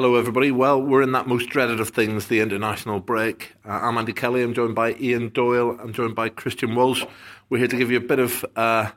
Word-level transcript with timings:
Hello, 0.00 0.14
everybody. 0.14 0.52
Well, 0.52 0.80
we're 0.80 1.02
in 1.02 1.10
that 1.10 1.26
most 1.26 1.48
dreaded 1.48 1.80
of 1.80 1.88
things, 1.88 2.28
the 2.28 2.38
international 2.38 3.00
break. 3.00 3.54
Uh, 3.64 3.80
I'm 3.82 3.98
Andy 3.98 4.12
Kelly. 4.12 4.44
I'm 4.44 4.54
joined 4.54 4.76
by 4.76 4.92
Ian 4.92 5.30
Doyle. 5.30 5.76
I'm 5.80 5.92
joined 5.92 6.14
by 6.14 6.28
Christian 6.28 6.76
Walsh. 6.76 7.04
We're 7.50 7.58
here 7.58 7.66
to 7.66 7.76
give 7.76 7.90
you 7.90 7.96
a 7.96 8.00
bit 8.00 8.20
of 8.20 8.46
uh, 8.54 8.92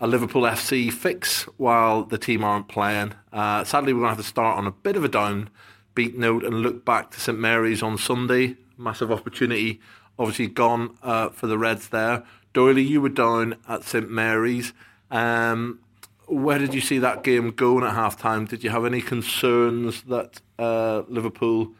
a 0.00 0.06
Liverpool 0.08 0.42
FC 0.42 0.92
fix 0.92 1.44
while 1.58 2.02
the 2.02 2.18
team 2.18 2.42
aren't 2.42 2.66
playing. 2.66 3.14
Uh, 3.32 3.62
sadly, 3.62 3.92
we're 3.92 4.00
going 4.00 4.10
to 4.10 4.16
have 4.16 4.24
to 4.24 4.28
start 4.28 4.58
on 4.58 4.66
a 4.66 4.72
bit 4.72 4.96
of 4.96 5.04
a 5.04 5.08
downbeat 5.08 6.16
note 6.16 6.42
and 6.42 6.56
look 6.56 6.84
back 6.84 7.12
to 7.12 7.20
St 7.20 7.38
Mary's 7.38 7.80
on 7.80 7.96
Sunday. 7.96 8.56
Massive 8.76 9.12
opportunity, 9.12 9.80
obviously 10.18 10.48
gone 10.48 10.98
uh, 11.04 11.28
for 11.28 11.46
the 11.46 11.56
Reds 11.56 11.90
there. 11.90 12.24
Doyle, 12.52 12.78
you 12.78 13.00
were 13.00 13.10
down 13.10 13.58
at 13.68 13.84
St 13.84 14.10
Mary's. 14.10 14.72
Um, 15.08 15.78
where 16.26 16.58
did 16.58 16.74
you 16.74 16.80
see 16.80 16.98
that 16.98 17.22
game 17.22 17.50
going 17.50 17.84
at 17.84 17.94
half 17.94 18.18
time? 18.18 18.46
Did 18.46 18.64
you 18.64 18.70
have 18.70 18.84
any 18.84 19.00
concerns 19.00 20.02
that 20.02 20.40
uh, 20.58 21.02
Liverpool 21.08 21.72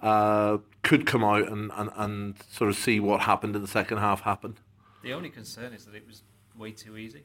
uh, 0.00 0.58
could 0.82 1.06
come 1.06 1.22
out 1.22 1.48
and, 1.48 1.70
and, 1.74 1.90
and 1.96 2.34
sort 2.50 2.68
of 2.68 2.76
see 2.76 2.98
what 2.98 3.20
happened 3.22 3.54
in 3.54 3.62
the 3.62 3.68
second 3.68 3.98
half 3.98 4.22
happen? 4.22 4.58
The 5.02 5.12
only 5.12 5.30
concern 5.30 5.72
is 5.72 5.84
that 5.84 5.94
it 5.94 6.06
was 6.06 6.22
way 6.56 6.72
too 6.72 6.96
easy. 6.96 7.22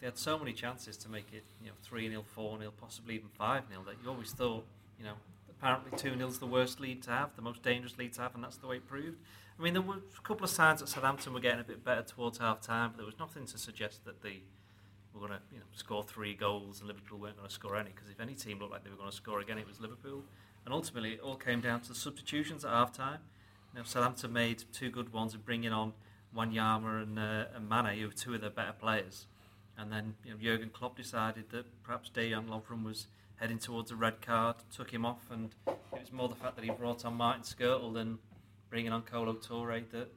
They 0.00 0.06
had 0.06 0.18
so 0.18 0.38
many 0.38 0.52
chances 0.52 0.96
to 0.98 1.08
make 1.08 1.32
it, 1.32 1.44
you 1.60 1.68
know, 1.68 1.74
3 1.82 2.08
0, 2.08 2.22
4 2.22 2.58
0, 2.58 2.72
possibly 2.80 3.14
even 3.16 3.28
5 3.28 3.62
0 3.68 3.82
that 3.86 3.96
you 4.02 4.10
always 4.10 4.32
thought, 4.32 4.64
you 4.98 5.04
know, 5.04 5.14
apparently 5.48 5.96
2 5.98 6.16
0 6.16 6.28
is 6.28 6.38
the 6.38 6.46
worst 6.46 6.80
lead 6.80 7.02
to 7.04 7.10
have, 7.10 7.34
the 7.36 7.42
most 7.42 7.62
dangerous 7.62 7.96
lead 7.98 8.12
to 8.14 8.20
have, 8.20 8.34
and 8.34 8.44
that's 8.44 8.56
the 8.56 8.66
way 8.66 8.76
it 8.76 8.86
proved. 8.86 9.18
I 9.58 9.62
mean, 9.62 9.72
there 9.72 9.82
were 9.82 9.94
a 9.96 10.22
couple 10.22 10.44
of 10.44 10.50
signs 10.50 10.80
that 10.80 10.88
Southampton 10.88 11.32
were 11.32 11.40
getting 11.40 11.60
a 11.60 11.64
bit 11.64 11.84
better 11.84 12.02
towards 12.02 12.38
half 12.38 12.60
time, 12.60 12.90
but 12.90 12.98
there 12.98 13.06
was 13.06 13.18
nothing 13.18 13.46
to 13.46 13.58
suggest 13.58 14.04
that 14.04 14.20
the 14.22 14.40
were 15.14 15.26
going 15.26 15.38
to 15.38 15.44
you 15.52 15.58
know, 15.58 15.64
score 15.74 16.02
three 16.02 16.34
goals 16.34 16.80
and 16.80 16.88
Liverpool 16.88 17.18
weren't 17.18 17.36
going 17.36 17.48
to 17.48 17.54
score 17.54 17.76
any 17.76 17.90
because 17.90 18.10
if 18.10 18.20
any 18.20 18.34
team 18.34 18.58
looked 18.58 18.72
like 18.72 18.84
they 18.84 18.90
were 18.90 18.96
going 18.96 19.10
to 19.10 19.16
score 19.16 19.40
again, 19.40 19.58
it 19.58 19.66
was 19.66 19.80
Liverpool. 19.80 20.24
And 20.64 20.74
ultimately, 20.74 21.14
it 21.14 21.20
all 21.20 21.36
came 21.36 21.60
down 21.60 21.80
to 21.82 21.88
the 21.88 21.94
substitutions 21.94 22.64
at 22.64 22.70
half 22.70 22.92
time. 22.92 23.18
Southampton 23.84 24.32
made 24.32 24.62
two 24.72 24.88
good 24.88 25.12
ones 25.12 25.34
of 25.34 25.44
bringing 25.44 25.72
on 25.72 25.94
Wanyama 26.34 27.02
and, 27.02 27.18
uh, 27.18 27.44
and 27.54 27.68
Mane, 27.68 27.98
who 27.98 28.06
were 28.06 28.12
two 28.12 28.34
of 28.34 28.40
their 28.40 28.50
better 28.50 28.72
players. 28.72 29.26
And 29.76 29.90
then 29.90 30.14
you 30.24 30.32
know, 30.32 30.36
Jurgen 30.40 30.70
Klopp 30.70 30.96
decided 30.96 31.50
that 31.50 31.66
perhaps 31.82 32.10
Dejan 32.14 32.46
Lovren 32.48 32.84
was 32.84 33.08
heading 33.36 33.58
towards 33.58 33.90
a 33.90 33.96
red 33.96 34.20
card, 34.22 34.56
took 34.72 34.92
him 34.92 35.04
off, 35.04 35.28
and 35.30 35.50
it 35.66 36.00
was 36.00 36.12
more 36.12 36.28
the 36.28 36.36
fact 36.36 36.54
that 36.54 36.64
he 36.64 36.70
brought 36.70 37.04
on 37.04 37.14
Martin 37.14 37.42
Skrtel 37.42 37.92
than 37.92 38.18
bringing 38.70 38.92
on 38.92 39.02
Kolo 39.02 39.34
Touré 39.34 39.82
that 39.90 40.08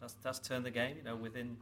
that's, 0.00 0.14
that's 0.14 0.38
turned 0.40 0.64
the 0.66 0.70
game. 0.70 0.96
You 0.98 1.04
know, 1.04 1.16
within 1.16 1.56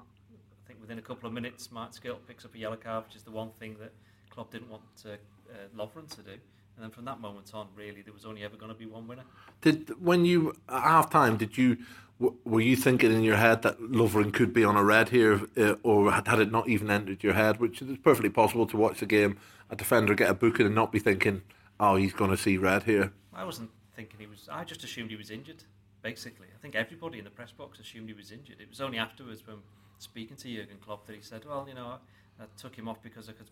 I 0.65 0.69
think 0.69 0.81
within 0.81 0.99
a 0.99 1.03
couple 1.03 1.27
of 1.27 1.33
minutes, 1.33 1.71
Martin 1.71 2.01
Skrtel 2.01 2.17
picks 2.27 2.45
up 2.45 2.55
a 2.55 2.59
yellow 2.59 2.77
card, 2.77 3.05
which 3.05 3.17
is 3.17 3.23
the 3.23 3.31
one 3.31 3.51
thing 3.59 3.77
that 3.81 3.93
Klopp 4.31 4.51
didn't 4.51 4.71
want 4.71 4.83
uh, 5.05 5.11
uh, 5.11 5.69
Lovren 5.77 6.09
to 6.17 6.23
do. 6.23 6.33
And 6.77 6.83
then 6.83 6.91
from 6.91 7.05
that 7.05 7.21
moment 7.21 7.53
on, 7.55 7.69
really, 7.77 8.03
there 8.03 8.15
was 8.15 8.25
only 8.25 8.43
ever 8.43 8.57
going 8.57 8.73
to 8.73 8.79
be 8.79 8.87
one 8.87 9.07
winner. 9.07 9.23
Did 9.61 9.91
when 10.03 10.25
you 10.25 10.57
at 10.69 10.83
half 10.83 11.11
time, 11.11 11.37
did 11.37 11.57
you 11.57 11.77
were 12.19 12.61
you 12.61 12.77
thinking 12.77 13.13
in 13.13 13.23
your 13.23 13.37
head 13.37 13.63
that 13.63 13.79
Lovren 13.79 14.33
could 14.33 14.53
be 14.53 14.65
on 14.65 14.77
a 14.77 14.85
red 14.85 15.11
here, 15.11 15.43
uh, 15.57 15.75
or 15.83 16.13
had, 16.13 16.29
had 16.29 16.41
it 16.41 16.51
not 16.51 16.69
even 16.69 16.91
entered 16.91 17.23
your 17.23 17.35
head? 17.35 17.61
Which 17.61 17.83
is 17.83 17.97
perfectly 17.99 18.31
possible 18.31 18.67
to 18.67 18.77
watch 18.77 19.01
the 19.01 19.07
game, 19.07 19.39
a 19.71 19.77
defender 19.77 20.15
get 20.15 20.31
a 20.31 20.35
booking 20.35 20.67
and 20.67 20.75
not 20.75 20.91
be 20.91 20.99
thinking, 20.99 21.43
"Oh, 21.79 21.97
he's 21.97 22.13
going 22.13 22.31
to 22.31 22.37
see 22.37 22.57
red 22.57 22.85
here." 22.85 23.13
I 23.33 23.45
wasn't 23.45 23.71
thinking 23.95 24.19
he 24.19 24.27
was. 24.27 24.49
I 24.51 24.65
just 24.65 24.83
assumed 24.83 25.11
he 25.11 25.17
was 25.17 25.31
injured. 25.31 25.63
Basically, 26.03 26.49
I 26.55 26.59
think 26.61 26.75
everybody 26.75 27.19
in 27.19 27.25
the 27.25 27.31
press 27.31 27.53
box 27.53 27.79
assumed 27.79 28.09
he 28.09 28.15
was 28.15 28.33
injured. 28.33 28.61
It 28.61 28.69
was 28.69 28.81
only 28.81 28.99
afterwards 28.99 29.47
when 29.47 29.57
speaking 29.99 30.37
to 30.37 30.49
Jurgen 30.49 30.79
Klopp 30.85 31.07
that 31.07 31.17
he 31.17 31.23
said, 31.23 31.45
"Well, 31.45 31.67
you 31.69 31.75
know, 31.75 31.99
I, 32.41 32.45
took 32.57 32.77
him 32.77 32.89
off 32.89 33.03
because 33.03 33.29
I 33.29 33.33
could, 33.33 33.47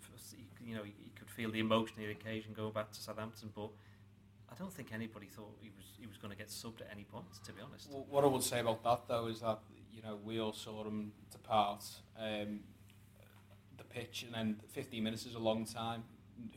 you 0.65 0.75
know, 0.75 0.83
he 0.83 0.95
could 1.17 1.31
feel 1.31 1.51
the 1.51 1.61
emotion 1.61 2.01
of 2.01 2.07
the 2.07 2.13
occasion 2.13 2.53
going 2.55 2.73
back 2.73 2.93
to 2.93 3.01
Southampton, 3.01 3.51
but." 3.55 3.71
I 4.51 4.55
don't 4.55 4.73
think 4.73 4.93
anybody 4.93 5.29
thought 5.29 5.57
he 5.63 5.71
was 5.75 5.87
he 5.99 6.07
was 6.07 6.19
going 6.19 6.31
to 6.31 6.37
get 6.37 6.49
subbed 6.49 6.83
at 6.83 6.89
any 6.93 7.05
point. 7.05 7.25
To 7.47 7.53
be 7.53 7.63
honest, 7.63 7.91
well, 7.91 8.07
what 8.11 8.23
I 8.23 8.27
would 8.27 8.43
say 8.43 8.61
about 8.61 8.85
that 8.85 9.09
though 9.09 9.29
is 9.29 9.41
that 9.41 9.61
you 9.91 10.03
know 10.03 10.19
we 10.23 10.41
all 10.41 10.53
saw 10.53 10.85
him 10.85 11.13
depart 11.31 11.85
um, 12.19 12.61
the 13.79 13.85
pitch, 13.85 14.25
and 14.25 14.35
then 14.35 14.61
15 14.73 15.03
minutes 15.03 15.27
is 15.27 15.35
a 15.35 15.39
long 15.39 15.65
time. 15.65 16.05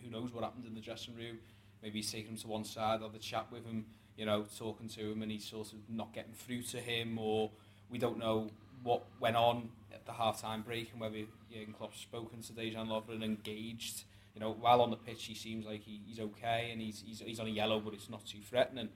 Who 0.03 0.09
knows 0.09 0.33
what 0.33 0.43
happened 0.43 0.65
in 0.65 0.73
the 0.73 0.81
dressing 0.81 1.15
room? 1.15 1.37
Maybe 1.81 1.99
he's 1.99 2.11
taken 2.11 2.31
him 2.31 2.37
to 2.37 2.47
one 2.47 2.65
side, 2.65 3.01
or 3.01 3.09
the 3.09 3.19
chat 3.19 3.47
with 3.51 3.65
him, 3.65 3.85
you 4.17 4.25
know, 4.25 4.45
talking 4.57 4.89
to 4.89 5.11
him, 5.11 5.21
and 5.21 5.31
he's 5.31 5.45
sort 5.45 5.71
of 5.71 5.79
not 5.89 6.13
getting 6.13 6.33
through 6.33 6.63
to 6.63 6.79
him, 6.79 7.17
or 7.17 7.51
we 7.89 7.97
don't 7.97 8.17
know 8.17 8.49
what 8.85 9.03
went 9.19 9.35
on 9.35 9.69
at 9.91 10.05
the 10.05 10.13
half-time 10.13 10.61
break 10.61 10.91
and 10.91 11.01
whether 11.01 11.17
Jurgen 11.51 11.73
Klopp's 11.73 11.99
spoken 11.99 12.41
to 12.43 12.53
Dejan 12.53 12.87
Lovren 12.87 13.15
and 13.15 13.23
engaged. 13.23 14.03
You 14.35 14.41
know, 14.41 14.51
while 14.51 14.81
on 14.81 14.91
the 14.91 14.95
pitch, 14.95 15.25
he 15.25 15.33
seems 15.33 15.65
like 15.65 15.81
he, 15.81 16.01
he's 16.05 16.19
okay 16.19 16.69
and 16.71 16.79
he's, 16.79 17.03
he's 17.05 17.19
he's 17.19 17.39
on 17.39 17.47
a 17.47 17.49
yellow, 17.49 17.79
but 17.79 17.95
it's 17.95 18.09
not 18.09 18.23
too 18.25 18.37
threatening. 18.47 18.89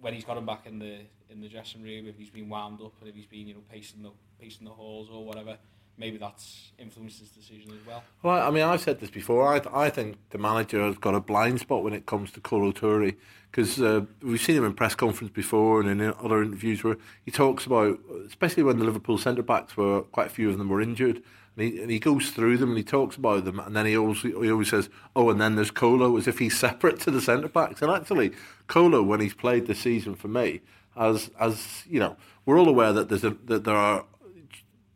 When 0.00 0.14
he's 0.14 0.24
got 0.24 0.36
him 0.36 0.46
back 0.46 0.66
in 0.66 0.78
the 0.78 1.00
in 1.28 1.40
the 1.40 1.48
dressing 1.48 1.82
room, 1.82 2.06
if 2.06 2.16
he's 2.16 2.30
been 2.30 2.48
wound 2.48 2.80
up 2.80 2.92
and 3.00 3.08
if 3.08 3.16
he's 3.16 3.26
been 3.26 3.48
you 3.48 3.54
know 3.54 3.62
pacing 3.68 4.02
the 4.04 4.12
pacing 4.40 4.64
the 4.64 4.70
halls 4.70 5.08
or 5.10 5.24
whatever, 5.24 5.56
maybe 5.98 6.18
that's 6.18 6.72
influenced 6.78 7.20
his 7.20 7.30
decision 7.30 7.70
as 7.72 7.86
well. 7.86 8.02
Well, 8.22 8.46
I 8.46 8.50
mean, 8.50 8.64
I've 8.64 8.80
said 8.80 9.00
this 9.00 9.10
before. 9.10 9.54
I, 9.54 9.86
I 9.86 9.90
think 9.90 10.16
the 10.30 10.38
manager 10.38 10.84
has 10.84 10.98
got 10.98 11.14
a 11.14 11.20
blind 11.20 11.60
spot 11.60 11.84
when 11.84 11.92
it 11.92 12.06
comes 12.06 12.30
to 12.32 12.40
Touré 12.40 13.16
because 13.50 13.80
uh, 13.80 14.02
we've 14.22 14.40
seen 14.40 14.56
him 14.56 14.64
in 14.64 14.72
press 14.72 14.94
conference 14.94 15.32
before 15.32 15.80
and 15.80 16.00
in 16.00 16.14
other 16.22 16.42
interviews 16.42 16.82
where 16.82 16.96
he 17.22 17.30
talks 17.30 17.66
about, 17.66 17.98
especially 18.26 18.62
when 18.62 18.78
the 18.78 18.84
Liverpool 18.84 19.18
centre 19.18 19.42
backs 19.42 19.76
were 19.76 20.02
quite 20.02 20.28
a 20.28 20.30
few 20.30 20.48
of 20.48 20.58
them 20.58 20.70
were 20.70 20.80
injured. 20.80 21.22
And 21.56 21.66
he, 21.66 21.82
and 21.82 21.90
he 21.90 21.98
goes 21.98 22.30
through 22.30 22.56
them 22.56 22.70
and 22.70 22.78
he 22.78 22.84
talks 22.84 23.16
about 23.16 23.44
them, 23.44 23.60
and 23.60 23.76
then 23.76 23.84
he 23.84 23.94
always 23.94 24.22
he 24.22 24.50
always 24.50 24.70
says, 24.70 24.88
"Oh, 25.14 25.28
and 25.28 25.38
then 25.38 25.54
there's 25.54 25.70
Kolo," 25.70 26.16
as 26.16 26.26
if 26.26 26.38
he's 26.38 26.58
separate 26.58 26.98
to 27.00 27.10
the 27.10 27.20
centre 27.20 27.48
backs. 27.48 27.82
And 27.82 27.92
actually, 27.92 28.32
Kolo, 28.68 29.02
when 29.02 29.20
he's 29.20 29.34
played 29.34 29.66
this 29.66 29.80
season 29.80 30.14
for 30.14 30.28
me, 30.28 30.62
as 30.96 31.30
as 31.38 31.84
you 31.86 32.00
know, 32.00 32.16
we're 32.46 32.58
all 32.58 32.70
aware 32.70 32.94
that 32.94 33.10
there's 33.10 33.24
a, 33.24 33.36
that 33.44 33.64
there 33.64 33.76
are 33.76 34.06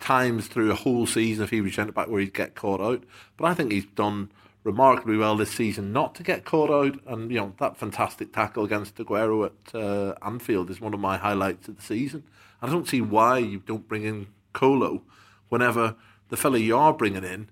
times 0.00 0.46
through 0.48 0.70
a 0.70 0.74
whole 0.74 1.06
season 1.06 1.44
if 1.44 1.50
he 1.50 1.60
was 1.60 1.74
centre 1.74 1.92
back 1.92 2.08
where 2.08 2.20
he'd 2.20 2.34
get 2.34 2.54
caught 2.54 2.80
out. 2.80 3.04
But 3.36 3.46
I 3.46 3.54
think 3.54 3.72
he's 3.72 3.86
done 3.86 4.30
remarkably 4.64 5.16
well 5.16 5.36
this 5.36 5.52
season 5.52 5.92
not 5.92 6.14
to 6.16 6.22
get 6.22 6.44
caught 6.44 6.70
out. 6.70 7.00
And 7.06 7.30
you 7.30 7.38
know 7.38 7.54
that 7.58 7.76
fantastic 7.76 8.32
tackle 8.32 8.64
against 8.64 8.96
Aguero 8.96 9.46
at 9.46 9.74
uh, 9.74 10.14
Anfield 10.22 10.70
is 10.70 10.80
one 10.80 10.94
of 10.94 11.00
my 11.00 11.16
highlights 11.16 11.68
of 11.68 11.76
the 11.76 11.82
season. 11.82 12.24
I 12.60 12.68
don't 12.68 12.88
see 12.88 13.00
why 13.00 13.38
you 13.38 13.60
don't 13.60 13.88
bring 13.88 14.04
in 14.04 14.28
Kolo 14.52 15.02
whenever 15.48 15.94
the 16.28 16.36
fella 16.36 16.58
you 16.58 16.76
are 16.76 16.92
bringing 16.92 17.24
in, 17.24 17.48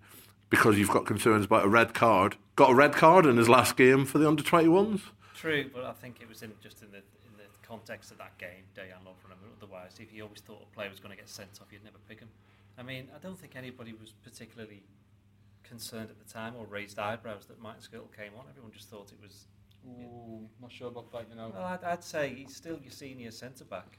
because 0.50 0.78
you've 0.78 0.90
got 0.90 1.06
concerns 1.06 1.44
about 1.44 1.64
a 1.64 1.68
red 1.68 1.94
card, 1.94 2.36
got 2.56 2.70
a 2.70 2.74
red 2.74 2.92
card 2.92 3.26
in 3.26 3.36
his 3.36 3.48
last 3.48 3.76
game 3.76 4.04
for 4.04 4.18
the 4.18 4.26
under 4.26 4.42
21s. 4.42 5.02
True, 5.36 5.70
but 5.72 5.84
I 5.84 5.92
think 5.92 6.16
it 6.20 6.28
was 6.28 6.42
in 6.42 6.52
just 6.62 6.82
in 6.82 6.90
the 6.90 7.02
context 7.66 8.10
of 8.10 8.18
that 8.18 8.36
game, 8.38 8.64
Dejan 8.76 9.02
Lovren. 9.04 9.36
Otherwise, 9.60 9.96
if 9.98 10.10
he 10.10 10.22
always 10.22 10.40
thought 10.40 10.62
a 10.62 10.74
player 10.74 10.90
was 10.90 11.00
going 11.00 11.10
to 11.10 11.16
get 11.16 11.28
sent 11.28 11.58
off, 11.60 11.68
you'd 11.72 11.84
never 11.84 11.98
pick 12.08 12.20
him. 12.20 12.28
I 12.78 12.82
mean, 12.82 13.08
I 13.14 13.18
don't 13.18 13.38
think 13.38 13.56
anybody 13.56 13.92
was 13.92 14.12
particularly 14.22 14.82
concerned 15.62 16.10
at 16.10 16.18
the 16.18 16.32
time 16.32 16.54
or 16.56 16.66
raised 16.66 16.98
eyebrows 16.98 17.46
that 17.46 17.60
Martin 17.60 17.82
Skrtel 17.82 18.14
came 18.16 18.32
on. 18.38 18.44
Everyone 18.48 18.72
just 18.72 18.88
thought 18.88 19.12
it 19.12 19.18
was. 19.22 19.46
Ooh, 19.86 20.48
not 20.60 20.72
sure 20.72 20.88
about 20.88 21.12
that, 21.12 21.26
you 21.28 21.36
know. 21.36 21.52
Well, 21.54 21.64
I'd, 21.64 21.84
I'd 21.84 22.04
say 22.04 22.34
he's 22.34 22.54
still 22.54 22.78
your 22.82 22.92
senior 22.92 23.30
centre 23.30 23.64
back. 23.64 23.98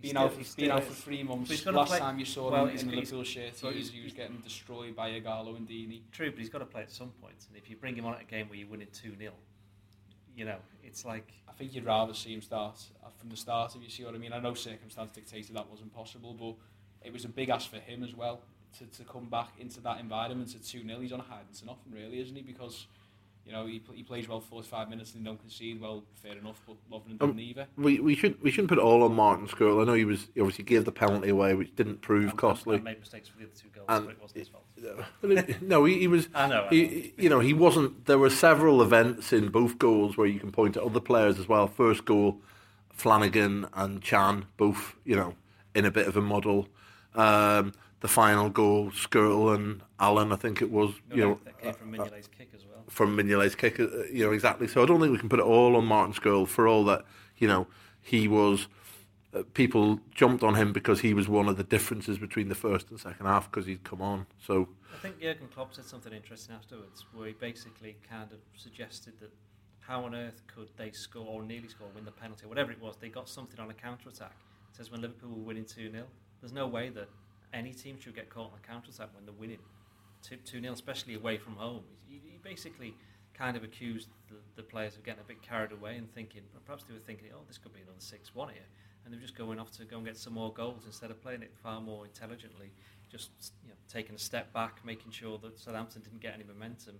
He's 0.00 0.12
been 0.12 0.18
out, 0.18 0.32
for, 0.32 0.56
been 0.56 0.70
out 0.70 0.84
for 0.84 0.92
three 0.92 1.22
months. 1.22 1.64
Last 1.66 1.88
play, 1.88 1.98
time 1.98 2.18
you 2.18 2.26
saw 2.26 2.50
well, 2.50 2.66
him 2.66 2.76
in 2.76 2.88
the 2.88 2.96
Liverpool 2.96 3.24
shirt, 3.24 3.54
he 3.58 3.66
was, 3.66 3.90
he 3.90 4.02
was 4.02 4.12
getting 4.12 4.36
destroyed 4.38 4.94
by 4.94 5.10
Ighalo 5.10 5.56
and 5.56 5.66
Deeney. 5.66 6.02
True, 6.12 6.30
but 6.30 6.38
he's 6.38 6.50
got 6.50 6.58
to 6.58 6.66
play 6.66 6.82
at 6.82 6.92
some 6.92 7.08
point. 7.22 7.46
And 7.48 7.56
if 7.56 7.70
you 7.70 7.76
bring 7.76 7.96
him 7.96 8.04
on 8.04 8.14
at 8.14 8.20
a 8.20 8.24
game 8.24 8.48
where 8.48 8.58
you're 8.58 8.68
winning 8.68 8.88
2 8.92 9.16
0, 9.16 9.32
you 10.36 10.44
know, 10.44 10.58
it's 10.84 11.04
like. 11.04 11.32
I 11.48 11.58
think 11.58 11.74
you'd 11.74 11.86
rather 11.86 12.12
see 12.12 12.34
him 12.34 12.42
start 12.42 12.78
uh, 13.02 13.08
from 13.18 13.30
the 13.30 13.36
start, 13.36 13.74
if 13.74 13.82
you 13.82 13.88
see 13.88 14.04
what 14.04 14.14
I 14.14 14.18
mean. 14.18 14.34
I 14.34 14.38
know 14.40 14.52
circumstance 14.52 15.10
dictated 15.10 15.56
that 15.56 15.70
wasn't 15.70 15.94
possible, 15.94 16.34
but 16.34 16.54
it 17.06 17.14
was 17.14 17.24
a 17.24 17.30
big 17.30 17.48
ask 17.48 17.70
for 17.70 17.78
him 17.78 18.04
as 18.04 18.14
well 18.14 18.42
to, 18.78 18.84
to 18.98 19.04
come 19.04 19.24
back 19.30 19.52
into 19.58 19.80
that 19.80 19.98
environment 19.98 20.54
at 20.54 20.62
2 20.62 20.86
0. 20.86 21.00
He's 21.00 21.12
on 21.12 21.20
a 21.20 21.22
hiding 21.22 21.54
to 21.60 21.64
nothing, 21.64 21.92
really, 21.92 22.20
isn't 22.20 22.36
he? 22.36 22.42
Because 22.42 22.86
you 23.46 23.52
know, 23.52 23.64
he, 23.64 23.80
he 23.94 24.02
plays 24.02 24.28
well 24.28 24.40
45 24.40 24.90
minutes 24.90 25.14
and 25.14 25.24
don't 25.24 25.38
concede. 25.38 25.80
Well, 25.80 26.02
fair 26.14 26.36
enough, 26.36 26.60
but 26.66 26.76
Lovren 26.90 27.10
didn't 27.10 27.30
um, 27.30 27.38
either. 27.38 27.66
We, 27.76 28.00
we, 28.00 28.16
should, 28.16 28.42
we 28.42 28.50
shouldn't 28.50 28.68
put 28.68 28.78
it 28.78 28.82
all 28.82 29.04
on 29.04 29.14
Martin 29.14 29.46
Skrtel. 29.46 29.80
I 29.80 29.84
know 29.84 29.94
he 29.94 30.04
was 30.04 30.26
he 30.34 30.40
obviously 30.40 30.64
gave 30.64 30.84
the 30.84 30.90
penalty 30.90 31.28
away, 31.28 31.54
which 31.54 31.74
didn't 31.76 32.00
prove 32.00 32.30
and, 32.30 32.38
costly. 32.38 32.76
And 32.76 32.84
made 32.84 32.98
mistakes 32.98 33.28
for 33.28 33.38
the 33.38 33.44
other 33.44 33.52
two 33.54 33.68
goals, 33.68 33.86
and 33.88 34.06
but 34.06 34.12
it 34.12 34.20
wasn't 34.20 34.38
his 34.38 34.48
fault. 34.48 35.62
no, 35.62 35.84
he, 35.84 36.00
he 36.00 36.08
was. 36.08 36.28
I 36.34 36.48
know. 36.48 36.62
I 36.62 36.64
know. 36.64 36.68
He, 36.70 37.14
you 37.16 37.28
know, 37.28 37.38
he 37.38 37.52
wasn't. 37.52 38.06
There 38.06 38.18
were 38.18 38.30
several 38.30 38.82
events 38.82 39.32
in 39.32 39.50
both 39.50 39.78
goals 39.78 40.16
where 40.16 40.26
you 40.26 40.40
can 40.40 40.50
point 40.50 40.74
to 40.74 40.82
other 40.82 41.00
players 41.00 41.38
as 41.38 41.48
well. 41.48 41.68
First 41.68 42.04
goal, 42.04 42.40
Flanagan 42.90 43.68
and 43.74 44.02
Can 44.02 44.46
both, 44.56 44.96
you 45.04 45.14
know, 45.14 45.34
in 45.72 45.84
a 45.84 45.92
bit 45.92 46.08
of 46.08 46.16
a 46.16 46.20
muddle. 46.20 46.66
Um, 47.14 47.74
the 48.06 48.12
final 48.12 48.48
goal, 48.48 48.90
Skrtel 48.92 49.54
and 49.54 49.82
Allen, 49.98 50.32
I 50.32 50.36
think 50.36 50.62
it 50.62 50.70
was. 50.70 50.92
No, 51.10 51.16
you 51.16 51.22
know, 51.22 51.40
that 51.44 51.58
came 51.60 51.74
from 51.74 51.92
Mignolet's 51.92 52.28
kick 52.28 52.50
as 52.54 52.64
well 52.64 52.76
from 52.88 53.16
Mignolet's 53.16 53.54
kick, 53.54 53.80
uh, 53.80 54.04
you 54.12 54.24
know, 54.24 54.32
exactly. 54.32 54.68
So 54.68 54.82
I 54.82 54.86
don't 54.86 55.00
think 55.00 55.12
we 55.12 55.18
can 55.18 55.28
put 55.28 55.40
it 55.40 55.44
all 55.44 55.76
on 55.76 55.84
Martin 55.86 56.14
Skrtel 56.14 56.46
for 56.46 56.68
all 56.68 56.84
that, 56.84 57.04
you 57.36 57.48
know, 57.48 57.66
he 58.00 58.28
was. 58.28 58.68
Uh, 59.34 59.42
people 59.54 60.00
jumped 60.14 60.44
on 60.44 60.54
him 60.54 60.72
because 60.72 61.00
he 61.00 61.12
was 61.12 61.28
one 61.28 61.48
of 61.48 61.56
the 61.56 61.64
differences 61.64 62.16
between 62.16 62.48
the 62.48 62.54
first 62.54 62.90
and 62.90 62.98
second 62.98 63.26
half 63.26 63.50
because 63.50 63.66
he'd 63.66 63.82
come 63.82 64.00
on. 64.00 64.24
So 64.38 64.68
I 64.94 64.98
think 64.98 65.20
Jurgen 65.20 65.48
Klopp 65.52 65.74
said 65.74 65.84
something 65.84 66.12
interesting 66.12 66.54
afterwards, 66.54 67.04
where 67.12 67.26
he 67.26 67.34
basically 67.34 67.96
kind 68.08 68.30
of 68.32 68.38
suggested 68.56 69.14
that 69.20 69.30
how 69.80 70.04
on 70.04 70.14
earth 70.14 70.42
could 70.46 70.68
they 70.76 70.90
score 70.92 71.26
or 71.26 71.42
nearly 71.42 71.68
score, 71.68 71.88
win 71.94 72.04
the 72.04 72.12
penalty, 72.12 72.46
whatever 72.46 72.70
it 72.70 72.80
was? 72.80 72.96
They 72.96 73.08
got 73.08 73.28
something 73.28 73.60
on 73.60 73.68
a 73.68 73.74
counter 73.74 74.08
attack. 74.08 74.36
It 74.70 74.76
says 74.76 74.90
when 74.90 75.02
Liverpool 75.02 75.30
were 75.30 75.44
winning 75.44 75.64
2 75.64 75.90
0. 75.90 76.04
There's 76.40 76.52
no 76.52 76.66
way 76.66 76.88
that 76.90 77.08
any 77.56 77.72
team 77.72 77.98
should 78.00 78.14
get 78.14 78.30
caught 78.30 78.52
on 78.52 78.58
a 78.62 78.66
counter 78.66 78.90
attack 78.90 79.08
when 79.14 79.24
they're 79.24 79.34
winning 79.34 79.58
2 80.22 80.38
0, 80.44 80.72
especially 80.72 81.14
away 81.14 81.38
from 81.38 81.54
home. 81.56 81.82
You, 82.08 82.20
he 82.22 82.38
basically 82.42 82.94
kind 83.34 83.56
of 83.56 83.64
accused 83.64 84.08
the, 84.28 84.36
the, 84.56 84.62
players 84.62 84.96
of 84.96 85.04
getting 85.04 85.20
a 85.20 85.24
bit 85.24 85.42
carried 85.42 85.72
away 85.72 85.96
and 85.96 86.12
thinking, 86.14 86.42
perhaps 86.64 86.84
they 86.84 86.94
were 86.94 87.00
thinking, 87.00 87.28
oh, 87.34 87.40
this 87.46 87.58
could 87.58 87.72
be 87.72 87.80
another 87.80 87.98
6 87.98 88.34
1 88.34 88.48
here. 88.50 88.62
And 89.04 89.12
they 89.12 89.18
were 89.18 89.22
just 89.22 89.36
going 89.36 89.58
off 89.58 89.70
to 89.72 89.84
go 89.84 89.96
and 89.96 90.06
get 90.06 90.16
some 90.16 90.34
more 90.34 90.52
goals 90.52 90.82
instead 90.86 91.10
of 91.10 91.20
playing 91.22 91.42
it 91.42 91.52
far 91.62 91.80
more 91.80 92.04
intelligently, 92.04 92.72
just 93.10 93.30
you 93.62 93.68
know, 93.68 93.76
taking 93.92 94.14
a 94.14 94.18
step 94.18 94.52
back, 94.52 94.84
making 94.84 95.12
sure 95.12 95.38
that 95.38 95.58
Southampton 95.58 96.02
didn't 96.02 96.20
get 96.20 96.34
any 96.34 96.44
momentum 96.44 96.98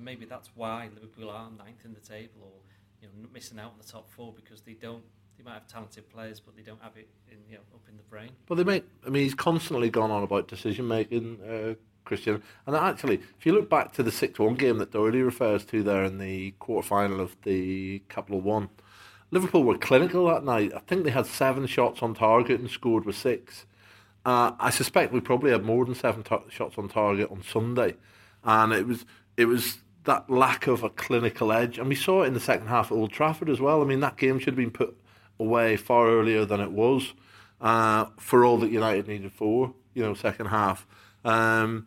and 0.00 0.04
maybe 0.04 0.24
that's 0.24 0.50
why 0.54 0.88
Liverpool 0.94 1.30
are 1.30 1.50
ninth 1.50 1.84
in 1.84 1.92
the 1.92 2.00
table 2.00 2.40
or 2.42 2.60
you 3.02 3.08
know 3.08 3.28
missing 3.32 3.58
out 3.58 3.72
on 3.72 3.78
the 3.78 3.84
top 3.84 4.10
four 4.10 4.32
because 4.32 4.62
they 4.62 4.72
don't 4.72 5.04
they 5.40 5.50
might 5.50 5.54
have 5.54 5.66
talented 5.66 6.08
players 6.08 6.40
but 6.40 6.56
they 6.56 6.62
don't 6.62 6.82
have 6.82 6.96
it 6.96 7.08
in 7.30 7.38
you 7.48 7.56
know 7.56 7.62
up 7.74 7.82
in 7.88 7.96
the 7.96 8.02
brain. 8.04 8.30
But 8.46 8.56
they 8.56 8.64
make 8.64 8.84
I 9.06 9.10
mean 9.10 9.22
he's 9.22 9.34
constantly 9.34 9.90
gone 9.90 10.10
on 10.10 10.22
about 10.22 10.48
decision 10.48 10.88
making. 10.88 11.40
Uh, 11.42 11.74
Christian. 12.02 12.42
And 12.66 12.74
actually, 12.74 13.20
if 13.38 13.46
you 13.46 13.52
look 13.52 13.70
back 13.70 13.92
to 13.92 14.02
the 14.02 14.10
6 14.10 14.36
1 14.36 14.54
game 14.54 14.78
that 14.78 14.90
Doherty 14.90 15.22
refers 15.22 15.64
to 15.66 15.82
there 15.82 16.02
in 16.02 16.18
the 16.18 16.52
quarter 16.52 16.88
final 16.88 17.20
of 17.20 17.36
the 17.42 18.00
Capital 18.08 18.40
One, 18.40 18.68
Liverpool 19.30 19.62
were 19.62 19.78
clinical 19.78 20.26
that 20.26 20.42
night. 20.42 20.72
I 20.74 20.80
think 20.80 21.04
they 21.04 21.10
had 21.10 21.26
seven 21.26 21.66
shots 21.66 22.02
on 22.02 22.14
target 22.14 22.58
and 22.58 22.68
scored 22.68 23.04
with 23.04 23.16
six. 23.16 23.64
Uh, 24.24 24.52
I 24.58 24.70
suspect 24.70 25.12
we 25.12 25.20
probably 25.20 25.52
had 25.52 25.64
more 25.64 25.84
than 25.84 25.94
seven 25.94 26.24
tar- 26.24 26.42
shots 26.48 26.76
on 26.78 26.88
target 26.88 27.30
on 27.30 27.42
Sunday. 27.42 27.94
And 28.42 28.72
it 28.72 28.86
was 28.88 29.04
it 29.36 29.44
was 29.44 29.78
that 30.04 30.28
lack 30.28 30.66
of 30.66 30.82
a 30.82 30.90
clinical 30.90 31.52
edge, 31.52 31.78
and 31.78 31.88
we 31.88 31.94
saw 31.94 32.22
it 32.22 32.26
in 32.26 32.34
the 32.34 32.40
second 32.40 32.66
half 32.66 32.90
at 32.90 32.96
Old 32.96 33.12
Trafford 33.12 33.48
as 33.48 33.60
well. 33.60 33.82
I 33.82 33.84
mean, 33.84 34.00
that 34.00 34.16
game 34.16 34.38
should 34.38 34.54
have 34.54 34.56
been 34.56 34.70
put 34.70 34.96
away 35.40 35.76
far 35.76 36.08
earlier 36.08 36.44
than 36.44 36.60
it 36.60 36.70
was, 36.70 37.14
uh, 37.60 38.06
for 38.16 38.44
all 38.44 38.58
that 38.58 38.70
United 38.70 39.08
needed 39.08 39.32
for, 39.32 39.74
you 39.94 40.02
know, 40.02 40.14
second 40.14 40.46
half, 40.46 40.86
um, 41.24 41.86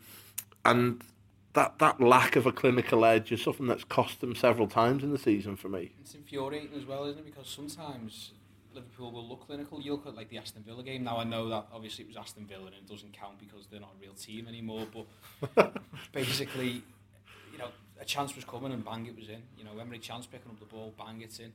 and 0.65 1.01
that 1.53 1.77
that 1.79 2.01
lack 2.01 2.35
of 2.35 2.45
a 2.45 2.51
clinical 2.51 3.05
edge 3.05 3.31
is 3.31 3.41
something 3.41 3.67
that's 3.67 3.83
cost 3.83 4.19
them 4.21 4.35
several 4.35 4.67
times 4.67 5.03
in 5.03 5.11
the 5.11 5.17
season 5.17 5.55
for 5.55 5.69
me. 5.69 5.91
It's 6.01 6.15
infuriating 6.15 6.71
as 6.75 6.85
well, 6.85 7.05
isn't 7.05 7.19
it? 7.19 7.25
Because 7.25 7.47
sometimes 7.47 8.31
Liverpool 8.73 9.11
will 9.11 9.27
look 9.27 9.45
clinical. 9.45 9.79
You 9.79 9.93
look 9.93 10.07
at 10.07 10.15
like 10.15 10.29
the 10.29 10.37
Aston 10.37 10.63
Villa 10.63 10.83
game. 10.83 11.03
Now 11.03 11.17
I 11.17 11.23
know 11.23 11.49
that 11.49 11.67
obviously 11.71 12.05
it 12.05 12.07
was 12.07 12.17
Aston 12.17 12.45
Villa 12.45 12.65
and 12.65 12.75
it 12.75 12.87
doesn't 12.87 13.13
count 13.13 13.39
because 13.39 13.67
they're 13.67 13.79
not 13.79 13.93
a 13.97 14.01
real 14.01 14.13
team 14.13 14.47
anymore. 14.47 14.87
But 15.55 15.73
basically, 16.11 16.81
you 17.51 17.57
know, 17.57 17.69
a 17.99 18.05
chance 18.05 18.35
was 18.35 18.45
coming 18.45 18.71
and 18.71 18.83
bang, 18.83 19.05
it 19.05 19.15
was 19.15 19.29
in. 19.29 19.43
You 19.57 19.63
know, 19.63 19.71
Emre 19.71 20.01
Can's 20.01 20.25
picking 20.25 20.51
up 20.51 20.59
the 20.59 20.65
ball, 20.65 20.93
bang, 20.97 21.21
it's 21.21 21.39
in. 21.39 21.53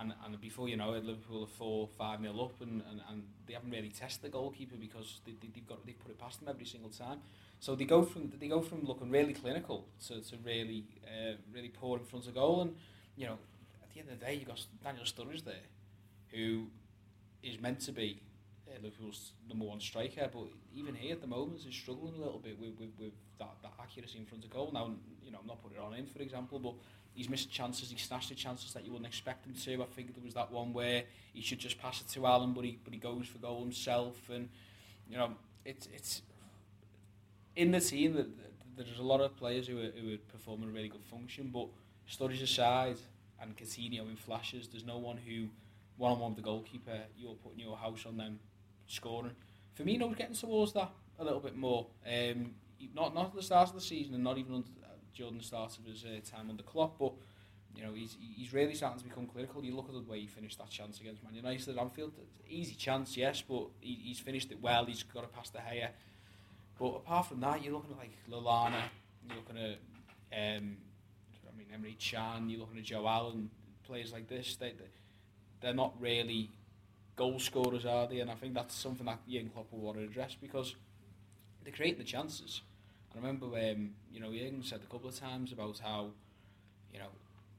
And, 0.00 0.14
and 0.24 0.40
before 0.40 0.68
you 0.68 0.76
know 0.78 0.94
it, 0.94 1.04
Liverpool 1.04 1.44
are 1.44 1.46
4 1.46 1.86
5 1.86 2.20
nil 2.22 2.40
up, 2.42 2.60
and, 2.62 2.82
and, 2.90 3.02
and 3.10 3.22
they 3.46 3.52
haven't 3.52 3.70
really 3.70 3.90
tested 3.90 4.22
the 4.22 4.28
goalkeeper 4.30 4.76
because 4.80 5.20
they, 5.26 5.32
they, 5.32 5.48
they've 5.54 5.66
got 5.66 5.84
they 5.84 5.92
put 5.92 6.10
it 6.10 6.18
past 6.18 6.40
them 6.40 6.48
every 6.48 6.64
single 6.64 6.90
time. 6.90 7.18
So 7.58 7.74
they 7.74 7.84
go 7.84 8.02
from 8.02 8.32
they 8.40 8.48
go 8.48 8.62
from 8.62 8.84
looking 8.84 9.10
really 9.10 9.34
clinical 9.34 9.86
to, 10.06 10.22
to 10.22 10.36
really 10.44 10.84
uh, 11.04 11.34
really 11.52 11.68
poor 11.68 11.98
in 11.98 12.04
front 12.04 12.26
of 12.26 12.34
goal. 12.34 12.62
And 12.62 12.74
you 13.16 13.26
know, 13.26 13.36
at 13.82 13.92
the 13.92 14.00
end 14.00 14.08
of 14.08 14.18
the 14.18 14.24
day, 14.24 14.34
you've 14.34 14.48
got 14.48 14.64
Daniel 14.82 15.04
Sturridge 15.04 15.44
there, 15.44 15.66
who 16.28 16.68
is 17.42 17.60
meant 17.60 17.80
to 17.80 17.92
be 17.92 18.22
uh, 18.68 18.78
Liverpool's 18.82 19.32
number 19.48 19.66
one 19.66 19.80
striker, 19.80 20.30
but 20.32 20.44
even 20.74 20.94
here 20.94 21.12
at 21.12 21.20
the 21.20 21.26
moment 21.26 21.60
is 21.66 21.74
struggling 21.74 22.14
a 22.14 22.18
little 22.18 22.38
bit 22.38 22.58
with, 22.58 22.78
with, 22.78 22.90
with 22.98 23.12
that, 23.38 23.50
that 23.62 23.72
accuracy 23.82 24.18
in 24.18 24.26
front 24.26 24.44
of 24.44 24.50
goal. 24.50 24.70
Now, 24.72 24.92
you 25.22 25.30
know, 25.30 25.38
I'm 25.40 25.46
not 25.46 25.62
putting 25.62 25.78
it 25.78 25.82
on 25.82 25.92
him, 25.92 26.06
for 26.06 26.22
example, 26.22 26.58
but 26.58 26.74
he's 27.14 27.28
missed 27.28 27.50
chances, 27.50 27.90
he's 27.90 28.02
snatched 28.02 28.28
the 28.28 28.34
chances 28.34 28.72
that 28.72 28.84
you 28.84 28.92
wouldn't 28.92 29.08
expect 29.08 29.46
him 29.46 29.54
to. 29.54 29.82
I 29.82 29.86
think 29.86 30.14
there 30.14 30.24
was 30.24 30.34
that 30.34 30.50
one 30.50 30.72
where 30.72 31.04
he 31.32 31.42
should 31.42 31.58
just 31.58 31.78
pass 31.78 32.00
it 32.00 32.08
to 32.08 32.26
Allen, 32.26 32.52
but 32.52 32.64
he, 32.64 32.78
but 32.82 32.92
he 32.92 32.98
goes 32.98 33.26
for 33.26 33.38
goal 33.38 33.60
himself. 33.60 34.16
And, 34.32 34.48
you 35.08 35.16
know, 35.16 35.34
it's, 35.64 35.88
it's 35.94 36.22
in 37.56 37.70
the 37.72 37.80
team 37.80 38.14
that 38.14 38.28
there's 38.76 38.98
a 38.98 39.02
lot 39.02 39.20
of 39.20 39.36
players 39.36 39.66
who 39.66 39.78
are, 39.78 39.90
who 39.90 40.14
are 40.14 40.18
performing 40.32 40.68
a 40.68 40.72
really 40.72 40.88
good 40.88 41.04
function, 41.04 41.50
but 41.52 41.68
Sturridge 42.08 42.42
aside 42.42 42.96
and 43.40 43.56
Coutinho 43.56 44.08
in 44.08 44.16
flashes, 44.16 44.68
there's 44.68 44.84
no 44.84 44.98
one 44.98 45.16
who 45.16 45.48
one-on-one 45.96 46.30
with 46.30 46.36
the 46.36 46.42
goalkeeper, 46.42 46.98
you're 47.16 47.34
putting 47.34 47.60
your 47.60 47.76
house 47.76 48.06
on 48.06 48.16
them 48.16 48.40
scoring. 48.86 49.32
Firmino's 49.78 50.16
getting 50.16 50.34
towards 50.34 50.72
that 50.72 50.90
a 51.18 51.24
little 51.24 51.40
bit 51.40 51.56
more. 51.56 51.86
Um, 52.06 52.54
not 52.94 53.14
not 53.14 53.26
at 53.26 53.34
the 53.34 53.42
start 53.42 53.68
of 53.68 53.74
the 53.74 53.80
season 53.80 54.14
and 54.14 54.24
not 54.24 54.38
even 54.38 54.54
under, 54.54 54.68
uh, 55.10 55.16
during 55.16 55.38
the 55.38 55.44
start 55.44 55.76
of 55.78 55.84
his 55.84 56.04
uh, 56.04 56.20
time 56.28 56.50
under 56.50 56.62
Klopp, 56.62 56.98
but 56.98 57.12
you 57.76 57.82
know 57.82 57.92
he's 57.94 58.16
he's 58.36 58.52
really 58.52 58.74
starting 58.74 58.98
to 58.98 59.04
become 59.04 59.26
clinical. 59.26 59.64
You 59.64 59.74
look 59.74 59.88
at 59.88 59.94
the 59.94 60.10
way 60.10 60.20
he 60.20 60.26
finished 60.26 60.58
that 60.58 60.70
chance 60.70 61.00
against 61.00 61.22
Man 61.22 61.34
United 61.34 61.68
at 61.68 61.78
Anfield. 61.78 62.12
Easy 62.48 62.74
chance, 62.74 63.16
yes, 63.16 63.42
but 63.46 63.68
he, 63.80 63.98
he's 64.02 64.18
finished 64.18 64.50
it 64.50 64.60
well. 64.60 64.84
He's 64.84 65.02
got 65.02 65.22
to 65.22 65.28
pass 65.28 65.50
De 65.50 65.58
Gea. 65.58 65.88
But 66.78 66.96
apart 66.96 67.26
from 67.26 67.40
that, 67.40 67.62
you're 67.62 67.74
looking 67.74 67.92
at 67.92 67.98
like 67.98 68.12
Lallana, 68.30 68.82
you're 69.26 69.36
looking 69.36 69.58
at 69.58 69.78
um, 70.32 70.76
I 71.46 71.56
mean 71.56 71.66
Emre 71.74 71.98
Can, 71.98 72.48
you're 72.48 72.60
looking 72.60 72.78
at 72.78 72.84
Joe 72.84 73.06
Allen, 73.06 73.50
players 73.84 74.12
like 74.12 74.28
this. 74.28 74.56
They 74.56 74.72
they're 75.60 75.74
not 75.74 75.94
really 76.00 76.50
goal 77.16 77.38
scorers, 77.38 77.84
are 77.84 78.08
they? 78.08 78.20
And 78.20 78.30
I 78.30 78.34
think 78.34 78.54
that's 78.54 78.74
something 78.74 79.04
that 79.06 79.18
Jurgen 79.28 79.50
Klopp 79.50 79.70
will 79.70 79.80
want 79.80 79.98
to 79.98 80.04
address 80.04 80.36
because 80.40 80.74
they're 81.62 81.72
creating 81.72 81.98
the 81.98 82.04
chances. 82.04 82.62
I 83.14 83.18
remember, 83.18 83.46
um, 83.46 83.90
you 84.12 84.20
know, 84.20 84.32
Jurgen 84.32 84.62
said 84.62 84.80
a 84.82 84.90
couple 84.90 85.08
of 85.08 85.18
times 85.18 85.52
about 85.52 85.78
how, 85.78 86.10
you 86.92 86.98
know, 86.98 87.08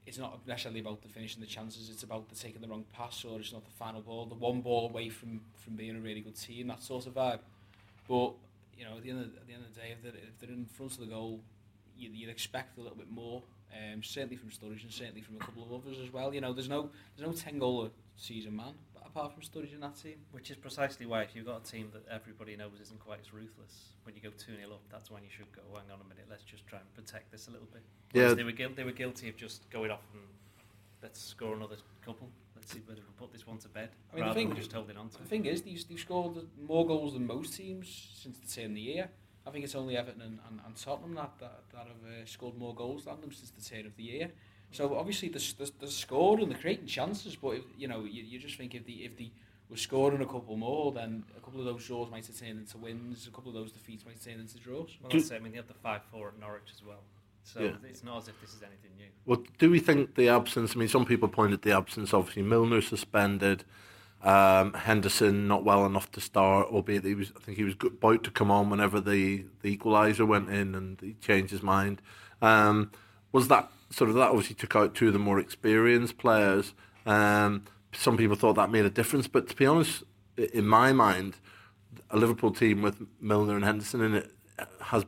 it's 0.06 0.18
not 0.18 0.40
necessarily 0.48 0.80
about 0.80 1.02
the 1.02 1.10
finishing 1.10 1.42
the 1.42 1.48
chances, 1.48 1.90
it's 1.90 2.04
about 2.04 2.30
the 2.30 2.36
taking 2.36 2.62
the 2.62 2.68
wrong 2.68 2.86
pass 2.94 3.24
or 3.26 3.40
it's 3.40 3.54
not 3.54 3.64
the 3.64 3.72
final 3.72 4.02
ball, 4.02 4.26
the 4.26 4.36
one 4.36 4.62
ball 4.62 4.90
away 4.90 5.10
from, 5.10 5.42
from 5.58 5.76
being 5.76 5.96
a 5.96 6.00
really 6.00 6.22
good 6.22 6.36
team, 6.36 6.68
that 6.68 6.82
sort 6.82 7.06
of 7.06 7.14
vibe. 7.14 7.40
But, 8.08 8.34
you 8.78 8.86
know, 8.86 8.98
at 8.98 9.04
the 9.04 9.10
end 9.12 9.20
of, 9.20 9.26
at 9.28 9.48
the, 9.48 9.54
end 9.54 9.64
of 9.64 9.74
the 9.74 9.80
day, 9.80 9.92
if 9.92 10.02
they're, 10.02 10.14
if 10.14 10.40
they're 10.40 10.50
in 10.50 10.66
front 10.66 10.94
of 10.94 11.00
the 11.00 11.06
goal, 11.06 11.40
you, 11.98 12.10
you'd 12.12 12.30
expect 12.30 12.78
a 12.78 12.82
little 12.82 12.98
bit 12.98 13.12
more, 13.12 13.44
um, 13.74 14.02
certainly 14.04 14.36
from 14.36 14.50
Sturridge 14.50 14.84
and 14.84 14.92
certainly 14.92 15.22
from 15.22 15.36
a 15.36 15.40
couple 15.40 15.64
of 15.64 15.72
others 15.72 15.98
as 16.04 16.12
well. 16.12 16.34
You 16.34 16.42
know, 16.42 16.54
there's 16.54 16.70
no 16.70 16.90
there's 17.16 17.30
no 17.30 17.34
10 17.34 17.60
goal 17.60 17.92
season 18.22 18.56
man, 18.56 18.74
apart 19.04 19.34
from 19.34 19.42
Sturridge 19.42 19.74
in 19.74 19.82
that 19.82 19.96
team. 19.96 20.16
Which 20.32 20.52
is 20.52 20.58
precisely 20.58 21.06
why 21.06 21.24
if 21.24 21.36
you've 21.36 21.46
got 21.46 21.68
a 21.68 21.72
team 21.72 21.90
that 21.94 22.04
everybody 22.10 22.56
knows 22.56 22.80
isn't 22.82 23.00
quite 23.00 23.20
as 23.20 23.34
ruthless, 23.34 23.94
when 24.04 24.16
you 24.16 24.22
go 24.22 24.30
2 24.30 24.56
0 24.56 24.72
up, 24.72 24.82
that's 24.92 25.10
when 25.10 25.24
you 25.24 25.30
should 25.30 25.52
go, 25.52 25.62
hang 25.74 25.92
on 25.92 26.00
a 26.06 26.08
minute, 26.08 26.26
let's 26.30 26.44
just 26.44 26.66
try 26.68 26.80
and 26.80 26.94
protect 26.94 27.32
this 27.32 27.48
a 27.48 27.52
little 27.52 27.68
bit. 27.74 27.82
Yeah. 28.14 28.34
They 28.34 28.44
were, 28.44 28.54
they 28.76 28.84
were 28.84 28.92
guilty 28.92 29.28
of 29.30 29.36
just 29.36 29.70
going 29.70 29.92
off 29.92 30.06
and 30.14 30.24
let's 31.02 31.20
score 31.20 31.56
another 31.56 31.78
couple. 32.06 32.30
Let's 32.56 32.72
see 32.72 32.82
whether 32.86 33.02
we 33.02 33.06
can 33.06 33.16
put 33.18 33.34
this 33.34 33.48
one 33.48 33.58
to 33.60 33.70
bed. 33.70 33.90
I 34.12 34.16
mean, 34.16 34.24
rather 34.24 34.34
the 34.34 34.40
thing, 34.40 34.50
than 34.50 34.58
just 34.58 34.72
holding 34.72 34.98
on 34.98 35.10
to 35.10 35.18
The 35.18 35.24
it. 35.24 35.30
thing 35.30 35.46
is, 35.46 35.64
they've, 35.64 35.88
they've 35.90 36.00
scored 36.00 36.38
more 36.68 36.86
goals 36.86 37.14
than 37.14 37.26
most 37.26 37.56
teams 37.56 38.12
since 38.14 38.38
the 38.38 38.48
turn 38.48 38.72
of 38.72 38.76
the 38.76 38.82
year. 38.82 39.10
I 39.48 39.50
think 39.50 39.64
it's 39.66 39.74
only 39.74 39.98
Everton 39.98 40.22
and, 40.22 40.40
and, 40.48 40.60
and 40.64 40.76
Tottenham 40.76 41.16
that, 41.16 41.32
that, 41.40 41.64
that 41.74 41.88
have 41.88 42.22
uh, 42.22 42.26
scored 42.26 42.56
more 42.56 42.76
goals 42.76 43.06
than 43.06 43.20
them 43.22 43.32
since 43.32 43.50
the 43.50 43.64
turn 43.64 43.88
of 43.88 43.96
the 43.96 44.04
year. 44.04 44.32
So 44.72 44.96
obviously 44.98 45.30
they're, 45.30 45.42
they're, 45.58 45.68
they're 45.80 46.34
and 46.40 46.52
they're 46.52 46.58
creating 46.58 46.88
chances, 46.88 47.36
but 47.36 47.50
if, 47.50 47.64
you 47.78 47.88
know 47.88 48.04
you, 48.04 48.24
you 48.24 48.40
just 48.40 48.58
think 48.58 48.74
if 48.74 48.86
the 48.86 49.04
if 49.04 49.18
the 49.18 49.30
were 49.70 49.78
scoring 49.78 50.22
a 50.22 50.26
couple 50.26 50.58
more, 50.58 50.92
then 50.92 51.24
a 51.38 51.40
couple 51.40 51.60
of 51.60 51.66
those 51.66 51.86
draws 51.86 52.12
might 52.12 52.28
have 52.28 52.38
turned 52.38 52.60
into 52.60 52.78
wins, 52.78 53.26
a 53.26 53.32
couple 53.32 53.50
of 53.50 53.56
those 53.56 53.72
defeats 53.72 54.06
might 54.06 54.16
have 54.16 54.24
turned 54.24 54.42
into 54.42 54.58
draws. 54.60 54.98
Well, 55.02 55.10
that's 55.12 55.32
it. 55.32 55.36
I 55.36 55.40
mean, 55.40 55.54
they 55.54 55.58
had 55.58 55.68
the 55.70 55.74
5 55.74 56.02
4 56.12 56.28
at 56.28 56.40
Norwich 56.40 56.72
as 56.76 56.86
well. 56.86 57.00
So 57.44 57.62
yeah. 57.62 57.72
it's 57.90 58.04
not 58.04 58.18
as 58.18 58.28
if 58.28 58.40
this 58.42 58.54
is 58.54 58.62
anything 58.62 58.92
new. 58.98 59.08
Well, 59.26 59.42
do 59.58 59.72
we 59.72 59.80
think 59.80 60.16
the 60.16 60.30
absence? 60.30 60.76
I 60.76 60.80
mean, 60.80 60.90
some 60.90 61.06
people 61.06 61.28
pointed 61.28 61.62
the 61.62 61.72
absence. 61.72 62.14
Obviously, 62.14 62.44
Milner 62.44 62.82
suspended, 62.82 63.64
um, 64.22 64.74
Henderson 64.74 65.48
not 65.48 65.64
well 65.64 65.86
enough 65.86 66.12
to 66.12 66.22
start, 66.22 66.68
albeit 66.68 67.06
he 67.06 67.16
was. 67.16 67.32
I 67.36 67.40
think 67.40 67.58
he 67.58 67.64
was 67.64 67.76
about 67.82 68.24
to 68.26 68.32
come 68.32 68.52
on 68.52 68.70
whenever 68.70 69.00
the 69.00 69.46
the 69.62 69.76
equaliser 69.76 70.28
went 70.28 70.50
in, 70.50 70.76
and 70.76 71.00
he 71.02 71.16
changed 71.16 71.52
his 71.52 71.64
mind. 71.64 72.02
Um, 72.42 72.92
was 73.32 73.48
that 73.48 73.72
sort 73.92 74.10
of 74.10 74.16
that 74.16 74.30
obviously 74.30 74.56
took 74.56 74.76
out 74.76 74.96
two 74.96 75.08
of 75.08 75.14
the 75.14 75.20
more 75.20 75.40
experienced 75.40 76.18
players. 76.18 76.74
Um, 77.06 77.66
some 77.94 78.18
people 78.18 78.36
thought 78.36 78.54
that 78.54 78.72
made 78.72 78.86
a 78.86 78.90
difference, 78.90 79.28
but 79.28 79.50
to 79.50 79.56
be 79.56 79.66
honest, 79.66 80.04
in 80.38 80.66
my 80.66 80.94
mind, 80.94 81.36
a 82.10 82.18
Liverpool 82.18 82.52
team 82.52 82.82
with 82.82 83.06
Milner 83.20 83.56
and 83.56 83.66
Henderson 83.66 84.02
in 84.02 84.16
it 84.16 84.32
has 84.82 85.06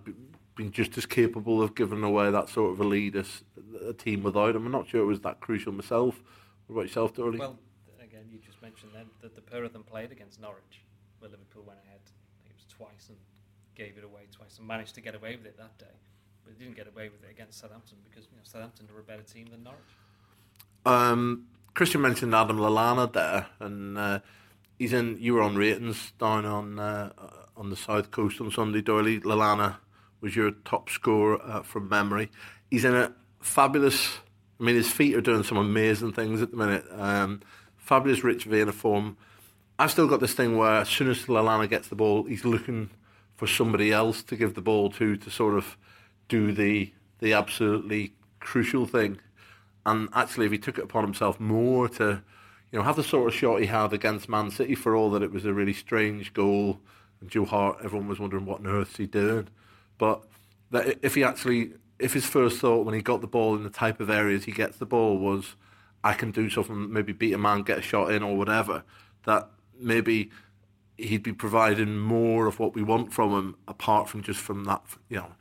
been 0.56 0.72
just 0.72 0.98
as 0.98 1.06
capable 1.06 1.62
of 1.62 1.76
giving 1.76 2.04
away 2.04 2.30
that 2.30 2.50
sort 2.50 2.74
of 2.74 2.80
a 2.80 2.84
lead 2.84 3.16
as 3.16 3.44
a 3.88 3.94
team 3.94 4.22
without 4.22 4.56
him. 4.56 4.66
I'm 4.66 4.72
not 4.72 4.88
sure 4.88 5.02
it 5.02 5.06
was 5.06 5.22
that 5.22 5.40
crucial 5.40 5.72
myself. 5.72 6.22
What 6.68 6.76
about 6.76 6.88
yourself, 6.88 7.14
Doyley? 7.14 7.40
Well, 7.40 7.60
again, 8.02 8.26
you 8.30 8.40
just 8.40 8.62
mentioned 8.62 8.92
then 8.94 9.06
that 9.22 9.36
the 9.36 9.42
pair 9.42 9.64
of 9.64 9.74
them 9.74 9.84
played 9.84 10.12
against 10.12 10.42
Norwich, 10.42 10.84
where 11.20 11.32
Liverpool 11.32 11.64
went 11.66 11.80
ahead. 11.86 12.02
I 12.04 12.44
think 12.44 12.52
it 12.52 12.56
was 12.56 12.66
twice 12.68 13.10
and 13.10 13.18
gave 13.76 13.98
it 13.98 14.04
away 14.04 14.28
twice 14.32 14.58
and 14.58 14.68
managed 14.68 14.96
to 14.96 15.02
get 15.02 15.16
away 15.16 15.36
with 15.36 15.46
it 15.46 15.58
that 15.58 15.78
day 15.78 15.96
but 16.44 16.58
they 16.58 16.64
didn't 16.64 16.78
get 16.78 16.88
away 16.88 17.10
with 17.10 17.24
it 17.24 17.32
against 17.32 17.60
Southampton 17.60 17.98
because 18.10 18.26
you 18.32 18.38
know, 18.38 18.44
Southampton 18.44 18.88
are 18.96 19.00
a 19.00 19.04
better 19.04 19.24
team 19.24 19.48
than 19.52 19.64
Norwich. 19.64 19.82
Um, 20.86 21.48
Christian 21.74 22.02
mentioned 22.02 22.36
Adam 22.36 22.58
Lallana 22.58 23.12
there, 23.12 23.48
and 23.60 23.98
uh, 23.98 24.20
he's 24.78 24.94
in. 24.94 25.18
You 25.20 25.36
were 25.36 25.42
on 25.42 25.56
ratings 25.56 26.14
down 26.20 26.46
on 26.46 26.80
uh, 26.80 27.12
on 27.56 27.70
the 27.70 27.76
south 27.76 28.12
coast 28.12 28.40
on 28.42 28.52
Sunday. 28.52 28.82
Doyley 28.82 29.22
Lallana 29.22 29.78
was 30.22 30.36
your 30.36 30.52
top 30.52 30.90
scorer 30.90 31.42
uh, 31.44 31.64
from 31.64 31.90
memory. 31.90 32.30
He's 32.70 32.86
in 32.86 32.96
a 32.96 33.14
fabulous. 33.40 34.18
I 34.60 34.64
mean, 34.64 34.76
his 34.76 34.90
feet 34.90 35.16
are 35.16 35.22
doing 35.22 35.44
some 35.44 35.58
amazing 35.58 36.14
things 36.14 36.42
at 36.42 36.52
the 36.52 36.58
minute. 36.58 36.86
Um, 36.92 37.42
fabulous 37.76 38.24
rich 38.24 38.46
vein 38.46 38.70
of 38.70 38.76
form. 38.76 39.18
I've 39.80 39.92
still 39.92 40.08
got 40.08 40.20
this 40.20 40.34
thing 40.34 40.58
where 40.58 40.82
as 40.82 40.90
soon 40.90 41.10
as 41.10 41.26
Lallana 41.26 41.70
gets 41.70 41.88
the 41.88 41.96
ball, 41.96 42.24
he's 42.24 42.46
looking 42.46 42.92
for 43.36 43.48
somebody 43.48 43.92
else 43.92 44.22
to 44.24 44.36
give 44.36 44.54
the 44.54 44.62
ball 44.62 44.90
to 44.92 45.18
to 45.18 45.30
sort 45.30 45.56
of 45.56 45.78
do 46.28 46.52
the 46.52 46.94
the 47.20 47.34
absolutely 47.34 48.14
crucial 48.40 48.86
thing. 48.86 49.20
And 49.86 50.10
actually, 50.14 50.46
if 50.46 50.52
he 50.52 50.58
took 50.58 50.78
it 50.78 50.84
upon 50.84 51.04
himself 51.04 51.40
more 51.40 51.88
to, 51.90 52.22
you 52.72 52.80
know, 52.80 52.84
have 52.84 52.96
the 52.96 53.04
sort 53.04 53.28
of 53.28 53.34
shot 53.34 53.60
he 53.60 53.66
had 53.66 53.94
against 53.94 54.30
Man 54.30 54.52
City, 54.52 54.76
for 54.76 54.96
all 54.96 55.10
that 55.12 55.24
it 55.24 55.32
was 55.32 55.46
a 55.46 55.54
really 55.54 55.74
strange 55.74 56.34
goal, 56.34 56.80
and 57.22 57.30
Joe 57.30 57.46
Hart, 57.46 57.78
everyone 57.84 58.08
was 58.08 58.20
wondering 58.20 58.46
what 58.46 58.60
on 58.60 58.68
earth 58.68 58.98
he 58.98 59.08
doing. 59.08 59.48
But 59.98 60.24
that 60.72 61.00
if 61.02 61.16
he 61.16 61.24
actually, 61.24 61.74
if 62.00 62.14
his 62.14 62.26
first 62.26 62.60
thought 62.60 62.86
when 62.86 62.96
he 62.96 63.02
got 63.02 63.22
the 63.22 63.28
ball 63.28 63.56
in 63.56 63.64
the 63.64 63.70
type 63.70 64.00
of 64.00 64.10
areas 64.10 64.46
he 64.46 64.52
gets 64.52 64.78
the 64.78 64.86
ball 64.86 65.18
was, 65.18 65.56
I 66.04 66.14
can 66.14 66.32
do 66.32 66.50
something, 66.50 66.92
maybe 66.92 67.14
beat 67.14 67.34
a 67.34 67.38
man, 67.38 67.64
get 67.64 67.80
a 67.80 67.82
shot 67.82 68.12
in, 68.12 68.24
or 68.24 68.36
whatever, 68.36 68.84
that 69.26 69.50
maybe 69.80 70.32
he'd 70.98 71.24
be 71.24 71.34
providing 71.34 71.98
more 71.98 72.48
of 72.48 72.60
what 72.60 72.76
we 72.76 72.84
want 72.84 73.14
from 73.14 73.32
him, 73.32 73.56
apart 73.68 74.10
from 74.10 74.22
just 74.24 74.40
from 74.40 74.66
that, 74.66 74.82
you 75.10 75.18
know 75.18 75.34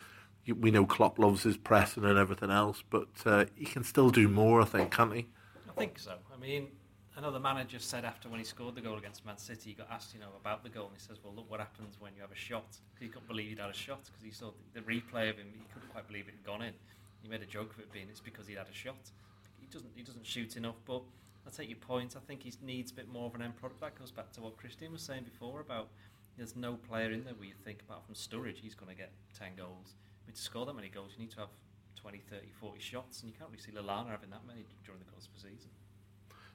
we 0.46 0.70
know 0.70 0.84
Klopp 0.84 1.18
loves 1.18 1.44
his 1.44 1.56
pressing 1.56 2.04
and 2.04 2.18
everything 2.18 2.50
else, 2.50 2.82
but 2.90 3.08
uh, 3.24 3.44
he 3.54 3.64
can 3.64 3.84
still 3.84 4.10
do 4.10 4.28
more, 4.28 4.60
I 4.60 4.64
think, 4.64 4.90
can't 4.90 5.14
he? 5.14 5.26
I 5.68 5.72
think 5.72 5.98
so. 5.98 6.16
I 6.34 6.38
mean, 6.38 6.68
another 7.16 7.38
manager 7.38 7.78
said 7.78 8.04
after 8.04 8.28
when 8.28 8.40
he 8.40 8.44
scored 8.44 8.74
the 8.74 8.80
goal 8.80 8.98
against 8.98 9.24
Man 9.24 9.38
City, 9.38 9.70
he 9.70 9.74
got 9.74 9.90
asked, 9.90 10.14
you 10.14 10.20
know, 10.20 10.30
about 10.40 10.64
the 10.64 10.68
goal, 10.68 10.86
and 10.86 10.94
he 10.94 11.00
says, 11.00 11.18
"Well, 11.22 11.32
look 11.34 11.50
what 11.50 11.60
happens 11.60 11.96
when 12.00 12.12
you 12.16 12.22
have 12.22 12.32
a 12.32 12.36
shot." 12.36 12.76
He 12.98 13.08
couldn't 13.08 13.28
believe 13.28 13.50
he'd 13.50 13.58
had 13.58 13.70
a 13.70 13.74
shot 13.74 14.04
because 14.04 14.22
he 14.22 14.30
saw 14.30 14.50
the 14.74 14.80
replay 14.80 15.30
of 15.30 15.36
him. 15.36 15.46
He 15.52 15.64
couldn't 15.72 15.92
quite 15.92 16.06
believe 16.08 16.26
it 16.28 16.34
had 16.34 16.44
gone 16.44 16.62
in. 16.62 16.74
He 17.22 17.28
made 17.28 17.42
a 17.42 17.46
joke 17.46 17.72
of 17.72 17.78
it 17.78 17.92
being 17.92 18.08
it's 18.10 18.20
because 18.20 18.46
he'd 18.48 18.58
had 18.58 18.68
a 18.68 18.74
shot. 18.74 19.10
He 19.60 19.66
doesn't. 19.66 19.90
He 19.94 20.02
doesn't 20.02 20.26
shoot 20.26 20.56
enough, 20.56 20.76
but. 20.84 21.02
I 21.44 21.50
take 21.50 21.68
your 21.68 21.78
point. 21.78 22.14
I 22.16 22.20
think 22.20 22.44
he 22.44 22.52
needs 22.62 22.92
a 22.92 22.94
bit 22.94 23.08
more 23.08 23.26
of 23.26 23.34
an 23.34 23.42
end 23.42 23.56
product. 23.56 23.80
That 23.80 23.98
goes 23.98 24.12
back 24.12 24.30
to 24.34 24.40
what 24.42 24.56
Christian 24.56 24.92
was 24.92 25.02
saying 25.02 25.24
before 25.24 25.58
about 25.58 25.88
there's 26.36 26.56
no 26.56 26.74
player 26.74 27.10
in 27.10 27.24
there 27.24 27.34
where 27.34 27.48
you 27.48 27.54
think 27.64 27.80
apart 27.82 28.04
from 28.06 28.14
Sturridge, 28.14 28.58
he's 28.58 28.74
going 28.74 28.90
to 28.90 28.96
get 28.96 29.10
10 29.38 29.56
goals. 29.56 29.94
I 30.24 30.28
mean, 30.28 30.34
to 30.34 30.40
score 30.40 30.66
that 30.66 30.74
many 30.74 30.88
goals, 30.88 31.12
you 31.16 31.22
need 31.22 31.30
to 31.32 31.40
have 31.40 31.48
20, 31.96 32.18
30, 32.18 32.46
40 32.60 32.80
shots, 32.80 33.22
and 33.22 33.30
you 33.30 33.36
can't 33.38 33.50
really 33.50 33.62
see 33.62 33.72
Lallana 33.72 34.10
having 34.10 34.30
that 34.30 34.46
many 34.46 34.64
during 34.84 35.00
the 35.00 35.06
course 35.06 35.26
of 35.26 35.34
the 35.34 35.48
season. 35.48 35.70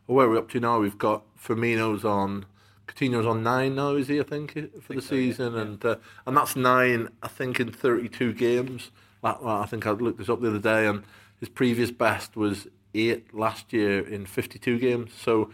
Well, 0.06 0.18
where 0.18 0.28
are 0.28 0.30
we 0.30 0.38
up 0.38 0.50
to 0.50 0.60
now? 0.60 0.80
We've 0.80 0.98
got 0.98 1.24
Firmino's 1.38 2.06
on, 2.06 2.46
Coutinho's 2.88 3.26
on 3.26 3.44
nine 3.44 3.76
now, 3.76 3.96
is 3.96 4.08
he? 4.08 4.20
I 4.20 4.24
think 4.24 4.54
for 4.54 4.60
I 4.60 4.62
think 4.62 4.88
the 4.88 5.02
so, 5.02 5.16
season, 5.16 5.54
yeah. 5.54 5.62
and 5.62 5.86
uh, 5.86 5.96
and 6.26 6.38
that's 6.38 6.56
nine, 6.56 7.10
I 7.22 7.28
think, 7.28 7.60
in 7.60 7.72
32 7.72 8.34
games. 8.34 8.92
That, 9.24 9.44
well, 9.44 9.62
I 9.62 9.66
think 9.66 9.86
I 9.86 9.92
looked 9.92 10.20
this 10.20 10.30
up 10.30 10.42
the 10.42 10.50
other 10.50 10.60
day, 10.60 10.88
and 10.88 11.04
his 11.40 11.50
previous 11.50 11.92
best 11.92 12.36
was 12.36 12.68
eight 12.94 13.34
last 13.34 13.74
year 13.74 14.08
in 14.08 14.26
52 14.26 14.80
games. 14.80 15.12
So 15.14 15.52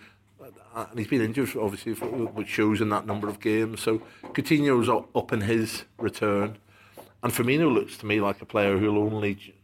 uh, 0.76 0.86
and 0.90 0.98
he's 0.98 1.08
been 1.08 1.22
injured, 1.22 1.56
obviously, 1.56 1.94
which 1.94 2.48
shows 2.48 2.82
in 2.82 2.90
that 2.90 3.06
number 3.06 3.28
of 3.30 3.40
games. 3.40 3.82
So 3.82 4.02
Coutinho's 4.24 4.90
up 4.90 5.32
in 5.32 5.42
his 5.42 5.84
return. 6.00 6.58
And 7.24 7.32
Firmino 7.32 7.74
looks 7.74 7.98
to 7.98 8.06
me 8.06 8.20
like 8.20 8.42
a 8.42 8.46
player 8.46 8.78
who'll 8.78 9.02
only 9.02 9.56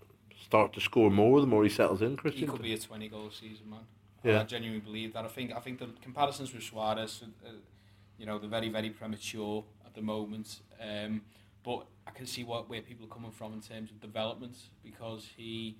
start 0.41 0.71
to 0.73 0.81
score 0.81 1.11
more 1.11 1.41
the 1.41 1.47
more 1.47 1.63
he 1.63 1.69
settles 1.69 2.01
in. 2.01 2.15
Christian, 2.15 2.41
he 2.41 2.47
could 2.47 2.61
be 2.61 2.73
a 2.73 2.77
twenty 2.77 3.09
goal 3.09 3.29
season 3.29 3.69
man. 3.69 3.81
Yeah. 4.23 4.41
I 4.41 4.43
genuinely 4.43 4.79
believe 4.81 5.13
that. 5.13 5.25
I 5.25 5.27
think 5.27 5.53
I 5.55 5.59
think 5.59 5.79
the 5.79 5.89
comparisons 6.01 6.53
with 6.53 6.63
Suarez, 6.63 7.21
uh, 7.45 7.49
you 8.17 8.25
know, 8.25 8.39
they're 8.39 8.49
very 8.49 8.69
very 8.69 8.89
premature 8.89 9.65
at 9.85 9.93
the 9.93 10.01
moment. 10.01 10.61
Um, 10.81 11.21
but 11.63 11.85
I 12.07 12.11
can 12.11 12.25
see 12.25 12.45
what 12.45 12.69
where 12.69 12.81
people 12.81 13.05
are 13.05 13.09
coming 13.09 13.31
from 13.31 13.53
in 13.53 13.61
terms 13.61 13.91
of 13.91 13.99
development 13.99 14.55
because 14.81 15.27
he 15.35 15.77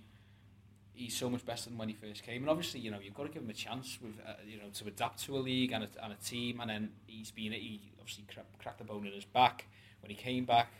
he's 0.92 1.16
so 1.16 1.30
much 1.30 1.46
better 1.46 1.70
than 1.70 1.78
when 1.78 1.88
he 1.88 1.96
first 1.96 2.24
came. 2.24 2.42
And 2.42 2.50
obviously, 2.50 2.82
you 2.82 2.92
know, 2.92 3.00
you've 3.02 3.14
got 3.14 3.24
to 3.24 3.30
give 3.30 3.42
him 3.42 3.50
a 3.50 3.54
chance 3.54 3.98
with 4.02 4.16
uh, 4.28 4.34
you 4.46 4.58
know 4.58 4.70
to 4.74 4.88
adapt 4.88 5.24
to 5.24 5.38
a 5.38 5.40
league 5.40 5.72
and 5.72 5.86
a, 5.86 5.90
and 6.04 6.12
a 6.12 6.18
team. 6.18 6.60
And 6.60 6.70
then 6.70 6.90
he's 7.08 7.32
been 7.32 7.54
he 7.54 7.94
obviously 8.00 8.26
cracked 8.62 8.80
the 8.80 8.84
bone 8.84 9.08
in 9.08 9.14
his 9.14 9.24
back 9.24 9.68
when 10.02 10.10
he 10.10 10.16
came 10.16 10.44
back 10.44 10.72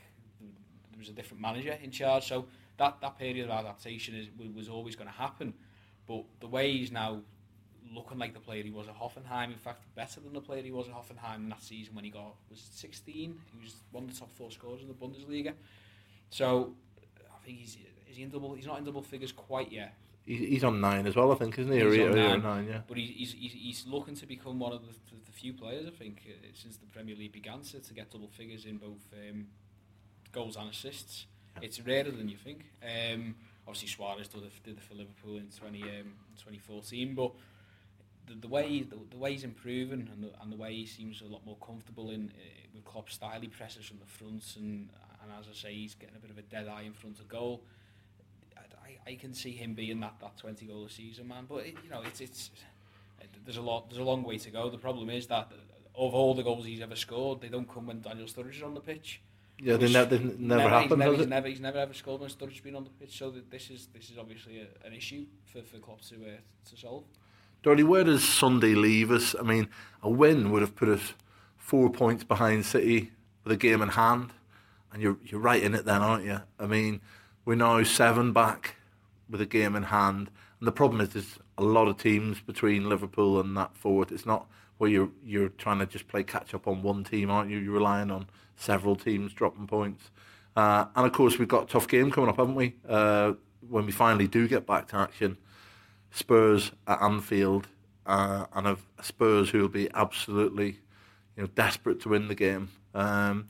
there 1.00 1.04
was 1.04 1.10
a 1.10 1.14
different 1.14 1.42
manager 1.42 1.78
in 1.82 1.92
charge. 1.92 2.28
So 2.28 2.46
that, 2.78 3.00
that 3.02 3.18
period 3.18 3.46
of 3.46 3.52
adaptation 3.52 4.16
is, 4.16 4.28
was 4.54 4.68
always 4.68 4.96
going 4.96 5.10
to 5.10 5.16
happen. 5.16 5.54
But 6.06 6.26
the 6.42 6.48
way 6.48 6.72
he's 6.74 6.92
now 6.92 7.22
looking 7.94 8.18
like 8.18 8.34
the 8.34 8.40
player 8.40 8.64
he 8.64 8.70
was 8.70 8.88
at 8.90 9.00
Hoffenheim, 9.00 9.54
in 9.54 9.58
fact, 9.58 9.84
better 9.96 10.20
than 10.20 10.34
the 10.34 10.42
player 10.42 10.62
he 10.62 10.72
was 10.72 10.88
at 10.88 10.94
Hoffenheim 10.94 11.38
in 11.38 11.50
that 11.50 11.64
season 11.64 11.96
when 11.96 12.04
he 12.04 12.12
got 12.12 12.36
was 12.50 12.62
16. 12.74 13.40
He 13.54 13.64
was 13.64 13.76
one 13.92 14.04
of 14.04 14.14
the 14.14 14.20
top 14.20 14.32
four 14.34 14.52
scorers 14.52 14.82
in 14.82 14.90
the 14.90 14.94
Bundesliga. 14.94 15.54
So 16.30 16.74
I 17.18 17.46
think 17.46 17.60
he's 17.60 17.78
is 18.10 18.18
he 18.18 18.24
in 18.24 18.30
double. 18.30 18.54
He's 18.56 18.66
not 18.66 18.80
in 18.80 18.84
double 18.84 19.02
figures 19.02 19.32
quite 19.32 19.72
yet. 19.72 19.96
He's 20.26 20.64
on 20.64 20.80
nine 20.80 21.08
as 21.08 21.16
well, 21.16 21.32
I 21.32 21.36
think, 21.36 21.58
isn't 21.58 21.72
he? 21.72 21.80
He's 21.80 22.08
on 22.08 22.16
nine, 22.16 22.44
nine, 22.44 22.68
yeah. 22.68 22.82
But 22.88 22.98
he's, 22.98 23.32
he's, 23.32 23.52
he's 23.52 23.86
looking 23.88 24.14
to 24.14 24.28
become 24.28 24.60
one 24.60 24.74
of 24.74 24.82
the, 24.82 24.94
the 25.26 25.32
few 25.32 25.54
players, 25.54 25.88
I 25.88 25.90
think, 25.90 26.22
uh, 26.28 26.48
since 26.54 26.78
the 26.78 26.86
Premier 26.86 27.16
League 27.16 27.32
began 27.32 27.62
to, 27.62 27.80
to 27.80 27.94
get 27.96 28.12
double 28.12 28.28
figures 28.28 28.66
in 28.66 28.78
both 28.78 29.12
um, 29.14 29.48
goals 30.32 30.56
and 30.56 30.70
assists. 30.70 31.26
It's 31.62 31.80
rarer 31.82 32.12
than 32.12 32.30
you 32.30 32.38
think. 32.38 32.66
Um, 32.84 33.36
obviously, 33.68 33.90
Suarez 33.90 34.28
did 34.28 34.44
it, 34.44 34.52
did 34.64 34.78
it 34.78 34.84
for 34.84 34.96
Liverpool 34.96 35.38
in 35.38 35.48
20, 35.48 35.82
um, 35.82 36.14
2014, 36.38 37.16
but 37.16 37.32
the, 38.28 38.36
the 38.36 38.48
way 38.48 38.82
the, 38.82 38.98
the 39.10 39.18
way 39.18 39.34
he's 39.34 39.44
improving 39.44 40.08
and 40.14 40.24
the, 40.24 40.32
and 40.42 40.52
the 40.52 40.56
way 40.56 40.74
he 40.74 40.86
seems 40.86 41.22
a 41.22 41.26
lot 41.26 41.46
more 41.46 41.58
comfortable 41.58 42.12
in 42.12 42.32
uh, 42.36 42.68
with 42.74 42.86
Klopp's 42.86 43.16
style, 43.16 43.42
he 43.42 43.48
presses 43.48 43.86
from 43.86 44.00
the 44.00 44.06
front, 44.06 44.44
and 44.58 44.90
and 45.22 45.32
as 45.40 45.48
I 45.50 45.56
say, 45.56 45.74
he's 45.74 45.96
getting 45.96 46.16
a 46.16 46.20
bit 46.20 46.32
of 46.32 46.38
a 46.38 46.44
dead 46.44 46.68
eye 46.68 46.84
in 46.84 46.94
front 46.94 47.20
of 47.20 47.28
goal. 47.28 47.62
I, 48.58 49.12
I 49.12 49.16
can 49.16 49.34
see 49.34 49.52
him 49.52 49.74
being 49.74 50.00
that, 50.00 50.16
that 50.22 50.38
20 50.38 50.66
goal 50.66 50.86
a 50.86 50.90
season 50.90 51.28
man, 51.28 51.46
but 51.48 51.66
it, 51.66 51.76
you 51.84 51.90
know 51.90 52.02
it's 52.06 52.22
it's 52.22 52.52
there's 53.46 53.58
a 53.58 53.62
lot 53.62 53.90
there's 53.90 54.00
a 54.00 54.04
long 54.04 54.24
way 54.24 54.38
to 54.38 54.50
go. 54.50 54.70
The 54.70 54.78
problem 54.78 55.10
is 55.10 55.28
that 55.28 55.52
of 55.96 56.14
all 56.14 56.34
the 56.34 56.44
goals 56.44 56.66
he's 56.66 56.82
ever 56.82 56.96
scored, 56.96 57.42
they 57.42 57.50
don't 57.50 57.72
come 57.72 57.88
when 57.88 58.02
Daniel 58.02 58.28
Sturridge 58.28 58.58
is 58.58 58.64
on 58.64 58.74
the 58.74 58.80
pitch. 58.80 59.22
Yeah, 59.62 59.78
they, 59.78 59.88
ne- 59.92 60.06
they 60.06 60.20
never, 60.20 60.38
never 60.38 60.70
happened. 60.70 60.92
He's 60.92 60.98
never, 61.00 61.16
he's 61.16 61.28
never, 61.28 61.48
he's 61.48 61.60
never 61.60 61.78
ever 61.80 61.94
scored 61.94 62.22
when 62.22 62.30
Sturridge's 62.30 62.62
been 62.62 62.76
on 62.76 62.86
the 62.86 62.90
pitch. 62.92 63.18
So 63.18 63.34
this 63.50 63.70
is 63.70 63.88
this 63.94 64.10
is 64.10 64.18
obviously 64.18 64.60
a, 64.60 64.88
an 64.88 64.94
issue 64.94 65.26
for 65.46 65.62
for 65.64 65.78
Klopp 65.80 66.02
to 66.04 66.16
uh, 66.16 66.70
to 66.70 66.78
solve. 66.78 67.04
Dory, 67.62 67.84
where 67.84 68.06
does 68.06 68.24
Sunday 68.24 68.74
leave 68.74 69.12
us? 69.12 69.36
I 69.38 69.44
mean, 69.44 69.68
a 70.02 70.10
win 70.10 70.52
would 70.52 70.62
have 70.62 70.76
put 70.76 70.88
us 70.88 71.14
four 71.58 71.90
points 71.90 72.24
behind 72.24 72.66
City 72.66 73.12
with 73.44 73.52
a 73.52 73.58
game 73.58 73.82
in 73.82 73.90
hand, 73.90 74.32
and 74.94 75.02
you're 75.02 75.18
you're 75.26 75.42
right 75.42 75.62
in 75.62 75.76
it 75.76 75.86
then, 75.86 76.02
aren't 76.02 76.26
you? 76.26 76.42
I 76.58 76.66
mean, 76.66 77.02
we're 77.44 77.56
now 77.56 77.84
seven 77.84 78.32
back 78.32 78.76
with 79.30 79.42
a 79.42 79.46
game 79.46 79.76
in 79.76 79.84
hand, 79.84 80.30
and 80.60 80.68
the 80.68 80.72
problem 80.72 81.02
is 81.02 81.10
there's 81.10 81.38
a 81.58 81.64
lot 81.64 81.90
of 81.90 81.98
teams 81.98 82.40
between 82.40 82.88
Liverpool 82.88 83.40
and 83.42 83.58
that 83.58 83.76
fourth. 83.76 84.12
It's 84.14 84.26
not 84.26 84.48
where 84.78 84.90
you're 84.90 85.10
you're 85.26 85.50
trying 85.50 85.80
to 85.80 85.86
just 85.86 86.08
play 86.08 86.24
catch 86.24 86.54
up 86.54 86.66
on 86.66 86.82
one 86.82 87.04
team, 87.04 87.30
aren't 87.30 87.52
you? 87.52 87.58
You're 87.58 87.74
relying 87.74 88.10
on 88.10 88.28
several 88.60 88.96
teams 88.96 89.34
dropping 89.34 89.68
points. 89.68 90.12
Uh, 90.56 90.86
and 90.96 91.06
of 91.08 91.14
course, 91.14 91.40
we've 91.40 91.48
got 91.48 91.64
a 91.64 91.68
tough 91.68 91.88
game 91.88 92.12
coming 92.12 92.30
up, 92.30 92.38
haven't 92.38 92.56
we? 92.56 92.76
Uh, 92.88 93.34
when 93.68 93.86
we 93.86 93.92
finally 93.92 94.28
do 94.28 94.48
get 94.48 94.68
back 94.68 94.88
to 94.90 94.98
action, 94.98 95.38
Spurs 96.12 96.72
at 96.88 97.02
Anfield, 97.02 97.68
uh, 98.06 98.46
and 98.54 98.68
of 98.68 98.86
Spurs 99.02 99.50
who 99.52 99.62
will 99.62 99.70
be 99.70 99.90
absolutely, 99.94 100.80
you 101.38 101.44
know, 101.44 101.48
desperate 101.56 102.02
to 102.02 102.10
win 102.10 102.28
the 102.28 102.36
game. 102.36 102.70
Um, 102.94 103.48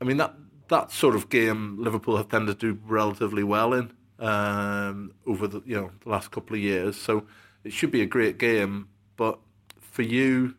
I 0.00 0.04
mean 0.04 0.18
that 0.18 0.34
that 0.68 0.92
sort 0.92 1.14
of 1.14 1.28
game 1.30 1.82
Liverpool 1.82 2.16
have 2.16 2.28
tended 2.28 2.60
to 2.60 2.74
do 2.74 2.80
relatively 2.86 3.42
well 3.42 3.72
in 3.72 3.92
um, 4.18 5.12
over 5.26 5.46
the 5.46 5.62
you 5.64 5.76
know 5.76 5.90
the 6.04 6.10
last 6.10 6.30
couple 6.30 6.56
of 6.56 6.62
years. 6.62 6.96
So 6.96 7.26
it 7.64 7.72
should 7.72 7.90
be 7.90 8.02
a 8.02 8.06
great 8.06 8.38
game. 8.38 8.88
But 9.16 9.38
for 9.80 10.02
you, 10.02 10.54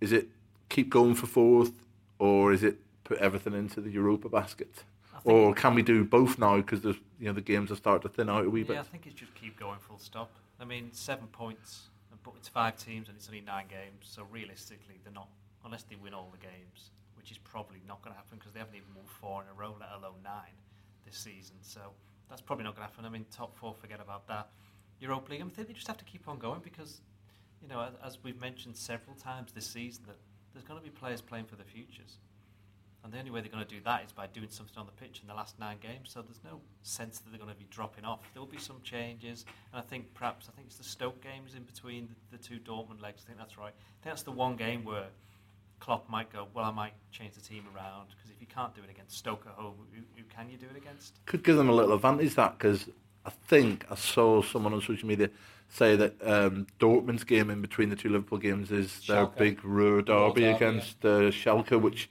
is 0.00 0.12
it 0.12 0.28
keep 0.68 0.90
going 0.90 1.14
for 1.14 1.26
fourth, 1.26 1.72
or 2.18 2.52
is 2.52 2.62
it 2.62 2.78
put 3.04 3.18
everything 3.18 3.54
into 3.54 3.80
the 3.80 3.90
Europa 3.90 4.28
basket? 4.28 4.84
Or 5.24 5.54
can 5.54 5.74
we 5.74 5.82
do 5.82 6.04
both 6.04 6.38
now 6.38 6.56
because 6.56 6.80
the 6.80 6.96
you 7.20 7.26
know 7.26 7.32
the 7.32 7.40
games 7.40 7.70
are 7.70 7.76
starting 7.76 8.08
to 8.10 8.14
thin 8.14 8.28
out 8.28 8.44
a 8.44 8.50
wee 8.50 8.60
yeah, 8.60 8.66
bit? 8.66 8.74
Yeah, 8.74 8.80
I 8.80 8.84
think 8.84 9.06
it's 9.06 9.14
just 9.14 9.34
keep 9.34 9.58
going 9.58 9.78
full 9.78 9.98
stop. 9.98 10.30
I 10.60 10.64
mean, 10.64 10.88
seven 10.92 11.26
points, 11.28 11.88
but 12.24 12.34
it's 12.36 12.48
five 12.48 12.76
teams 12.76 13.08
and 13.08 13.16
it's 13.16 13.28
only 13.28 13.40
nine 13.40 13.66
games. 13.68 14.02
So 14.02 14.26
realistically, 14.30 14.98
they're 15.04 15.12
not 15.12 15.28
unless 15.64 15.84
they 15.84 15.96
win 15.96 16.14
all 16.14 16.28
the 16.32 16.44
games, 16.44 16.90
which 17.16 17.30
is 17.30 17.38
probably 17.38 17.80
not 17.86 18.02
going 18.02 18.12
to 18.12 18.16
happen 18.16 18.38
because 18.38 18.52
they 18.52 18.58
haven't 18.58 18.74
even 18.74 18.88
won 18.96 19.04
four 19.06 19.42
in 19.42 19.48
a 19.48 19.54
row, 19.54 19.76
let 19.78 19.90
alone 19.90 20.18
nine 20.24 20.56
this 21.06 21.16
season. 21.16 21.56
So 21.62 21.80
that's 22.28 22.42
probably 22.42 22.64
not 22.64 22.74
going 22.74 22.86
to 22.86 22.92
happen. 22.92 23.04
I 23.04 23.08
mean, 23.08 23.26
top 23.30 23.56
four, 23.56 23.74
forget 23.74 24.00
about 24.00 24.26
that. 24.28 24.48
Europa 25.00 25.32
League, 25.32 25.40
I 25.40 25.44
think 25.48 25.68
they 25.68 25.74
just 25.74 25.86
have 25.86 25.98
to 25.98 26.04
keep 26.04 26.28
on 26.28 26.38
going 26.38 26.60
because, 26.62 27.00
you 27.60 27.68
know, 27.68 27.80
as, 27.80 27.94
as 28.04 28.18
we've 28.22 28.40
mentioned 28.40 28.76
several 28.76 29.16
times 29.16 29.52
this 29.52 29.66
season, 29.66 30.04
that 30.06 30.16
there's 30.52 30.64
going 30.64 30.78
to 30.78 30.84
be 30.84 30.90
players 30.90 31.20
playing 31.20 31.46
for 31.46 31.56
the 31.56 31.64
futures. 31.64 32.18
And 33.04 33.12
the 33.12 33.18
only 33.18 33.30
way 33.30 33.40
they're 33.40 33.50
going 33.50 33.64
to 33.64 33.74
do 33.74 33.80
that 33.84 34.04
is 34.04 34.12
by 34.12 34.28
doing 34.28 34.48
something 34.48 34.78
on 34.78 34.86
the 34.86 34.92
pitch 34.92 35.20
in 35.22 35.28
the 35.28 35.34
last 35.34 35.58
nine 35.58 35.78
games. 35.80 36.10
So 36.12 36.22
there's 36.22 36.40
no 36.44 36.60
sense 36.82 37.18
that 37.18 37.30
they're 37.30 37.40
going 37.40 37.52
to 37.52 37.58
be 37.58 37.66
dropping 37.70 38.04
off. 38.04 38.20
There 38.32 38.40
will 38.40 38.48
be 38.48 38.58
some 38.58 38.80
changes, 38.84 39.44
and 39.72 39.82
I 39.82 39.84
think 39.84 40.14
perhaps 40.14 40.48
I 40.48 40.54
think 40.54 40.68
it's 40.68 40.76
the 40.76 40.84
Stoke 40.84 41.20
games 41.22 41.54
in 41.54 41.64
between 41.64 42.08
the, 42.30 42.36
the 42.36 42.42
two 42.42 42.58
Dortmund 42.60 43.02
legs. 43.02 43.22
I 43.24 43.26
think 43.26 43.38
that's 43.38 43.58
right. 43.58 43.72
I 43.74 44.02
think 44.04 44.14
that's 44.14 44.22
the 44.22 44.30
one 44.30 44.56
game 44.56 44.84
where 44.84 45.06
Klopp 45.82 46.08
might 46.08 46.32
go, 46.32 46.46
well, 46.54 46.64
I 46.64 46.70
might 46.70 46.92
change 47.10 47.34
the 47.34 47.40
team 47.40 47.64
around 47.74 48.06
because 48.10 48.30
if 48.30 48.40
you 48.40 48.46
can't 48.46 48.72
do 48.72 48.82
it 48.84 48.90
against 48.90 49.18
Stoke 49.18 49.44
at 49.48 49.54
home, 49.54 49.74
who, 49.92 50.02
who, 50.16 50.22
can 50.32 50.48
you 50.48 50.56
do 50.56 50.66
it 50.72 50.76
against? 50.76 51.18
Could 51.26 51.42
give 51.42 51.56
them 51.56 51.68
a 51.68 51.72
little 51.72 51.92
advantage 51.92 52.36
that 52.36 52.56
because 52.56 52.88
I 53.26 53.30
think 53.30 53.84
I 53.90 53.96
saw 53.96 54.42
someone 54.42 54.72
on 54.74 54.80
social 54.80 55.08
media 55.08 55.28
say 55.68 55.96
that 55.96 56.14
um, 56.24 56.68
Dortmund's 56.78 57.24
game 57.24 57.50
in 57.50 57.60
between 57.60 57.88
the 57.88 57.96
two 57.96 58.10
Liverpool 58.10 58.38
games 58.38 58.70
is 58.70 59.00
their 59.08 59.26
Schalke. 59.26 59.36
big 59.36 59.64
Ruhr 59.64 60.02
derby 60.02 60.42
derby, 60.42 60.44
against 60.44 61.04
uh, 61.04 61.32
Schalke, 61.32 61.80
which 61.80 61.96
th- 61.96 62.10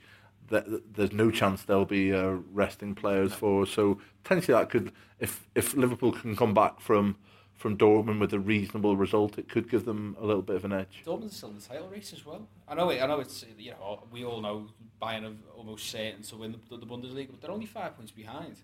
there's 0.52 1.12
no 1.12 1.30
chance 1.30 1.62
they'll 1.62 1.84
be 1.84 2.12
uh, 2.12 2.36
resting 2.52 2.94
players 2.94 3.32
for. 3.32 3.66
So 3.66 3.98
potentially 4.22 4.56
that 4.58 4.70
could, 4.70 4.92
if 5.18 5.46
if 5.54 5.74
Liverpool 5.74 6.12
can 6.12 6.36
come 6.36 6.54
back 6.54 6.80
from 6.80 7.16
from 7.56 7.76
Dortmund 7.76 8.18
with 8.18 8.32
a 8.32 8.40
reasonable 8.40 8.96
result, 8.96 9.38
it 9.38 9.48
could 9.48 9.70
give 9.70 9.84
them 9.84 10.16
a 10.20 10.26
little 10.26 10.42
bit 10.42 10.56
of 10.56 10.64
an 10.64 10.72
edge. 10.72 11.02
Dortmund's 11.06 11.36
still 11.36 11.50
in 11.50 11.56
the 11.56 11.62
title 11.62 11.88
race 11.88 12.12
as 12.12 12.26
well. 12.26 12.46
I 12.68 12.74
know. 12.74 12.90
It, 12.90 13.00
I 13.00 13.06
know 13.06 13.20
it's 13.20 13.44
you 13.58 13.70
know 13.70 14.02
we 14.10 14.24
all 14.24 14.40
know 14.40 14.66
Bayern 15.00 15.24
are 15.24 15.56
almost 15.56 15.88
certain 15.88 16.22
to 16.22 16.36
win 16.36 16.54
the, 16.68 16.76
the 16.76 16.86
Bundesliga, 16.86 17.30
but 17.30 17.40
they're 17.40 17.50
only 17.50 17.66
five 17.66 17.96
points 17.96 18.12
behind. 18.12 18.56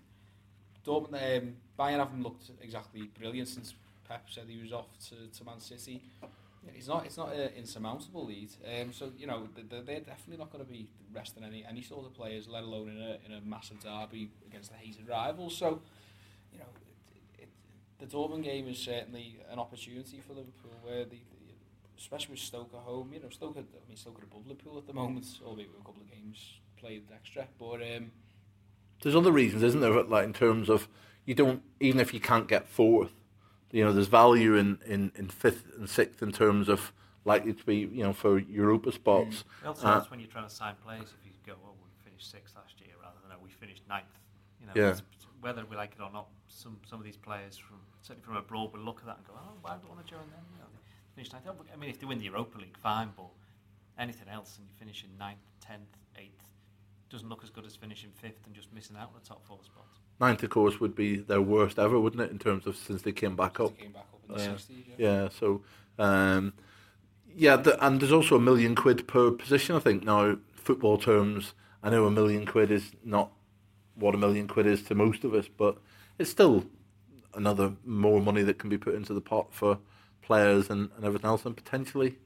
Dortmund, 0.85 1.37
um, 1.37 1.55
Bayern 1.77 1.99
haven't 1.99 2.23
looked 2.23 2.49
exactly 2.61 3.09
brilliant 3.19 3.47
since 3.47 3.73
Pep 4.07 4.23
said 4.29 4.45
he 4.47 4.61
was 4.61 4.73
off 4.73 4.87
to, 5.09 5.15
to 5.37 5.43
Man 5.43 5.59
City. 5.59 6.01
It's 6.75 6.87
not. 6.87 7.05
It's 7.05 7.17
not 7.17 7.33
an 7.33 7.51
insurmountable 7.57 8.25
lead. 8.25 8.49
Um, 8.65 8.91
so 8.93 9.11
you 9.17 9.27
know 9.27 9.47
they're, 9.55 9.81
definitely 9.81 10.37
not 10.37 10.51
going 10.51 10.63
to 10.63 10.69
be 10.69 10.87
resting 11.13 11.43
any 11.43 11.65
any 11.67 11.81
sort 11.81 12.05
of 12.05 12.13
players, 12.13 12.47
let 12.47 12.63
alone 12.63 12.89
in 12.89 12.97
a 13.01 13.17
in 13.25 13.37
a 13.37 13.41
massive 13.41 13.79
derby 13.81 14.29
against 14.47 14.71
a 14.71 14.75
hated 14.75 15.07
rival. 15.07 15.49
So 15.49 15.81
you 16.51 16.59
know 16.59 16.65
it, 17.37 17.43
it, 17.43 17.49
the 17.99 18.05
Dortmund 18.05 18.43
game 18.43 18.67
is 18.67 18.77
certainly 18.77 19.39
an 19.51 19.59
opportunity 19.59 20.21
for 20.25 20.33
Liverpool, 20.33 20.71
where 20.83 21.05
the, 21.05 21.19
especially 21.97 22.33
with 22.33 22.39
Stoke 22.39 22.71
at 22.73 22.81
home. 22.81 23.11
You 23.13 23.21
know, 23.21 23.29
Stoke, 23.29 23.57
I 23.57 23.87
mean, 23.87 23.97
Stoke 23.97 24.19
are 24.19 24.23
above 24.23 24.47
Liverpool 24.47 24.77
at 24.77 24.87
the 24.87 24.93
moment, 24.93 25.25
albeit 25.45 25.69
with 25.71 25.81
a 25.81 25.85
couple 25.85 26.01
of 26.01 26.11
games 26.11 26.59
played 26.77 27.03
extra. 27.13 27.47
But 27.57 27.81
um, 27.81 28.11
There's 29.01 29.15
other 29.15 29.31
reasons, 29.31 29.63
isn't 29.63 29.81
there? 29.81 30.03
Like 30.03 30.25
in 30.25 30.33
terms 30.33 30.69
of 30.69 30.87
you 31.25 31.35
don't 31.35 31.61
even 31.79 31.99
if 31.99 32.13
you 32.13 32.19
can't 32.19 32.47
get 32.47 32.67
fourth, 32.67 33.11
you 33.71 33.83
know, 33.83 33.93
there's 33.93 34.07
value 34.07 34.55
in, 34.55 34.79
in, 34.85 35.11
in 35.15 35.27
fifth 35.27 35.65
and 35.77 35.89
sixth 35.89 36.21
in 36.21 36.31
terms 36.31 36.69
of 36.69 36.91
likely 37.25 37.53
to 37.53 37.63
be 37.65 37.77
you 37.77 38.03
know 38.03 38.13
for 38.13 38.39
Europa 38.39 38.91
spots. 38.91 39.43
Also, 39.65 39.87
Uh, 39.87 39.99
that's 39.99 40.09
when 40.11 40.19
you're 40.19 40.29
trying 40.29 40.47
to 40.47 40.53
sign 40.53 40.75
players. 40.83 41.13
If 41.19 41.25
you 41.25 41.31
go, 41.45 41.53
oh, 41.65 41.73
we 41.83 41.89
finished 42.09 42.31
sixth 42.31 42.55
last 42.55 42.79
year, 42.81 42.91
rather 43.01 43.17
than 43.21 43.31
oh, 43.37 43.43
we 43.43 43.49
finished 43.51 43.83
ninth. 43.87 44.05
You 44.59 44.67
know, 44.67 44.73
Yeah. 44.75 44.95
whether 45.41 45.65
we 45.65 45.75
like 45.75 45.93
it 45.93 46.01
or 46.01 46.11
not, 46.11 46.27
some 46.47 46.79
some 46.85 46.99
of 46.99 47.05
these 47.05 47.17
players 47.17 47.57
from 47.57 47.77
certainly 48.01 48.25
from 48.25 48.37
abroad 48.37 48.73
will 48.73 48.79
look 48.81 48.99
at 48.99 49.05
that 49.05 49.17
and 49.17 49.27
go, 49.27 49.33
oh, 49.35 49.53
why 49.61 49.75
would 49.75 49.85
I 49.85 49.89
want 49.89 50.05
to 50.05 50.09
join 50.09 50.27
them? 50.31 50.45
You 50.53 50.59
know, 50.59 50.69
they 50.73 51.15
finished 51.15 51.33
ninth. 51.33 51.47
I 51.73 51.75
mean, 51.75 51.89
if 51.89 51.99
they 51.99 52.05
win 52.05 52.17
the 52.19 52.25
Europa 52.25 52.57
League, 52.57 52.77
fine, 52.77 53.11
but 53.15 53.29
anything 53.97 54.27
else 54.29 54.57
and 54.57 54.65
you 54.67 54.73
finish 54.79 55.03
in 55.03 55.15
ninth, 55.17 55.43
tenth, 55.59 55.97
eighth, 56.17 56.45
doesn't 57.09 57.27
look 57.29 57.43
as 57.43 57.49
good 57.49 57.65
as 57.65 57.75
finishing 57.75 58.11
fifth 58.11 58.45
and 58.45 58.55
just 58.55 58.71
missing 58.73 58.95
out 58.97 59.09
on 59.09 59.19
the 59.21 59.27
top 59.27 59.45
four 59.45 59.59
spots. 59.63 59.99
Ninth, 60.19 60.43
of 60.43 60.49
course, 60.49 60.79
would 60.79 60.95
be 60.95 61.17
their 61.17 61.41
worst 61.41 61.79
ever, 61.79 61.99
wouldn't 61.99 62.21
it? 62.21 62.31
In 62.31 62.39
terms 62.39 62.67
of 62.67 62.75
since 62.75 63.01
they 63.03 63.11
came 63.11 63.35
back 63.35 63.59
up. 63.59 63.77
came 63.77 63.91
back 63.91 64.05
up 64.13 64.37
the 64.37 64.43
Yeah. 64.43 64.49
60s. 64.49 64.69
Yeah. 64.69 64.95
Yeah, 65.23 65.29
so 65.29 65.61
um, 65.97 66.53
yeah, 67.35 67.55
the, 67.55 67.83
and 67.85 67.99
there's 68.01 68.11
also 68.11 68.35
a 68.35 68.39
million 68.41 68.75
quid 68.75 69.07
per 69.07 69.31
position. 69.31 69.75
I 69.75 69.79
think 69.79 70.03
now 70.03 70.37
football 70.53 70.97
terms. 70.97 71.53
I 71.81 71.89
know 71.89 72.05
a 72.05 72.11
million 72.11 72.45
quid 72.45 72.71
is 72.71 72.91
not 73.05 73.31
what 73.95 74.13
a 74.13 74.17
million 74.17 74.47
quid 74.47 74.65
is 74.65 74.83
to 74.83 74.95
most 74.95 75.23
of 75.23 75.33
us, 75.33 75.47
but 75.47 75.77
it's 76.17 76.29
still 76.29 76.65
another 77.33 77.73
more 77.85 78.19
money 78.21 78.41
that 78.43 78.57
can 78.59 78.69
be 78.69 78.77
put 78.77 78.95
into 78.95 79.13
the 79.13 79.21
pot 79.21 79.47
for 79.53 79.79
players 80.21 80.69
and, 80.69 80.89
and 80.97 81.05
everything 81.05 81.29
else, 81.29 81.45
and 81.45 81.55
potentially 81.55 82.17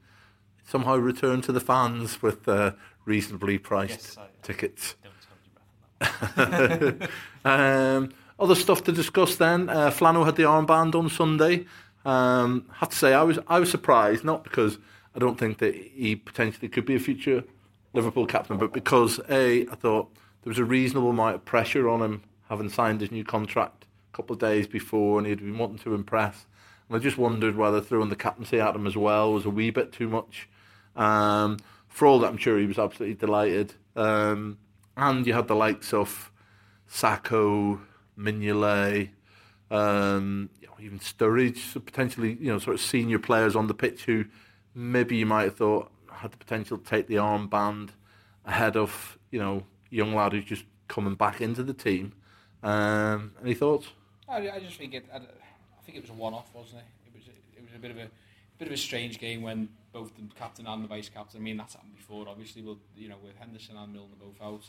somehow 0.66 0.96
return 0.96 1.40
to 1.42 1.52
the 1.52 1.60
fans 1.60 2.20
with 2.22 2.48
uh, 2.48 2.72
reasonably 3.04 3.58
priced 3.58 4.16
Yes, 4.16 4.18
I- 4.18 4.26
tickets. 4.42 4.94
Don't 5.02 5.12
hold 5.12 5.38
your 5.44 5.52
breath 5.54 5.66
on 5.74 5.82
that. 5.82 5.83
um, 7.44 8.12
other 8.38 8.54
stuff 8.54 8.84
to 8.84 8.92
discuss 8.92 9.36
then. 9.36 9.68
Uh, 9.68 9.90
Flano 9.90 10.24
had 10.24 10.36
the 10.36 10.42
armband 10.42 10.94
on 10.94 11.08
Sunday. 11.08 11.66
Um, 12.04 12.66
have 12.74 12.90
to 12.90 12.96
say, 12.96 13.14
I 13.14 13.22
was 13.22 13.38
I 13.48 13.60
was 13.60 13.70
surprised, 13.70 14.24
not 14.24 14.44
because 14.44 14.78
I 15.14 15.18
don't 15.18 15.38
think 15.38 15.58
that 15.58 15.74
he 15.74 16.16
potentially 16.16 16.68
could 16.68 16.84
be 16.84 16.94
a 16.94 17.00
future 17.00 17.44
Liverpool 17.92 18.26
captain, 18.26 18.58
but 18.58 18.72
because 18.72 19.20
a 19.30 19.62
I 19.62 19.74
thought 19.74 20.10
there 20.42 20.50
was 20.50 20.58
a 20.58 20.64
reasonable 20.64 21.10
amount 21.10 21.36
of 21.36 21.44
pressure 21.44 21.88
on 21.88 22.02
him 22.02 22.22
having 22.48 22.68
signed 22.68 23.00
his 23.00 23.10
new 23.10 23.24
contract 23.24 23.86
a 24.12 24.16
couple 24.16 24.34
of 24.34 24.40
days 24.40 24.66
before, 24.66 25.18
and 25.18 25.26
he'd 25.26 25.38
been 25.38 25.58
wanting 25.58 25.78
to 25.78 25.94
impress. 25.94 26.46
And 26.88 26.96
I 26.96 27.00
just 27.00 27.16
wondered 27.16 27.56
whether 27.56 27.80
throwing 27.80 28.10
the 28.10 28.16
captaincy 28.16 28.60
at 28.60 28.74
him 28.74 28.86
as 28.86 28.96
well 28.96 29.32
was 29.32 29.46
a 29.46 29.50
wee 29.50 29.70
bit 29.70 29.92
too 29.92 30.08
much. 30.08 30.48
Um, 30.96 31.58
for 31.88 32.06
all 32.06 32.18
that, 32.20 32.28
I'm 32.28 32.36
sure 32.36 32.58
he 32.58 32.66
was 32.66 32.78
absolutely 32.78 33.14
delighted. 33.14 33.74
Um, 33.96 34.58
and 34.96 35.26
you 35.26 35.32
had 35.32 35.48
the 35.48 35.56
likes 35.56 35.92
of 35.92 36.30
Sakho, 36.88 37.80
Mignolet, 38.18 39.10
um, 39.70 40.50
you 40.60 40.68
know, 40.68 40.74
even 40.80 40.98
Sturridge, 40.98 41.72
so 41.72 41.80
potentially 41.80 42.36
you 42.40 42.52
know 42.52 42.58
sort 42.58 42.74
of 42.74 42.80
senior 42.80 43.18
players 43.18 43.56
on 43.56 43.66
the 43.66 43.74
pitch 43.74 44.04
who 44.04 44.24
maybe 44.74 45.16
you 45.16 45.26
might 45.26 45.44
have 45.44 45.56
thought 45.56 45.90
had 46.10 46.32
the 46.32 46.36
potential 46.36 46.78
to 46.78 46.84
take 46.84 47.06
the 47.06 47.16
armband 47.16 47.90
ahead 48.44 48.76
of 48.76 49.18
you 49.30 49.38
know 49.38 49.64
young 49.90 50.14
lad 50.14 50.32
who's 50.32 50.44
just 50.44 50.64
coming 50.88 51.14
back 51.14 51.40
into 51.40 51.62
the 51.62 51.74
team. 51.74 52.12
Um, 52.62 53.32
any 53.42 53.54
thoughts? 53.54 53.88
I, 54.28 54.50
I 54.50 54.60
just 54.60 54.76
think 54.78 54.94
it. 54.94 55.06
I, 55.12 55.16
I 55.16 55.20
think 55.84 55.98
it 55.98 56.02
was 56.02 56.10
a 56.10 56.14
one-off, 56.14 56.48
wasn't 56.54 56.80
it? 56.80 56.84
It 57.06 57.14
was. 57.14 57.28
A, 57.28 57.58
it 57.58 57.62
was 57.62 57.74
a 57.74 57.78
bit 57.78 57.90
of 57.90 57.98
a 57.98 58.08
bit 58.58 58.68
of 58.68 58.74
a 58.74 58.78
strange 58.78 59.18
game 59.18 59.42
when 59.42 59.68
both 59.92 60.14
the 60.16 60.22
captain 60.34 60.66
and 60.66 60.84
the 60.84 60.88
vice 60.88 61.08
captain. 61.08 61.40
I 61.40 61.42
mean, 61.42 61.56
that's 61.56 61.74
happened 61.74 61.96
before, 61.96 62.26
obviously. 62.28 62.62
But 62.62 62.76
you 62.96 63.08
know, 63.08 63.16
with 63.22 63.36
Henderson 63.36 63.76
and 63.76 63.92
Milner 63.92 64.14
both 64.20 64.40
out, 64.42 64.64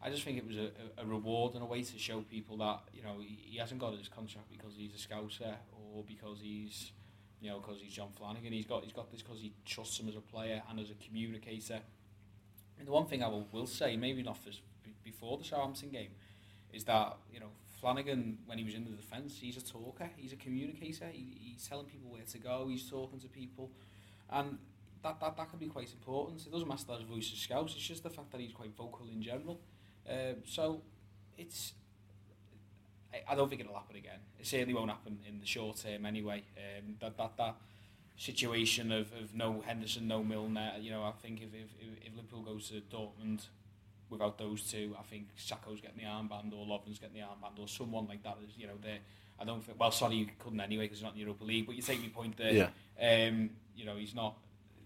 I 0.00 0.10
just 0.10 0.22
think 0.22 0.38
it 0.38 0.46
was 0.46 0.56
a, 0.56 0.70
a, 0.96 1.04
reward 1.04 1.54
and 1.54 1.62
a 1.62 1.66
way 1.66 1.82
to 1.82 1.98
show 1.98 2.20
people 2.20 2.56
that 2.58 2.80
you 2.92 3.02
know 3.02 3.16
he, 3.20 3.58
hasn't 3.58 3.80
got 3.80 3.96
his 3.96 4.08
contract 4.08 4.48
because 4.48 4.74
he's 4.76 4.94
a 4.94 5.08
scouser 5.08 5.56
or 5.72 6.04
because 6.04 6.38
he's 6.40 6.92
you 7.40 7.50
know 7.50 7.58
because 7.58 7.80
he's 7.82 7.92
John 7.92 8.10
Flanagan. 8.16 8.52
He's 8.52 8.66
got 8.66 8.84
he's 8.84 8.92
got 8.92 9.10
this 9.10 9.22
because 9.22 9.40
he 9.40 9.52
trusts 9.64 9.98
him 9.98 10.08
as 10.08 10.14
a 10.14 10.20
player 10.20 10.62
and 10.70 10.78
as 10.78 10.90
a 10.90 10.94
communicator. 10.94 11.80
And 12.78 12.86
the 12.86 12.92
one 12.92 13.06
thing 13.06 13.24
I 13.24 13.28
will, 13.28 13.48
will 13.50 13.66
say, 13.66 13.96
maybe 13.96 14.22
not 14.22 14.36
for, 14.36 14.50
before 15.02 15.36
the 15.36 15.42
Southampton 15.42 15.90
game, 15.90 16.10
is 16.72 16.84
that 16.84 17.16
you 17.32 17.40
know 17.40 17.50
Flanagan, 17.80 18.38
when 18.46 18.58
he 18.58 18.64
was 18.64 18.74
in 18.74 18.84
the 18.84 18.90
defence, 18.90 19.38
he's 19.40 19.56
a 19.56 19.64
talker, 19.64 20.10
he's 20.16 20.32
a 20.32 20.36
communicator. 20.36 21.06
He, 21.12 21.36
he's 21.40 21.66
telling 21.66 21.86
people 21.86 22.10
where 22.10 22.22
to 22.22 22.38
go. 22.38 22.68
He's 22.68 22.88
talking 22.88 23.18
to 23.20 23.28
people, 23.28 23.72
and 24.30 24.58
that 25.02 25.18
that, 25.20 25.36
that 25.36 25.50
can 25.50 25.58
be 25.58 25.66
quite 25.66 25.92
important. 25.92 26.46
It 26.46 26.52
doesn't 26.52 26.68
matter 26.68 26.84
that 26.88 27.00
his 27.00 27.08
voice 27.08 27.32
is 27.32 27.40
scouse. 27.40 27.74
It's 27.74 27.86
just 27.86 28.04
the 28.04 28.10
fact 28.10 28.30
that 28.30 28.40
he's 28.40 28.52
quite 28.52 28.76
vocal 28.76 29.08
in 29.12 29.22
general. 29.22 29.60
Um, 30.08 30.36
so 30.46 30.82
it's. 31.36 31.72
I, 33.12 33.32
I 33.32 33.34
don't 33.34 33.48
think 33.48 33.60
it'll 33.60 33.74
happen 33.74 33.96
again. 33.96 34.20
It 34.38 34.46
certainly 34.46 34.74
won't 34.74 34.90
happen 34.90 35.18
in 35.28 35.40
the 35.40 35.46
short 35.46 35.76
term 35.76 36.06
anyway. 36.06 36.44
Um, 36.56 36.96
that 37.00 37.16
that 37.16 37.36
that 37.36 37.56
situation 38.16 38.90
of, 38.90 39.12
of 39.12 39.34
no 39.34 39.62
Henderson, 39.66 40.08
no 40.08 40.22
Milner. 40.22 40.72
You 40.80 40.90
know, 40.90 41.02
I 41.04 41.12
think 41.22 41.40
if 41.42 41.54
if, 41.54 41.70
if, 42.04 42.16
Liverpool 42.16 42.42
goes 42.42 42.70
to 42.70 42.80
Dortmund 42.94 43.46
without 44.10 44.38
those 44.38 44.70
two, 44.70 44.96
I 44.98 45.02
think 45.02 45.28
Sakho's 45.36 45.80
getting 45.80 45.98
the 45.98 46.04
armband 46.04 46.52
or 46.52 46.66
Lovren's 46.66 46.98
getting 46.98 47.14
the 47.14 47.20
armband 47.20 47.60
or 47.60 47.68
someone 47.68 48.06
like 48.08 48.22
that 48.24 48.38
is, 48.42 48.56
you 48.56 48.66
know, 48.66 48.72
they 48.82 48.98
I 49.40 49.44
don't 49.44 49.64
think, 49.64 49.78
well, 49.78 49.90
sorry, 49.90 50.16
you 50.16 50.26
couldn't 50.38 50.60
anyway 50.60 50.84
because 50.84 50.98
he's 50.98 51.04
not 51.04 51.12
in 51.12 51.18
the 51.18 51.20
Europa 51.22 51.44
League, 51.44 51.66
but 51.66 51.76
you 51.76 51.82
take 51.82 52.00
my 52.00 52.08
point 52.08 52.36
there. 52.36 52.52
Yeah. 52.52 53.28
Um, 53.28 53.50
you 53.76 53.84
know, 53.84 53.96
he's 53.96 54.14
not, 54.14 54.36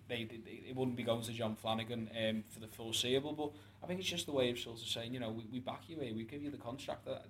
they, 0.08 0.24
they, 0.24 0.68
it 0.68 0.76
wouldn't 0.76 0.96
be 0.96 1.02
going 1.02 1.22
to 1.22 1.32
John 1.32 1.56
Flanagan 1.56 2.10
um, 2.28 2.44
for 2.50 2.60
the 2.60 2.66
foreseeable, 2.66 3.32
but 3.32 3.50
I 3.82 3.86
think 3.86 4.00
it's 4.00 4.08
just 4.08 4.26
the 4.26 4.32
way 4.32 4.50
of 4.50 4.58
sort 4.58 4.80
of 4.80 4.86
saying, 4.86 5.12
you 5.12 5.20
know, 5.20 5.30
we, 5.30 5.44
we 5.52 5.58
back 5.60 5.82
you 5.88 5.98
here, 5.98 6.14
we 6.14 6.24
give 6.24 6.42
you 6.42 6.50
the 6.50 6.56
contract. 6.56 7.04
That, 7.04 7.24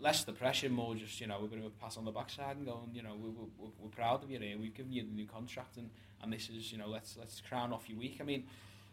less 0.00 0.24
the 0.24 0.32
pressure, 0.32 0.68
more 0.68 0.94
just, 0.94 1.20
you 1.20 1.26
know, 1.26 1.38
we're 1.40 1.48
going 1.48 1.62
to 1.62 1.70
pass 1.70 1.96
on 1.96 2.04
the 2.04 2.10
backside 2.10 2.56
and 2.56 2.66
going, 2.66 2.90
you 2.92 3.02
know, 3.02 3.14
we, 3.20 3.30
we, 3.30 3.46
we're, 3.58 3.70
we're 3.80 3.88
proud 3.88 4.22
of 4.22 4.30
you 4.30 4.38
here, 4.38 4.56
we've 4.58 4.74
given 4.74 4.92
you 4.92 5.02
the 5.02 5.12
new 5.12 5.26
contract 5.26 5.76
and, 5.76 5.90
and 6.22 6.32
this 6.32 6.48
is, 6.48 6.70
you 6.70 6.78
know, 6.78 6.88
let's 6.88 7.16
let's 7.18 7.40
crown 7.40 7.72
off 7.72 7.88
your 7.88 7.98
week. 7.98 8.18
I 8.20 8.24
mean, 8.24 8.44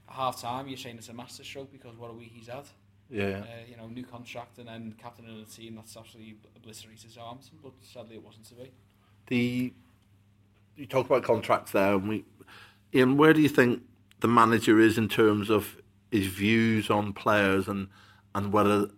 at 0.08 0.16
half 0.16 0.42
time, 0.42 0.68
you're 0.68 0.78
saying 0.78 0.98
it's 0.98 1.10
a 1.10 1.14
masterstroke 1.14 1.72
because 1.72 1.96
what 1.96 2.10
a 2.10 2.14
week 2.14 2.32
he's 2.34 2.48
had. 2.48 2.66
Yeah. 3.10 3.42
Uh, 3.42 3.46
you 3.68 3.78
know, 3.78 3.88
new 3.88 4.04
contract 4.04 4.58
and 4.58 4.68
then 4.68 4.96
captain 5.02 5.30
of 5.30 5.38
the 5.38 5.52
team. 5.52 5.76
That's 5.76 5.96
absolutely 5.96 6.38
obliterated 6.56 7.12
Southampton, 7.12 7.60
but 7.64 7.74
sadly 7.82 8.16
it 8.16 8.24
wasn't 8.24 8.48
to 8.50 8.56
be. 8.56 8.72
The 9.28 9.74
you 10.76 10.86
talk 10.86 11.08
about 11.08 11.24
contracts 11.24 11.72
there, 11.72 11.94
and 11.94 12.08
we, 12.08 12.26
Ian, 12.94 13.18
where 13.18 13.34
do 13.34 13.42
you 13.42 13.50
think 13.50 13.84
the 14.22 14.28
manager 14.28 14.80
is 14.80 14.98
in 14.98 15.10
terms 15.10 15.50
of 15.50 15.78
his 16.12 16.28
views 16.28 16.90
on 16.90 17.14
players 17.14 17.68
and 17.68 17.88
and 18.36 18.54
whether 18.54 18.90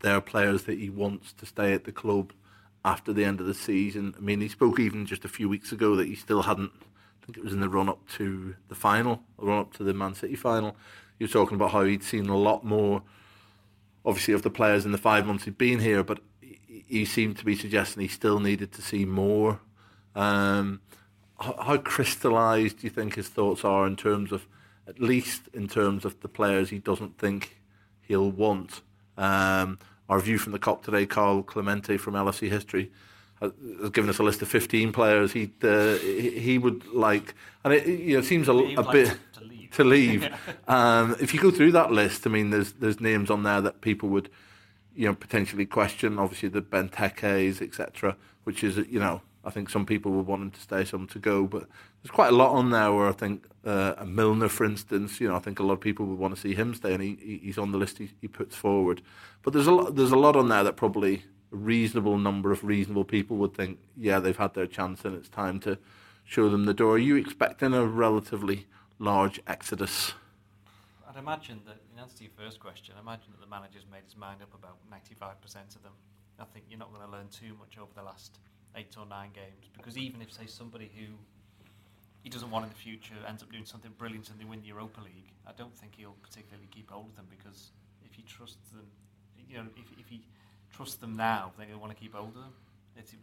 they're 0.00 0.20
players 0.20 0.64
that 0.64 0.78
he 0.78 0.88
wants 0.88 1.32
to 1.34 1.46
stay 1.46 1.72
at 1.74 1.84
the 1.84 1.92
club 1.92 2.32
after 2.84 3.12
the 3.12 3.24
end 3.24 3.40
of 3.40 3.46
the 3.46 3.54
season? 3.54 4.14
I 4.16 4.20
mean, 4.20 4.40
he 4.40 4.48
spoke 4.48 4.80
even 4.80 5.04
just 5.06 5.24
a 5.24 5.28
few 5.28 5.48
weeks 5.48 5.72
ago 5.72 5.96
that 5.96 6.06
he 6.06 6.14
still 6.14 6.42
hadn't. 6.42 6.72
I 6.74 7.26
think 7.26 7.36
it 7.36 7.44
was 7.44 7.52
in 7.52 7.60
the 7.60 7.68
run 7.68 7.88
up 7.88 8.08
to 8.16 8.56
the 8.68 8.74
final, 8.74 9.20
the 9.38 9.46
run 9.46 9.58
up 9.58 9.74
to 9.74 9.84
the 9.84 9.92
Man 9.92 10.14
City 10.14 10.36
final. 10.36 10.76
He 11.18 11.24
was 11.24 11.32
talking 11.32 11.56
about 11.56 11.72
how 11.72 11.84
he'd 11.84 12.02
seen 12.02 12.28
a 12.28 12.36
lot 12.36 12.64
more 12.64 13.02
obviously 14.04 14.34
of 14.34 14.42
the 14.42 14.50
players 14.50 14.84
in 14.84 14.92
the 14.92 14.98
five 14.98 15.26
months 15.26 15.44
he'd 15.44 15.58
been 15.58 15.80
here, 15.80 16.02
but 16.02 16.20
he, 16.40 16.84
he 16.86 17.04
seemed 17.04 17.36
to 17.38 17.44
be 17.44 17.54
suggesting 17.56 18.02
he 18.02 18.08
still 18.08 18.40
needed 18.40 18.72
to 18.72 18.82
see 18.82 19.04
more. 19.04 19.60
Um, 20.14 20.80
how, 21.38 21.56
how 21.60 21.76
crystallised 21.76 22.78
do 22.78 22.86
you 22.86 22.90
think 22.90 23.14
his 23.14 23.28
thoughts 23.28 23.64
are 23.64 23.86
in 23.86 23.96
terms 23.96 24.32
of, 24.32 24.46
at 24.90 25.00
least 25.00 25.42
in 25.54 25.68
terms 25.68 26.04
of 26.04 26.20
the 26.20 26.28
players 26.28 26.68
he 26.68 26.78
doesn't 26.78 27.16
think 27.16 27.56
he'll 28.02 28.30
want? 28.30 28.82
Um, 29.16 29.78
our 30.08 30.18
view 30.18 30.36
from 30.36 30.52
the 30.52 30.58
Kop 30.58 30.82
today, 30.82 31.06
Carl 31.06 31.42
Clemente 31.44 31.96
from 31.96 32.14
LFC 32.14 32.50
History, 32.50 32.90
has 33.40 33.52
given 33.90 34.10
us 34.10 34.18
a 34.18 34.22
list 34.22 34.42
of 34.42 34.48
15 34.48 34.92
players 34.92 35.32
he 35.32 35.50
uh, 35.62 35.94
he, 35.96 36.58
would 36.58 36.86
like, 36.88 37.34
and 37.64 37.72
it, 37.72 37.86
you 37.86 38.14
know, 38.14 38.18
it 38.18 38.24
seems 38.24 38.48
a, 38.48 38.52
a 38.52 38.82
like 38.82 38.92
bit 38.92 39.06
to, 39.06 39.18
to 39.40 39.44
leave. 39.44 39.70
to 39.70 39.84
leave. 39.96 40.28
um, 40.68 41.16
if 41.20 41.32
you 41.32 41.40
go 41.40 41.50
through 41.50 41.72
that 41.72 41.92
list, 41.92 42.26
I 42.26 42.30
mean, 42.30 42.50
there's 42.50 42.72
there's 42.72 43.00
names 43.00 43.30
on 43.30 43.44
there 43.44 43.60
that 43.60 43.80
people 43.80 44.08
would, 44.10 44.28
you 44.94 45.06
know, 45.06 45.14
potentially 45.14 45.64
question. 45.64 46.18
Obviously, 46.18 46.48
the 46.48 46.60
Benteke's, 46.60 47.62
etc., 47.62 48.16
which 48.44 48.64
is 48.64 48.76
you 48.76 48.98
know, 48.98 49.22
I 49.44 49.50
think 49.50 49.70
some 49.70 49.86
people 49.86 50.12
would 50.12 50.26
want 50.26 50.42
him 50.42 50.50
to 50.50 50.60
stay, 50.60 50.84
some 50.84 51.06
to 51.08 51.18
go, 51.18 51.46
but 51.46 51.66
there's 52.02 52.10
quite 52.10 52.32
a 52.32 52.36
lot 52.36 52.50
on 52.52 52.70
there 52.70 52.92
where 52.92 53.08
I 53.08 53.12
think 53.12 53.46
uh, 53.64 53.94
Milner, 54.06 54.48
for 54.48 54.64
instance, 54.64 55.18
you 55.20 55.28
know, 55.28 55.36
I 55.36 55.38
think 55.38 55.58
a 55.58 55.62
lot 55.62 55.74
of 55.74 55.80
people 55.80 56.04
would 56.06 56.18
want 56.18 56.34
to 56.34 56.40
see 56.40 56.54
him 56.54 56.74
stay, 56.74 56.92
and 56.92 57.02
he, 57.02 57.16
he- 57.20 57.40
he's 57.44 57.58
on 57.58 57.72
the 57.72 57.78
list 57.78 57.98
he, 57.98 58.10
he 58.20 58.28
puts 58.28 58.54
forward. 58.54 59.00
But 59.42 59.52
there's 59.54 59.66
a 59.66 59.72
lot, 59.72 59.94
there's 59.96 60.12
a 60.12 60.16
lot 60.18 60.36
on 60.36 60.48
there 60.48 60.62
that 60.64 60.76
probably 60.76 61.24
a 61.52 61.56
reasonable 61.56 62.18
number 62.18 62.52
of 62.52 62.64
reasonable 62.64 63.04
people 63.04 63.36
would 63.38 63.54
think, 63.54 63.78
yeah, 63.96 64.20
they've 64.20 64.36
had 64.36 64.54
their 64.54 64.66
chance 64.66 65.04
and 65.04 65.16
it's 65.16 65.28
time 65.30 65.58
to 65.60 65.78
show 66.24 66.48
them 66.50 66.64
the 66.66 66.74
door. 66.74 66.94
Are 66.94 66.98
you 66.98 67.16
expecting 67.16 67.72
a 67.72 67.84
relatively 67.86 68.66
large 68.98 69.40
exodus? 69.46 70.12
I'd 71.08 71.16
imagine 71.16 71.60
that, 71.66 71.78
in 71.92 71.98
answer 71.98 72.18
to 72.18 72.24
your 72.24 72.32
first 72.38 72.60
question, 72.60 72.94
I 72.96 73.00
imagine 73.00 73.32
that 73.32 73.40
the 73.40 73.50
manager's 73.50 73.84
made 73.90 74.04
his 74.04 74.16
mind 74.16 74.42
up 74.42 74.54
about 74.54 74.76
95% 74.92 75.74
of 75.76 75.82
them. 75.82 75.92
I 76.38 76.44
think 76.44 76.66
you're 76.68 76.78
not 76.78 76.92
going 76.92 77.04
to 77.04 77.10
learn 77.10 77.28
too 77.28 77.54
much 77.58 77.76
over 77.78 77.90
the 77.96 78.02
last 78.02 78.38
eight 78.76 78.94
or 78.98 79.06
nine 79.06 79.30
games 79.34 79.66
because 79.76 79.96
even 79.98 80.22
if, 80.22 80.32
say, 80.32 80.46
somebody 80.46 80.90
who 80.96 81.06
he 82.22 82.28
doesn't 82.28 82.50
want 82.50 82.64
in 82.64 82.68
the 82.70 82.76
future 82.76 83.14
ends 83.26 83.42
up 83.42 83.50
doing 83.50 83.64
something 83.64 83.90
brilliant 83.98 84.28
and 84.30 84.38
they 84.38 84.44
win 84.44 84.60
the 84.60 84.68
Europa 84.68 85.00
League, 85.00 85.32
I 85.46 85.52
don't 85.56 85.74
think 85.76 85.94
he'll 85.96 86.16
particularly 86.22 86.68
keep 86.70 86.90
hold 86.90 87.06
of 87.08 87.16
them 87.16 87.26
because 87.30 87.70
if 88.04 88.12
he 88.14 88.22
trusts 88.22 88.70
them, 88.70 88.86
you 89.48 89.56
know, 89.56 89.64
if, 89.76 89.98
if 89.98 90.06
he 90.08 90.22
trusts 90.72 90.96
them 90.96 91.16
now, 91.16 91.52
then 91.58 91.68
he'll 91.68 91.78
want 91.78 91.92
to 91.92 91.98
keep 91.98 92.14
hold 92.14 92.28
of 92.28 92.34
them. 92.34 92.52
It's, 92.96 93.14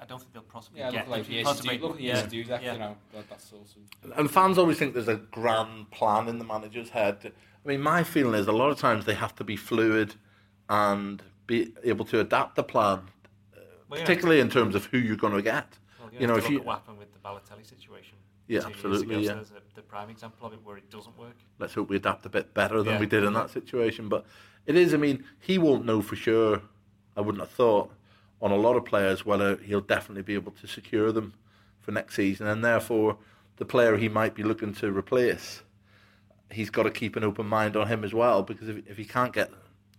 I 0.00 0.04
don't 0.06 0.18
think 0.20 0.32
they'll 0.32 0.42
possibly 0.42 0.80
Yeah, 0.80 0.90
get 0.90 1.08
like 1.08 1.20
if 1.22 1.26
he 1.28 1.34
years 1.34 1.46
possibly- 1.46 1.76
to 1.76 1.80
do, 1.80 1.86
look 1.86 1.96
at 1.96 2.00
yeah, 2.02 2.12
years 2.14 2.22
to 2.22 2.28
do 2.28 2.44
that, 2.44 2.62
yeah. 2.62 2.72
you 2.72 2.78
know, 2.78 2.96
that, 3.14 3.28
that 3.28 3.40
sort 3.40 3.62
of. 3.62 4.18
And 4.18 4.30
fans 4.30 4.58
always 4.58 4.78
think 4.78 4.94
there's 4.94 5.08
a 5.08 5.16
grand 5.16 5.90
plan 5.90 6.28
in 6.28 6.38
the 6.38 6.44
manager's 6.44 6.90
head. 6.90 7.18
I 7.64 7.68
mean, 7.68 7.80
my 7.80 8.02
feeling 8.02 8.38
is 8.38 8.46
a 8.46 8.52
lot 8.52 8.70
of 8.70 8.78
times 8.78 9.04
they 9.04 9.14
have 9.14 9.34
to 9.36 9.44
be 9.44 9.56
fluid 9.56 10.14
and 10.68 11.22
be 11.46 11.72
able 11.82 12.04
to 12.06 12.20
adapt 12.20 12.56
the 12.56 12.62
plan, 12.62 13.00
Well, 13.88 14.00
yeah. 14.00 14.06
particularly 14.06 14.40
in 14.40 14.50
terms 14.50 14.74
of 14.74 14.86
who 14.86 14.98
you're 14.98 15.16
going 15.16 15.34
to 15.34 15.42
get. 15.42 15.78
Well, 16.00 16.10
you 16.18 16.26
know, 16.26 16.36
if 16.36 16.48
you 16.48 16.60
what 16.60 16.74
happened 16.74 16.98
with 16.98 17.12
the 17.12 17.18
Balotelli 17.18 17.66
situation. 17.68 18.16
Yeah, 18.46 18.60
absolutely, 18.66 19.14
ago, 19.14 19.22
so 19.22 19.28
yeah. 19.28 19.34
there's 19.36 19.50
a, 19.52 19.74
the 19.74 19.82
prime 19.82 20.10
example 20.10 20.46
of 20.46 20.52
it 20.52 20.58
where 20.62 20.76
it 20.76 20.90
doesn't 20.90 21.16
work. 21.18 21.36
let's 21.58 21.72
hope 21.72 21.88
we 21.88 21.96
adapt 21.96 22.26
a 22.26 22.28
bit 22.28 22.52
better 22.52 22.82
than 22.82 22.94
Yeah. 22.94 23.00
we 23.00 23.06
did 23.06 23.24
in 23.24 23.32
that 23.32 23.48
situation. 23.48 24.10
But 24.10 24.26
it 24.66 24.76
is, 24.76 24.92
I 24.92 24.98
mean, 24.98 25.24
he 25.40 25.56
won't 25.56 25.86
know 25.86 26.02
for 26.02 26.14
sure. 26.14 26.60
I 27.16 27.22
wouldn't 27.22 27.40
have 27.40 27.50
thought 27.50 27.90
on 28.42 28.50
a 28.50 28.56
lot 28.56 28.76
of 28.76 28.84
players 28.84 29.24
whether 29.24 29.56
he'll 29.56 29.80
definitely 29.80 30.22
be 30.22 30.34
able 30.34 30.52
to 30.52 30.66
secure 30.66 31.10
them 31.10 31.32
for 31.80 31.92
next 31.92 32.16
season, 32.16 32.46
and 32.46 32.62
therefore 32.62 33.16
the 33.56 33.64
player 33.64 33.96
he 33.96 34.08
might 34.08 34.34
be 34.34 34.42
looking 34.42 34.74
to 34.74 34.90
replace, 34.90 35.62
he's 36.50 36.68
got 36.70 36.82
to 36.82 36.90
keep 36.90 37.16
an 37.16 37.24
open 37.24 37.46
mind 37.46 37.76
on 37.76 37.86
him 37.86 38.04
as 38.04 38.12
well. 38.12 38.42
Because 38.42 38.68
if, 38.68 38.86
if 38.88 38.96
he 38.98 39.04
can't 39.04 39.32
get 39.32 39.50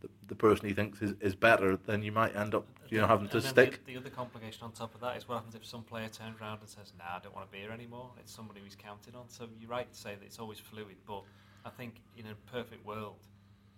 the, 0.06 0.10
the 0.28 0.36
person 0.36 0.68
he 0.68 0.74
thinks 0.74 1.02
is, 1.02 1.14
is 1.20 1.36
better, 1.36 1.78
then 1.86 2.04
you 2.04 2.12
might 2.12 2.36
end 2.36 2.56
up, 2.56 2.66
you 2.90 3.00
know, 3.00 3.08
having 3.08 3.28
to 3.30 3.38
And 3.38 3.44
then 3.46 3.52
stick. 3.52 3.86
The, 3.86 3.94
the 3.94 4.00
other 4.00 4.10
complication 4.10 4.64
on 4.64 4.72
top 4.72 4.94
of 4.96 5.02
that 5.02 5.18
is 5.18 5.28
what 5.28 5.36
happens 5.36 5.56
if 5.56 5.66
some 5.66 5.84
player 5.84 6.08
turns 6.08 6.40
around 6.42 6.60
and 6.62 6.70
says, 6.70 6.94
"Nah, 6.98 7.18
I 7.18 7.20
don't 7.24 7.36
want 7.36 7.48
to 7.48 7.52
be 7.52 7.60
here 7.60 7.72
anymore." 7.72 8.12
It's 8.20 8.34
somebody 8.34 8.62
who's 8.64 8.76
counted 8.76 9.16
on. 9.16 9.30
So 9.30 9.48
you're 9.60 9.70
right 9.70 9.92
to 9.92 9.98
say 9.98 10.16
that 10.16 10.24
it's 10.24 10.40
always 10.40 10.60
fluid, 10.60 10.98
but 11.08 11.24
I 11.66 11.70
think 11.70 11.96
in 12.18 12.26
a 12.28 12.36
perfect 12.52 12.86
world, 12.86 13.20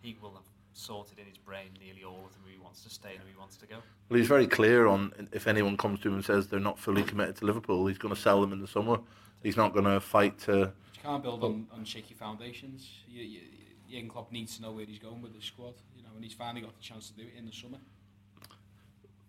he 0.01 0.17
will 0.21 0.33
have 0.33 0.43
sorted 0.73 1.17
in 1.17 1.25
his 1.25 1.37
brain 1.37 1.69
nearly 1.81 2.03
all 2.03 2.23
of 2.25 2.33
them 2.33 2.41
who 2.45 2.51
he 2.51 2.59
wants 2.59 2.83
to 2.83 2.89
stay 2.89 3.11
and 3.11 3.19
who 3.19 3.27
he 3.27 3.37
wants 3.37 3.57
to 3.57 3.65
go. 3.65 3.77
Well, 4.09 4.19
he's 4.19 4.27
very 4.27 4.47
clear 4.47 4.87
on 4.87 5.11
if 5.31 5.47
anyone 5.47 5.75
comes 5.75 5.99
to 6.01 6.09
him 6.09 6.15
and 6.15 6.25
says 6.25 6.47
they're 6.47 6.59
not 6.59 6.77
fully 6.77 7.03
committed 7.03 7.37
to 7.37 7.45
Liverpool, 7.45 7.87
he's 7.87 7.97
going 7.97 8.13
to 8.13 8.19
sell 8.19 8.39
them 8.41 8.53
in 8.53 8.61
the 8.61 8.67
summer. 8.67 8.99
He's 9.43 9.57
not 9.57 9.73
going 9.73 9.85
to 9.85 9.99
fight 9.99 10.37
to. 10.39 10.51
But 10.51 10.73
You 10.95 11.01
can't 11.03 11.23
build 11.23 11.43
oh. 11.43 11.47
on, 11.47 11.67
on 11.73 11.85
shaky 11.85 12.13
foundations. 12.13 12.89
You, 13.07 13.23
you, 13.23 13.41
Jurgen 13.89 14.09
Klopp 14.09 14.31
needs 14.31 14.57
to 14.57 14.61
know 14.61 14.71
where 14.71 14.85
he's 14.85 14.99
going 14.99 15.21
with 15.21 15.33
the 15.33 15.41
squad, 15.41 15.75
you 15.95 16.03
know, 16.03 16.09
and 16.15 16.23
he's 16.23 16.33
finally 16.33 16.61
got 16.61 16.75
the 16.75 16.83
chance 16.83 17.09
to 17.09 17.13
do 17.13 17.23
it 17.23 17.37
in 17.37 17.45
the 17.45 17.51
summer. 17.51 17.77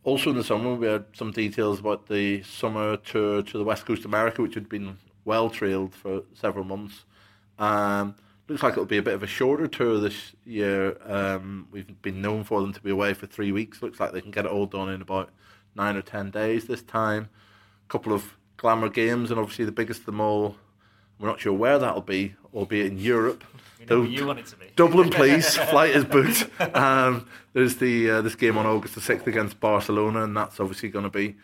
Also 0.04 0.30
in 0.30 0.36
the 0.36 0.44
summer, 0.44 0.74
we 0.74 0.86
had 0.86 1.04
some 1.12 1.30
details 1.32 1.80
about 1.80 2.08
the 2.08 2.42
summer 2.42 2.96
tour 2.96 3.42
to 3.42 3.58
the 3.58 3.64
West 3.64 3.84
Coast 3.84 4.00
of 4.00 4.06
America, 4.06 4.42
which 4.42 4.54
had 4.54 4.68
been 4.68 4.96
well 5.24 5.50
trailed 5.50 5.94
for 5.94 6.22
several 6.34 6.64
months. 6.64 7.04
Um, 7.58 8.14
looks 8.48 8.62
like 8.62 8.72
it'll 8.72 8.86
be 8.86 8.96
a 8.96 9.02
bit 9.02 9.14
of 9.14 9.22
a 9.22 9.26
shorter 9.26 9.66
tour 9.66 9.98
this 10.00 10.32
year. 10.44 10.96
Um, 11.04 11.68
we've 11.70 12.00
been 12.00 12.22
known 12.22 12.44
for 12.44 12.60
them 12.60 12.72
to 12.72 12.80
be 12.80 12.90
away 12.90 13.12
for 13.14 13.26
three 13.26 13.52
weeks. 13.52 13.82
Looks 13.82 14.00
like 14.00 14.12
they 14.12 14.20
can 14.20 14.30
get 14.30 14.46
it 14.46 14.50
all 14.50 14.66
done 14.66 14.88
in 14.88 15.02
about 15.02 15.30
nine 15.74 15.96
or 15.96 16.02
ten 16.02 16.30
days 16.30 16.66
this 16.66 16.82
time. 16.82 17.28
A 17.86 17.92
couple 17.92 18.12
of 18.12 18.36
glamour 18.56 18.88
games, 18.88 19.30
and 19.30 19.38
obviously 19.38 19.64
the 19.64 19.72
biggest 19.72 20.00
of 20.00 20.06
them 20.06 20.20
all. 20.20 20.56
We're 21.18 21.28
not 21.28 21.40
sure 21.40 21.52
where 21.52 21.78
that'll 21.78 22.02
be, 22.02 22.34
or 22.52 22.60
albeit 22.60 22.86
in 22.92 22.98
Europe. 22.98 23.44
We 23.78 23.86
know 23.86 23.96
who 23.96 24.02
Don't- 24.04 24.12
you 24.12 24.26
want 24.26 24.38
it 24.38 24.46
to 24.46 24.56
be. 24.56 24.66
Dublin, 24.76 25.10
please. 25.10 25.56
Flight 25.56 25.90
is 25.90 26.04
booked. 26.04 26.48
Um, 26.76 27.26
there's 27.52 27.76
the 27.76 28.10
uh, 28.10 28.22
this 28.22 28.36
game 28.36 28.56
on 28.56 28.66
August 28.66 28.94
the 28.94 29.00
sixth 29.00 29.26
against 29.26 29.58
Barcelona, 29.58 30.22
and 30.22 30.36
that's 30.36 30.60
obviously 30.60 30.88
going 30.88 31.04
to 31.04 31.10
be 31.10 31.36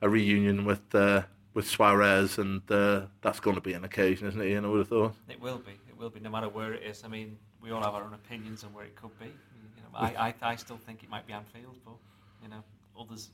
a 0.00 0.08
reunion 0.08 0.64
with 0.64 0.94
uh, 0.94 1.22
with 1.52 1.68
Suarez, 1.68 2.38
and 2.38 2.62
uh, 2.70 3.02
that's 3.20 3.40
going 3.40 3.56
to 3.56 3.60
be 3.60 3.74
an 3.74 3.84
occasion, 3.84 4.28
isn't 4.28 4.40
it? 4.40 4.48
Ian, 4.48 4.64
I 4.64 4.68
would 4.68 4.78
have 4.78 4.88
thought. 4.88 5.14
It 5.28 5.40
will 5.40 5.58
be. 5.58 5.72
It 5.88 5.98
will 5.98 6.08
be, 6.10 6.20
no 6.20 6.30
matter 6.30 6.48
where 6.48 6.72
it 6.72 6.82
is. 6.82 7.02
I 7.04 7.08
mean, 7.08 7.36
we 7.60 7.70
all 7.72 7.82
have 7.82 7.94
our 7.94 8.04
own 8.04 8.14
opinions 8.14 8.64
on 8.64 8.72
where 8.72 8.84
it 8.84 8.96
could 8.96 9.18
be. 9.18 9.26
You 9.26 9.82
know, 9.82 9.88
I, 9.94 10.28
I, 10.28 10.34
I 10.52 10.56
still 10.56 10.78
think 10.78 11.02
it 11.02 11.10
might 11.10 11.26
be 11.26 11.32
Anfield, 11.34 11.76
but 11.84 11.94
you 12.42 12.48
know, 12.48 12.62
others 12.98 13.30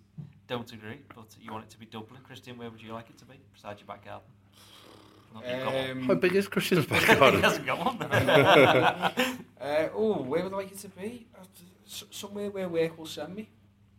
don't 0.48 0.72
agree. 0.72 1.00
But 1.14 1.26
you 1.40 1.52
want 1.52 1.64
it 1.64 1.70
to 1.70 1.78
be 1.78 1.86
Dublin, 1.86 2.20
Christian. 2.24 2.56
Where 2.58 2.70
would 2.70 2.82
you 2.82 2.92
like 2.92 3.10
it 3.10 3.18
to 3.18 3.24
be? 3.24 3.34
Beside 3.52 3.78
your 3.78 3.86
back 3.86 4.04
garden. 4.04 4.22
Not 4.24 4.58
you've 4.58 5.12
got 5.12 5.22
one. 5.22 5.23
Um, 5.34 6.02
How 6.04 6.14
big 6.14 6.34
is 6.34 6.46
Christian's 6.48 6.84
he 6.84 6.90
backyard? 6.90 7.34
hasn't 7.34 7.66
got 7.66 7.84
one. 7.84 8.02
Uh, 9.60 9.88
oh, 9.94 10.22
where 10.22 10.42
would 10.44 10.52
I 10.52 10.56
like 10.56 10.72
it 10.72 10.78
to 10.78 10.88
be? 10.88 11.26
Somewhere 11.86 12.50
where 12.50 12.68
work 12.68 12.96
will 12.98 13.06
send 13.06 13.34
me. 13.34 13.48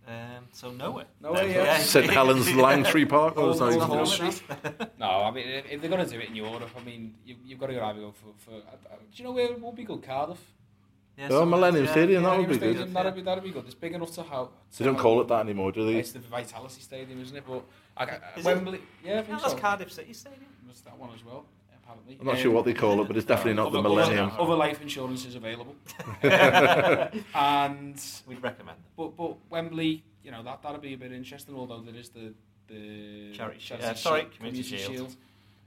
um, 0.08 0.46
so 0.52 0.72
nowhere. 0.72 1.06
Nowhere, 1.22 1.48
yeah. 1.48 1.78
St 1.80 2.10
Helens 2.10 2.48
Langtree 2.48 3.08
Park. 3.16 3.34
Oh, 3.38 3.52
it's 3.52 3.60
not 3.60 3.74
Old- 3.74 3.76
even 3.78 3.90
Old 3.90 4.08
close. 4.08 4.20
Hall 4.20 4.32
Street. 4.32 4.90
no, 5.00 5.08
I 5.24 5.32
mean, 5.32 5.48
if, 5.48 5.72
if 5.72 5.82
they're 5.82 5.90
going 5.90 6.06
to 6.06 6.12
do 6.12 6.20
it 6.20 6.30
in 6.30 6.36
Europe, 6.36 6.70
I 6.80 6.84
mean, 6.84 7.16
you, 7.26 7.36
you've 7.44 7.60
got 7.60 7.68
to 7.68 7.84
either 7.84 8.00
go 8.00 8.12
for. 8.14 8.34
for 8.38 8.52
uh, 8.56 8.58
uh, 8.92 8.96
do 9.12 9.16
you 9.16 9.24
know 9.24 9.32
where 9.32 9.46
it 9.46 9.60
would 9.62 9.76
be 9.76 9.84
good? 9.84 10.04
Cardiff. 10.04 10.40
Yeah, 11.18 11.28
Oh, 11.28 11.40
so- 11.42 11.46
Millennium 11.46 11.86
yeah, 11.86 11.92
Stadium, 11.92 12.24
that 12.24 12.32
yeah, 12.34 12.38
would 12.40 12.50
be 12.50 12.56
Stadium, 12.56 12.86
good. 12.86 12.94
That'd 12.94 13.16
be, 13.16 13.22
that'd 13.22 13.44
be 13.44 13.52
good. 13.52 13.66
It's 13.66 13.74
big 13.76 13.94
enough 13.94 14.12
to 14.14 14.24
how. 14.24 14.50
They 14.78 14.86
don't 14.86 14.98
call 14.98 15.22
it 15.22 15.28
that 15.30 15.40
anymore, 15.42 15.72
do 15.72 15.86
they? 15.86 15.96
It's 16.00 16.12
the 16.12 16.20
Vitality 16.20 16.82
Stadium, 16.82 17.22
isn't 17.22 17.38
it? 17.38 17.44
But 17.48 17.64
I, 17.98 18.04
I, 18.04 18.08
Is 18.38 18.46
it? 18.46 18.46
Wembley, 18.46 18.82
yeah, 19.04 19.12
I 19.12 19.16
Yeah, 19.16 19.22
think 19.24 19.40
that's 19.42 19.52
so. 19.54 19.58
Cardiff 19.60 19.92
City 19.92 20.14
Stadium. 20.14 20.42
That's 20.66 20.82
that 20.82 20.98
one 20.98 21.10
as 21.14 21.24
well, 21.24 21.46
apparently. 21.84 22.18
I'm 22.20 22.26
not 22.28 22.38
sure 22.38 22.52
what 22.52 22.66
they 22.66 22.74
call 22.74 23.02
it, 23.02 23.08
but 23.08 23.18
it's 23.18 23.26
definitely 23.26 23.54
not 23.54 23.72
the 23.72 23.82
Millennium. 23.82 24.30
Other, 24.32 24.42
other 24.42 24.56
life 24.56 24.82
insurance 24.82 25.26
is 25.26 25.36
available. 25.36 25.76
and 27.36 28.02
We'd 28.28 28.42
recommend 28.44 28.78
it. 28.80 28.86
but 28.98 29.16
but 29.16 29.38
Wembley, 29.50 30.04
you 30.24 30.32
know 30.32 30.44
that 30.44 30.62
that'd 30.62 30.82
be 30.82 30.94
a 30.94 30.98
bit 30.98 31.12
interesting. 31.12 31.56
Although 31.56 31.82
there 31.82 31.96
is 31.96 32.10
the 32.10 32.34
the 32.68 33.32
Charity 33.34 33.60
Shield. 33.60 33.82
Uh, 33.82 33.94
sorry, 33.94 34.26
Community 34.36 34.64
Shield. 34.78 35.16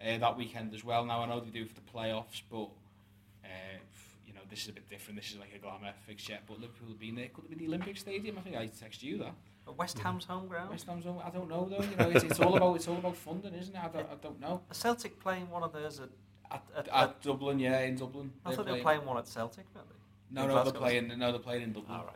uh, 0.04 0.18
that 0.18 0.36
weekend 0.36 0.74
as 0.74 0.84
well. 0.84 1.04
Now 1.04 1.22
I 1.22 1.26
know 1.26 1.40
they 1.40 1.50
do 1.50 1.64
for 1.66 1.74
the 1.74 1.80
playoffs, 1.92 2.42
but 2.50 2.68
uh, 3.44 3.78
you 4.26 4.32
know 4.34 4.40
this 4.50 4.62
is 4.62 4.68
a 4.68 4.72
bit 4.72 4.88
different. 4.90 5.20
This 5.20 5.30
is 5.30 5.38
like 5.38 5.52
a 5.54 5.58
glamour 5.58 5.92
fixture. 6.06 6.38
But 6.46 6.60
Liverpool 6.60 6.88
have 6.88 6.98
been 6.98 7.14
there. 7.14 7.28
Could 7.28 7.44
it 7.44 7.50
be 7.50 7.54
the 7.56 7.66
Olympic 7.68 7.96
Stadium? 7.96 8.38
I 8.38 8.40
think 8.42 8.56
I 8.56 8.66
texted 8.66 9.02
you 9.04 9.18
that. 9.18 9.34
But 9.68 9.76
West 9.76 9.98
Ham's 9.98 10.24
home 10.24 10.48
ground. 10.48 10.70
West 10.70 10.86
Ham's 10.86 11.04
home- 11.04 11.20
I 11.22 11.28
don't 11.28 11.46
know 11.46 11.68
though. 11.70 11.84
You 11.84 11.94
know, 11.96 12.08
it's, 12.08 12.24
it's 12.24 12.40
all 12.40 12.56
about 12.56 12.76
it's 12.76 12.88
all 12.88 12.96
about 12.96 13.16
funding, 13.16 13.52
isn't 13.52 13.74
it? 13.74 13.78
I 13.78 13.88
don't, 13.88 14.08
I 14.10 14.14
don't 14.22 14.40
know. 14.40 14.62
Are 14.70 14.74
Celtic 14.74 15.20
playing 15.20 15.50
one 15.50 15.62
of 15.62 15.74
those 15.74 16.00
at. 16.00 16.08
At, 16.50 16.62
At- 16.74 16.88
at, 16.88 17.20
Dublin, 17.22 17.58
yeah, 17.58 17.80
in 17.82 17.96
Dublin. 17.96 18.32
I 18.46 18.48
they're 18.48 18.56
thought 18.56 18.64
they 18.64 18.72
were 18.72 18.78
playing- 18.78 19.00
playing 19.00 19.04
one 19.04 19.18
at 19.18 19.28
Celtic, 19.28 19.66
weren't 19.74 19.86
they? 19.90 19.94
No, 20.34 20.42
in 20.44 20.48
no, 20.48 20.64
they're 20.64 20.72
playing. 20.72 21.08
No, 21.18 21.30
they're 21.32 21.38
playing 21.40 21.62
in 21.64 21.72
Dublin. 21.74 21.92
All 21.98 22.06
right. 22.06 22.14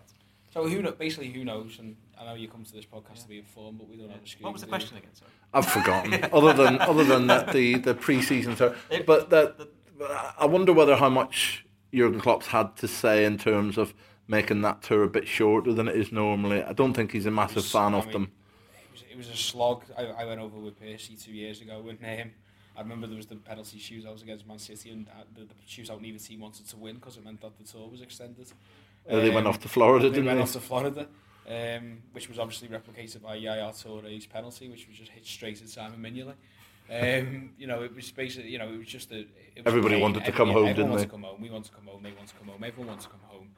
So 0.55 0.67
who 0.67 0.81
know, 0.81 0.93
basically 0.93 1.29
who 1.31 1.45
knows? 1.45 1.79
And 1.79 1.97
I 2.19 2.25
know 2.25 2.35
you 2.35 2.49
come 2.49 2.65
to 2.65 2.73
this 2.73 2.87
podcast 2.87 3.17
Yeah. 3.17 3.23
to 3.25 3.29
be 3.29 3.39
informed, 3.41 3.77
but 3.79 3.89
we 3.91 3.97
don't 3.97 4.07
Yeah. 4.07 4.15
have 4.15 4.23
a 4.25 4.27
screen. 4.27 4.45
What 4.45 4.55
was 4.55 4.63
the 4.63 4.69
question 4.69 4.97
again? 4.97 5.15
Sorry. 5.15 5.31
I've 5.53 5.67
forgotten. 5.69 6.15
other 6.33 6.55
than 6.55 6.81
other 6.81 7.05
than 7.05 7.27
that, 7.27 7.53
the 7.53 7.75
the 7.77 7.95
pre-season 7.95 8.57
tour, 8.57 8.75
It- 8.89 9.05
but 9.05 9.29
that 9.29 9.59
the- 9.59 9.69
I 10.39 10.47
wonder 10.47 10.73
whether 10.73 10.97
how 10.97 11.11
much 11.11 11.67
Jurgen 11.95 12.19
Klopp's 12.21 12.47
had 12.47 12.75
to 12.77 12.89
say 12.89 13.27
in 13.27 13.37
terms 13.37 13.77
of 13.77 13.93
making 14.29 14.63
that 14.63 14.83
tour 14.83 15.03
a 15.03 15.09
bit 15.09 15.27
shorter 15.29 15.73
than 15.73 15.89
it 15.89 15.97
is 15.97 16.13
normally. 16.13 16.63
I 16.63 16.73
don't 16.73 16.95
think 16.95 17.13
he's 17.13 17.27
a 17.27 17.31
massive 17.31 17.57
was- 17.57 17.71
fan 17.73 17.95
I 17.95 17.99
of 17.99 18.05
mean, 18.07 18.13
them. 18.13 18.33
It 18.75 18.93
was, 18.93 19.05
it 19.13 19.17
was 19.17 19.29
a 19.31 19.37
slog. 19.37 19.85
I, 19.97 20.05
I 20.07 20.25
went 20.25 20.41
over 20.41 20.59
with 20.59 20.79
Percy 20.79 21.17
two 21.17 21.33
years 21.33 21.61
ago, 21.61 21.83
and 21.89 21.99
um, 22.21 22.31
I 22.77 22.81
remember 22.81 23.07
there 23.07 23.17
was 23.17 23.27
the 23.27 23.37
penalty 23.37 23.79
shootouts 23.79 24.23
against 24.23 24.47
Man 24.47 24.59
City, 24.59 24.91
and 24.91 25.09
uh, 25.09 25.23
the, 25.35 25.43
the 25.45 25.55
shootout 25.69 26.01
neither 26.01 26.19
team 26.19 26.41
wanted 26.41 26.69
to 26.69 26.77
win 26.77 26.97
because 26.97 27.17
it 27.17 27.25
meant 27.25 27.41
that 27.41 27.57
the 27.59 27.65
tour 27.65 27.89
was 27.89 28.01
extended. 28.03 28.47
Uh, 29.09 29.17
they 29.17 29.31
went 29.31 29.47
Um, 29.47 29.49
off 29.49 29.61
to 29.61 29.69
Florida, 29.69 30.09
they 30.09 30.15
didn't 30.15 30.27
went 30.27 30.39
they? 30.39 30.43
off 30.43 30.53
to 30.53 30.61
Florida, 30.61 31.09
um, 31.49 31.99
which 32.13 32.29
was 32.29 32.39
obviously 32.39 32.69
replicated 32.69 33.21
by 33.23 33.35
Yaya 33.35 33.71
Touré's 33.73 34.27
penalty, 34.27 34.69
which 34.69 34.87
was 34.87 34.97
just 34.97 35.11
hit 35.11 35.27
straight 35.27 35.61
at 35.61 35.69
Simon 35.69 36.01
Mignolet. 36.01 36.35
Um, 36.91 37.51
you 37.59 37.67
know, 37.67 37.83
it 37.83 37.95
was 37.95 38.11
basically, 38.11 38.51
you 38.51 38.59
know, 38.59 38.69
it 38.69 38.77
was 38.79 38.87
just 38.87 39.11
a. 39.13 39.21
It 39.21 39.29
was 39.57 39.67
Everybody 39.67 40.01
wanted 40.01 40.25
to 40.25 40.33
come 40.33 40.49
home, 40.51 40.67
everyone 40.69 40.75
didn't 40.77 40.91
wanted 40.91 41.01
they? 41.01 41.05
to 41.07 41.11
come 41.11 41.23
home. 41.23 41.41
We 41.41 41.51
want 41.51 41.65
to 41.65 41.73
come 41.73 41.87
home. 41.87 42.03
They 42.03 42.13
want 42.13 42.29
to 42.29 42.35
come 42.35 42.49
home. 42.49 42.63
Everyone 42.65 42.89
wants 42.89 43.05
to 43.05 43.11
come 43.11 43.21
home. 43.29 43.49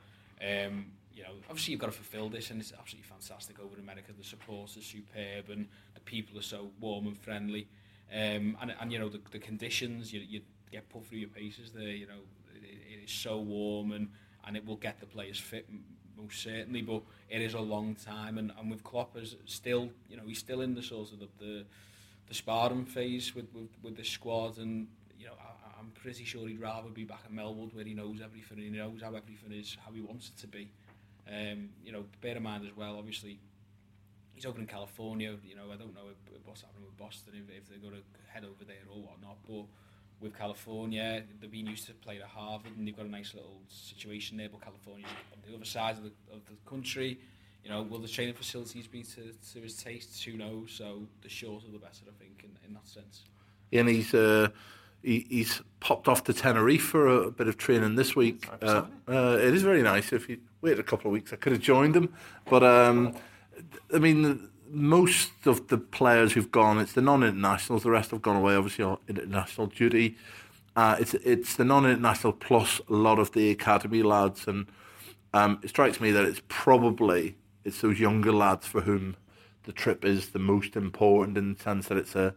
Um, 0.40 0.86
you 1.14 1.22
know, 1.22 1.30
obviously 1.48 1.72
you've 1.72 1.80
got 1.80 1.86
to 1.86 1.92
fulfil 1.92 2.28
this, 2.28 2.50
and 2.50 2.60
it's 2.60 2.72
absolutely 2.76 3.08
fantastic 3.08 3.60
over 3.60 3.74
in 3.74 3.82
America. 3.82 4.12
The 4.16 4.24
support 4.24 4.76
is 4.76 4.84
superb, 4.84 5.48
and 5.50 5.68
the 5.94 6.00
people 6.00 6.38
are 6.38 6.42
so 6.42 6.70
warm 6.80 7.06
and 7.06 7.16
friendly. 7.16 7.68
Um, 8.12 8.56
and, 8.60 8.74
and 8.80 8.92
you 8.92 8.98
know 8.98 9.08
the, 9.08 9.20
the 9.30 9.38
conditions 9.38 10.12
you, 10.12 10.20
you 10.20 10.40
get 10.70 10.88
put 10.88 11.06
through 11.06 11.18
your 11.18 11.28
paces 11.28 11.72
there. 11.72 11.88
You 11.88 12.06
know 12.06 12.20
it, 12.54 13.00
it 13.00 13.04
is 13.04 13.10
so 13.10 13.38
warm 13.38 13.92
and 13.92 14.08
and 14.46 14.56
it 14.56 14.66
will 14.66 14.76
get 14.76 15.00
the 15.00 15.06
players 15.06 15.38
fit 15.38 15.68
most 16.16 16.42
certainly. 16.42 16.82
But 16.82 17.02
it 17.30 17.40
is 17.40 17.54
a 17.54 17.60
long 17.60 17.94
time, 17.94 18.38
and, 18.38 18.52
and 18.58 18.70
with 18.70 18.84
Klopp 18.84 19.16
is 19.16 19.36
still 19.46 19.90
you 20.08 20.16
know 20.16 20.24
he's 20.26 20.38
still 20.38 20.60
in 20.60 20.74
the 20.74 20.82
sort 20.82 21.12
of 21.12 21.20
the 21.20 21.28
the, 21.38 21.64
the 22.28 22.34
sparring 22.34 22.84
phase 22.84 23.34
with, 23.34 23.46
with 23.54 23.70
with 23.82 24.04
squad, 24.04 24.58
and 24.58 24.88
you 25.18 25.26
know 25.26 25.34
I'm 25.84 25.90
pretty 25.90 26.24
sure 26.24 26.48
he'd 26.48 26.60
rather 26.60 26.88
be 26.88 27.04
back 27.04 27.20
at 27.24 27.32
Melwood 27.32 27.74
where 27.74 27.84
he 27.84 27.94
knows 27.94 28.20
everything, 28.22 28.58
and 28.58 28.66
he 28.66 28.70
knows 28.70 29.02
how 29.02 29.08
everything 29.08 29.52
is, 29.52 29.76
how 29.84 29.92
he 29.92 30.00
wants 30.00 30.30
it 30.30 30.40
to 30.40 30.46
be. 30.46 30.70
Um, 31.28 31.70
you 31.84 31.92
know, 31.92 32.04
bear 32.20 32.36
in 32.36 32.42
mind 32.42 32.64
as 32.66 32.76
well, 32.76 32.96
obviously 32.98 33.38
he's 34.34 34.46
over 34.46 34.58
in 34.60 34.66
California. 34.66 35.34
You 35.44 35.56
know, 35.56 35.72
I 35.72 35.76
don't 35.76 35.94
know 35.94 36.08
if, 36.10 36.16
what's 36.44 36.62
happening 36.62 36.84
with 36.84 36.96
Boston 36.96 37.34
if, 37.34 37.54
if 37.54 37.68
they're 37.68 37.78
going 37.78 37.94
to 37.94 38.02
head 38.32 38.44
over 38.44 38.64
there 38.64 38.84
or 38.90 39.02
whatnot. 39.02 39.36
But 39.46 39.66
with 40.20 40.36
California, 40.36 41.22
they've 41.40 41.50
been 41.50 41.66
used 41.66 41.86
to 41.86 41.94
playing 41.94 42.22
at 42.22 42.28
Harvard, 42.28 42.72
and 42.76 42.86
they've 42.86 42.96
got 42.96 43.06
a 43.06 43.10
nice 43.10 43.34
little 43.34 43.60
situation 43.68 44.36
there. 44.36 44.48
But 44.48 44.62
California's 44.62 45.10
on 45.32 45.50
the 45.50 45.54
other 45.54 45.64
side 45.64 45.98
of 45.98 46.04
the, 46.04 46.12
of 46.32 46.44
the 46.46 46.56
country. 46.68 47.18
You 47.62 47.70
know, 47.70 47.82
will 47.82 47.98
the 47.98 48.08
training 48.08 48.34
facilities 48.34 48.86
be 48.86 49.02
to, 49.02 49.32
to 49.52 49.60
his 49.60 49.76
taste? 49.76 50.22
Who 50.24 50.36
knows? 50.36 50.72
So 50.72 51.08
the 51.22 51.30
shorter 51.30 51.66
the 51.72 51.78
better, 51.78 52.04
I 52.08 52.22
think, 52.22 52.44
in, 52.44 52.50
in 52.66 52.74
that 52.74 52.86
sense. 52.86 53.24
And 53.72 53.88
he's 53.88 54.12
uh, 54.14 54.48
he, 55.04 55.26
he's 55.28 55.62
popped 55.80 56.08
off 56.08 56.24
to 56.24 56.32
Tenerife 56.32 56.82
for 56.82 57.06
a, 57.06 57.30
bit 57.30 57.46
of 57.46 57.56
training 57.56 57.96
this 57.96 58.16
week. 58.16 58.48
Uh, 58.62 58.84
uh, 59.08 59.36
it 59.38 59.54
is 59.54 59.62
very 59.62 59.82
nice. 59.82 60.12
If 60.12 60.28
you 60.28 60.38
wait 60.62 60.78
a 60.78 60.82
couple 60.82 61.08
of 61.08 61.12
weeks, 61.12 61.32
I 61.32 61.36
could 61.36 61.52
have 61.52 61.62
joined 61.62 61.96
him, 61.96 62.12
but. 62.46 62.62
Um, 62.62 63.14
I 63.92 63.98
mean, 63.98 64.48
most 64.68 65.30
of 65.46 65.68
the 65.68 65.78
players 65.78 66.32
who've 66.32 66.50
gone, 66.50 66.78
it's 66.78 66.92
the 66.92 67.02
non-internationals. 67.02 67.82
The 67.82 67.90
rest 67.90 68.10
have 68.10 68.22
gone 68.22 68.36
away, 68.36 68.56
obviously, 68.56 68.84
on 68.84 68.98
international 69.08 69.68
duty. 69.68 70.16
Uh, 70.76 70.96
it's 70.98 71.14
it's 71.14 71.54
the 71.54 71.64
non-international 71.64 72.32
plus 72.32 72.80
a 72.88 72.92
lot 72.92 73.18
of 73.18 73.32
the 73.32 73.50
academy 73.50 74.02
lads, 74.02 74.48
and 74.48 74.66
um, 75.32 75.60
it 75.62 75.68
strikes 75.68 76.00
me 76.00 76.10
that 76.10 76.24
it's 76.24 76.42
probably 76.48 77.36
it's 77.64 77.80
those 77.80 78.00
younger 78.00 78.32
lads 78.32 78.66
for 78.66 78.80
whom 78.80 79.16
the 79.62 79.72
trip 79.72 80.04
is 80.04 80.30
the 80.30 80.38
most 80.38 80.76
important 80.76 81.38
in 81.38 81.54
the 81.54 81.62
sense 81.62 81.88
that 81.88 81.96
it's 81.96 82.16
a 82.16 82.34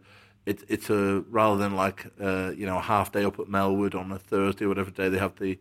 it's 0.48 0.64
it's 0.68 0.88
a 0.88 1.20
rather 1.28 1.58
than 1.58 1.76
like 1.76 2.06
uh, 2.20 2.52
you 2.56 2.64
know 2.64 2.78
a 2.78 2.80
half 2.80 3.12
day 3.12 3.24
up 3.24 3.38
at 3.38 3.46
Melwood 3.46 3.94
on 3.94 4.10
a 4.10 4.18
Thursday 4.18 4.64
or 4.64 4.68
whatever 4.68 4.90
day 4.90 5.10
they 5.10 5.18
have 5.18 5.36
the 5.38 5.58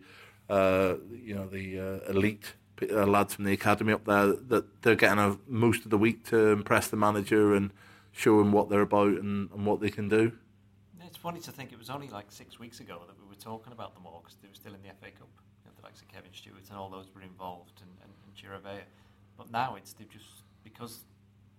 uh, 0.49 0.95
you 1.11 1.35
know 1.35 1.45
the 1.47 1.79
uh, 1.79 2.11
elite 2.11 2.53
uh, 2.89 3.05
lads 3.05 3.35
from 3.35 3.43
the 3.43 3.51
academy 3.51 3.91
up 3.91 4.05
there 4.05 4.27
that 4.27 4.81
they're 4.81 4.95
getting 4.95 5.19
a, 5.19 5.37
most 5.47 5.83
of 5.83 5.91
the 5.91 5.97
week 5.97 6.23
to 6.29 6.37
impress 6.51 6.87
the 6.87 6.95
manager 6.95 7.53
and 7.53 7.71
show 8.13 8.39
him 8.39 8.53
what 8.53 8.69
they're 8.69 8.81
about 8.81 9.09
and, 9.09 9.51
and 9.51 9.65
what 9.65 9.81
they 9.81 9.89
can 9.89 10.07
do. 10.07 10.31
It's 11.05 11.17
funny 11.17 11.39
to 11.41 11.51
think 11.51 11.71
it 11.71 11.79
was 11.79 11.89
only 11.89 12.09
like 12.09 12.31
six 12.31 12.59
weeks 12.59 12.79
ago 12.79 13.01
that 13.07 13.15
we 13.19 13.27
were 13.27 13.41
talking 13.41 13.73
about 13.73 13.93
them 13.93 14.05
all 14.05 14.21
because 14.23 14.37
they 14.41 14.47
were 14.47 14.53
still 14.53 14.73
in 14.73 14.81
the 14.83 14.89
FA 14.89 15.11
Cup. 15.11 15.27
You 15.63 15.65
know, 15.65 15.71
the 15.75 15.83
likes 15.83 16.01
of 16.01 16.07
Kevin 16.07 16.31
Stewart 16.33 16.63
and 16.69 16.77
all 16.77 16.89
those 16.89 17.07
were 17.13 17.21
involved 17.21 17.81
and, 17.81 17.91
and, 18.03 18.11
and. 18.11 18.83
But 19.37 19.51
now 19.51 19.75
it's 19.75 19.93
they've 19.93 20.09
just 20.09 20.43
because 20.63 20.99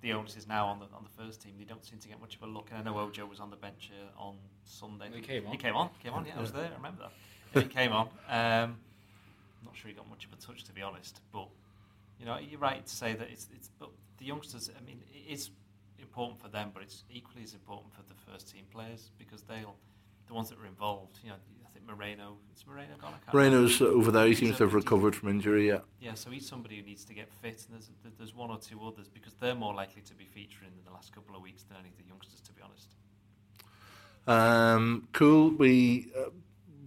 the 0.00 0.12
onus 0.12 0.36
is 0.36 0.46
now 0.46 0.66
on 0.66 0.78
the 0.78 0.86
on 0.94 1.04
the 1.04 1.22
first 1.22 1.42
team. 1.42 1.54
They 1.58 1.64
don't 1.64 1.84
seem 1.84 1.98
to 1.98 2.08
get 2.08 2.20
much 2.20 2.36
of 2.36 2.42
a 2.42 2.46
look. 2.46 2.68
And 2.70 2.78
I 2.78 2.82
know 2.82 2.98
Ojo 2.98 3.26
was 3.26 3.40
on 3.40 3.50
the 3.50 3.56
bench 3.56 3.90
uh, 3.92 4.22
on 4.22 4.36
Sunday. 4.64 5.10
He 5.14 5.20
came 5.20 5.46
on. 5.46 5.52
He 5.52 5.58
came 5.58 5.76
on. 5.76 5.90
Came 6.02 6.12
on. 6.12 6.24
Yeah, 6.24 6.32
I 6.36 6.40
was 6.40 6.52
there. 6.52 6.70
I 6.72 6.76
remember 6.76 7.02
that. 7.52 7.62
He 7.62 7.68
came 7.68 7.92
on. 7.92 8.08
Um, 8.28 8.76
I'm 9.58 9.64
not 9.64 9.76
sure 9.76 9.88
he 9.88 9.94
got 9.94 10.08
much 10.08 10.26
of 10.26 10.32
a 10.32 10.36
touch, 10.36 10.64
to 10.64 10.72
be 10.72 10.82
honest. 10.82 11.20
But 11.32 11.48
you 12.20 12.26
know, 12.26 12.38
you're 12.38 12.60
right 12.60 12.84
to 12.84 12.94
say 12.94 13.14
that 13.14 13.28
it's 13.30 13.48
it's. 13.54 13.70
But 13.78 13.90
the 14.18 14.24
youngsters, 14.24 14.70
I 14.76 14.84
mean, 14.84 15.00
it 15.12 15.32
is 15.32 15.50
important 16.00 16.40
for 16.40 16.48
them, 16.48 16.70
but 16.72 16.82
it's 16.82 17.04
equally 17.10 17.42
as 17.42 17.54
important 17.54 17.92
for 17.92 18.02
the 18.02 18.14
first 18.30 18.52
team 18.52 18.64
players 18.72 19.10
because 19.18 19.42
they'll 19.42 19.76
the 20.26 20.34
ones 20.34 20.50
that 20.50 20.58
are 20.58 20.66
involved. 20.66 21.18
You 21.22 21.30
know, 21.30 21.36
Moreno. 21.88 22.36
Is 22.54 22.66
Moreno 22.66 22.94
gone? 23.00 23.14
Moreno's 23.32 23.80
over 23.80 24.10
there. 24.10 24.26
He 24.26 24.34
seems 24.34 24.58
to 24.58 24.64
have 24.64 24.74
recovered 24.74 25.16
from 25.16 25.30
injury. 25.30 25.68
Yeah. 25.68 25.80
Yeah. 26.00 26.14
So 26.14 26.30
he's 26.30 26.46
somebody 26.46 26.76
who 26.76 26.82
needs 26.82 27.04
to 27.06 27.14
get 27.14 27.32
fit, 27.42 27.64
and 27.68 27.80
there's 27.80 27.90
there's 28.18 28.34
one 28.34 28.50
or 28.50 28.58
two 28.58 28.80
others 28.86 29.08
because 29.08 29.34
they're 29.34 29.54
more 29.54 29.74
likely 29.74 30.02
to 30.02 30.14
be 30.14 30.24
featuring 30.24 30.70
in 30.76 30.84
the 30.84 30.92
last 30.92 31.12
couple 31.12 31.34
of 31.34 31.42
weeks 31.42 31.64
than 31.64 31.78
any 31.78 31.88
of 31.88 31.96
the 31.96 32.04
youngsters, 32.04 32.40
to 32.42 32.52
be 32.52 32.62
honest. 32.62 32.94
Um, 34.26 35.08
cool. 35.12 35.50
We 35.50 36.12
uh, 36.16 36.30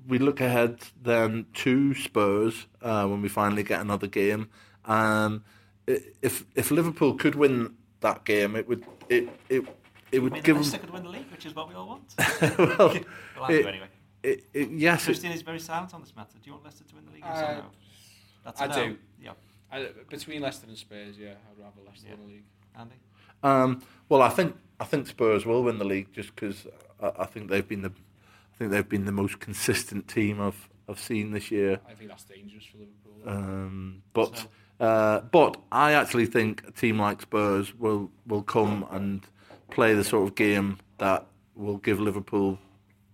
we 0.08 0.20
look 0.20 0.40
ahead 0.40 0.80
then 1.02 1.48
to 1.56 1.94
Spurs 1.96 2.68
uh, 2.82 3.08
when 3.08 3.22
we 3.22 3.30
finally 3.30 3.64
get 3.64 3.82
another 3.82 4.08
game. 4.08 4.50
Um, 4.86 5.44
if 5.88 6.46
if 6.56 6.72
Liverpool 6.72 7.16
could 7.16 7.36
win 7.36 7.76
that 8.02 8.24
game, 8.24 8.56
it 8.56 8.68
would 8.68 8.86
it 9.10 9.30
it 9.50 9.64
it 10.12 10.20
would 10.20 10.44
give 10.44 10.58
Leicester 10.58 10.78
could 10.78 10.92
win 10.92 11.04
the 11.04 11.10
league, 11.10 11.32
which 11.32 11.46
is 11.46 11.56
what 11.56 11.70
we 11.70 11.76
all 11.76 11.88
want. 11.88 12.14
well, 12.58 12.94
well 13.38 13.50
it, 13.50 13.66
anyway. 13.66 13.88
It, 14.24 14.46
it, 14.54 14.70
yes, 14.72 15.06
Christian 15.06 15.32
is 15.32 15.42
very 15.42 15.60
silent 15.60 15.94
on 15.94 16.02
this 16.02 16.16
matter. 16.16 16.34
Do 16.36 16.40
you 16.46 16.52
want 16.54 16.66
Leicester 16.66 16.84
to 16.84 16.96
win 16.96 17.06
the 17.06 17.12
league? 17.12 17.24
Yes 17.26 17.38
Uh, 17.38 17.46
or 17.52 17.56
no? 17.56 17.64
That's 18.46 18.62
a 18.62 18.64
I 18.64 18.68
no. 18.68 18.74
do. 18.88 18.98
Yeah, 19.22 19.32
I, 19.72 19.88
between 20.10 20.42
Leicester 20.42 20.68
and 20.68 20.78
Spurs, 20.78 21.18
yeah, 21.18 21.30
I'd 21.50 21.60
rather 21.62 21.82
Leicester 21.86 22.08
Yeah. 22.08 22.14
in 22.16 22.20
the 22.22 22.28
league. 22.28 22.44
Andy. 22.78 22.96
Um, 23.44 23.82
well, 24.10 24.22
I 24.22 24.30
think 24.30 24.56
I 24.80 24.86
think 24.86 25.08
Spurs 25.08 25.46
will 25.46 25.64
win 25.64 25.78
the 25.80 25.86
league 25.86 26.14
just 26.14 26.34
because 26.36 26.68
I, 27.02 27.12
I 27.20 27.26
think 27.26 27.50
they've 27.50 27.68
been 27.68 27.82
the 27.82 27.90
I 28.54 28.58
think 28.58 28.72
they've 28.72 28.88
been 28.88 29.06
the 29.06 29.12
most 29.12 29.40
consistent 29.40 30.08
team 30.08 30.40
I've 30.40 30.70
I've 30.88 31.00
seen 31.00 31.32
this 31.32 31.50
year. 31.52 31.80
I 31.90 31.94
think 31.94 32.10
that's 32.10 32.24
dangerous 32.24 32.66
for 32.66 32.78
Liverpool. 32.78 33.22
Um, 33.26 34.04
but 34.14 34.38
So- 34.38 34.48
uh, 34.86 35.22
but 35.22 35.58
I 35.72 35.94
actually 35.94 36.26
think 36.26 36.64
a 36.68 36.72
team 36.72 37.00
like 37.00 37.22
Spurs 37.22 37.74
will 37.76 38.12
will 38.28 38.44
come 38.44 38.86
and 38.92 39.22
play 39.72 39.94
the 39.96 40.04
sort 40.04 40.28
of 40.28 40.36
game 40.36 40.78
that 41.00 41.26
will 41.56 41.78
give 41.78 42.00
Liverpool 42.00 42.58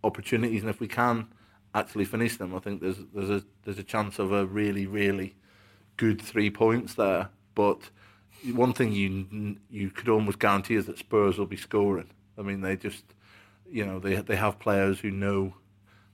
opportunities, 0.08 0.62
and 0.62 0.70
if 0.70 0.80
we 0.80 0.88
can 0.88 1.28
actually 1.76 2.06
finish 2.06 2.38
them, 2.38 2.56
I 2.56 2.60
think 2.60 2.82
there's 2.82 2.98
there's 3.13 3.30
a 3.30 3.43
there's 3.63 3.80
a 3.80 3.84
chance 3.84 4.20
of 4.20 4.32
a 4.32 4.46
really 4.46 4.86
really 4.88 5.36
good 5.98 6.22
three 6.22 6.50
points 6.50 6.93
there. 6.96 7.30
But 7.56 7.89
one 8.54 8.74
thing 8.74 8.91
you 8.93 9.58
you 9.70 9.89
could 9.89 10.10
almost 10.10 10.39
guarantee 10.39 10.76
is 10.76 10.86
that 10.86 10.98
Spurs 10.98 11.38
will 11.38 11.46
be 11.46 11.58
scoring. 11.58 12.10
I 12.38 12.41
mean, 12.41 12.62
they 12.62 12.76
just 12.76 13.04
you 13.70 13.86
know 13.86 14.00
they 14.00 14.15
they 14.15 14.36
have 14.36 14.60
players 14.60 15.00
who 15.00 15.12
know 15.12 15.54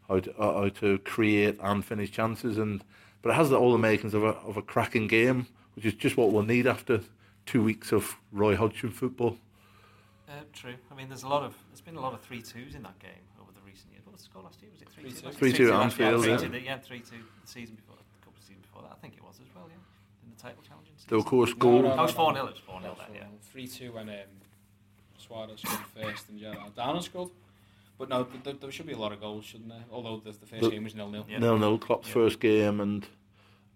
how 0.07 0.19
to, 0.19 0.37
uh, 0.37 0.53
how 0.61 0.69
to 0.69 0.97
create 0.99 1.57
and 1.61 1.85
finish 1.85 2.11
chances, 2.11 2.57
and 2.57 2.83
but 3.21 3.29
it 3.29 3.35
has 3.35 3.51
all 3.51 3.71
the 3.71 3.77
makings 3.77 4.13
of 4.13 4.23
a 4.23 4.35
of 4.49 4.57
a 4.57 4.61
cracking 4.61 5.07
game, 5.07 5.47
which 5.75 5.85
is 5.85 5.93
just 5.93 6.17
what 6.17 6.31
we'll 6.31 6.43
need 6.43 6.67
after 6.67 7.01
two 7.45 7.63
weeks 7.63 7.91
of 7.91 8.15
Roy 8.31 8.55
Hodgson 8.55 8.91
football. 8.91 9.37
Uh, 10.27 10.41
true. 10.53 10.75
I 10.91 10.95
mean, 10.95 11.09
there's 11.09 11.23
a 11.23 11.27
lot 11.27 11.43
of 11.43 11.55
there's 11.69 11.81
been 11.81 11.97
a 11.97 12.01
lot 12.01 12.13
of 12.13 12.21
three 12.21 12.41
twos 12.41 12.75
in 12.75 12.83
that 12.83 12.97
game 12.99 13.23
over 13.41 13.51
the 13.51 13.61
recent 13.65 13.91
years. 13.91 14.02
What 14.02 14.02
was 14.13 14.21
the 14.21 14.25
score 14.25 14.43
last 14.43 14.61
year? 14.61 14.71
Was 14.71 14.81
it 14.81 14.89
three 14.89 15.11
two? 15.11 15.67
3-2. 15.67 15.67
3-2 15.69 15.73
at 15.73 15.83
Anfield, 15.83 16.25
Yeah, 16.25 16.31
yeah. 16.31 16.37
3-2, 16.37 16.65
yeah, 16.65 16.77
three 16.77 16.99
two 16.99 17.17
the 17.41 17.47
season 17.47 17.75
before, 17.75 17.95
a 17.95 18.25
couple 18.25 18.37
of 18.39 18.43
seasons 18.45 18.65
before 18.65 18.81
that. 18.83 18.91
I 18.91 18.99
think 19.01 19.15
it 19.17 19.23
was 19.23 19.39
as 19.41 19.47
well. 19.55 19.65
Yeah, 19.67 19.75
in 20.23 20.29
the 20.35 20.41
title 20.41 20.63
challenge. 20.67 20.87
Though 21.07 21.17
of 21.19 21.25
course 21.25 21.53
goal. 21.53 21.81
No, 21.81 21.89
no, 21.89 21.93
I 21.95 22.01
was 22.03 22.11
no, 22.11 22.15
four 22.17 22.31
no. 22.33 22.35
0 22.39 22.47
It 22.47 22.51
was 22.53 22.59
four 22.59 22.81
0 22.81 22.95
then. 22.99 23.15
Yeah. 23.15 23.23
Three 23.51 23.67
two 23.67 23.91
when 23.91 24.09
um, 24.09 24.15
Suarez 25.17 25.59
scored 25.59 25.79
first 25.95 26.29
and 26.29 26.39
Gerrard 26.39 26.75
Downer 26.75 27.01
scored. 27.01 27.29
But 27.97 28.09
no, 28.09 28.23
th- 28.23 28.43
th- 28.43 28.59
there 28.59 28.71
should 28.71 28.87
be 28.87 28.93
a 28.93 28.97
lot 28.97 29.11
of 29.11 29.21
goals, 29.21 29.45
shouldn't 29.45 29.69
there? 29.69 29.83
Although 29.91 30.17
the, 30.23 30.31
the 30.31 30.45
first 30.45 30.61
But- 30.61 30.71
game 30.71 30.83
was 30.83 30.95
nil 30.95 31.09
nil. 31.09 31.25
Yeah. 31.29 31.39
Nil 31.39 31.57
nil. 31.59 31.77
Klopp's 31.77 32.07
Yeah. 32.07 32.13
first 32.13 32.39
game, 32.39 32.79
and 32.79 33.05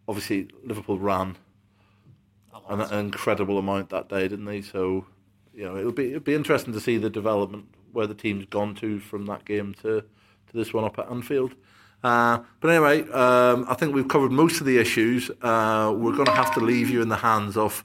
obviously 0.07 0.47
Liverpool 0.63 0.97
ran 0.99 1.37
an, 2.69 2.81
an 2.81 2.99
incredible 3.05 3.57
amount 3.57 3.89
that 3.89 4.09
day, 4.09 4.27
didn't 4.27 4.45
they? 4.45 4.61
So 4.61 5.05
you 5.53 5.63
know 5.65 5.77
it'll 5.77 5.91
be 5.91 6.09
it'll 6.09 6.19
be 6.21 6.35
interesting 6.35 6.73
to 6.73 6.79
see 6.81 6.97
the 6.97 7.09
development 7.09 7.65
where 7.93 8.07
the 8.07 8.13
team's 8.15 8.45
gone 8.45 8.75
to 8.75 8.99
from 8.99 9.25
that 9.27 9.45
game 9.45 9.73
to 9.81 10.03
to 10.49 10.57
this 10.57 10.73
one 10.73 10.83
up 10.83 10.99
at 10.99 11.09
Anfield. 11.09 11.53
Uh, 12.03 12.39
but 12.61 12.69
anyway, 12.69 13.09
um, 13.11 13.65
I 13.67 13.73
think 13.73 13.93
we've 13.93 14.07
covered 14.07 14.31
most 14.31 14.59
of 14.59 14.65
the 14.65 14.77
issues. 14.77 15.29
Uh, 15.41 15.93
we're 15.95 16.13
going 16.13 16.25
to 16.25 16.31
have 16.31 16.53
to 16.53 16.59
leave 16.59 16.89
you 16.89 17.01
in 17.01 17.09
the 17.09 17.17
hands 17.17 17.57
of 17.57 17.83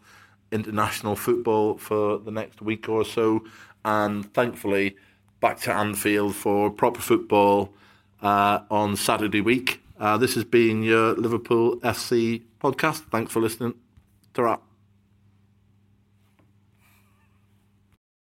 international 0.51 1.17
football 1.17 1.79
for 1.79 2.19
the 2.19 2.31
next 2.31 2.61
week 2.61 2.89
or 2.89 3.05
so, 3.05 3.43
and 3.85 4.33
thankfully 4.35 4.97
back 5.41 5.59
to 5.61 5.73
Anfield 5.73 6.37
for 6.37 6.71
proper 6.71 7.01
football 7.01 7.73
uh, 8.21 8.61
on 8.71 8.97
Saturday 8.97 9.41
week. 9.41 9.83
Uh, 9.99 10.17
this 10.19 10.35
has 10.35 10.45
been 10.45 10.83
your 10.83 11.15
Liverpool 11.15 11.77
FC 11.79 12.43
podcast. 12.61 13.09
Thanks 13.11 13.33
for 13.33 13.41
listening. 13.41 13.75
Ta-ra. 14.35 14.72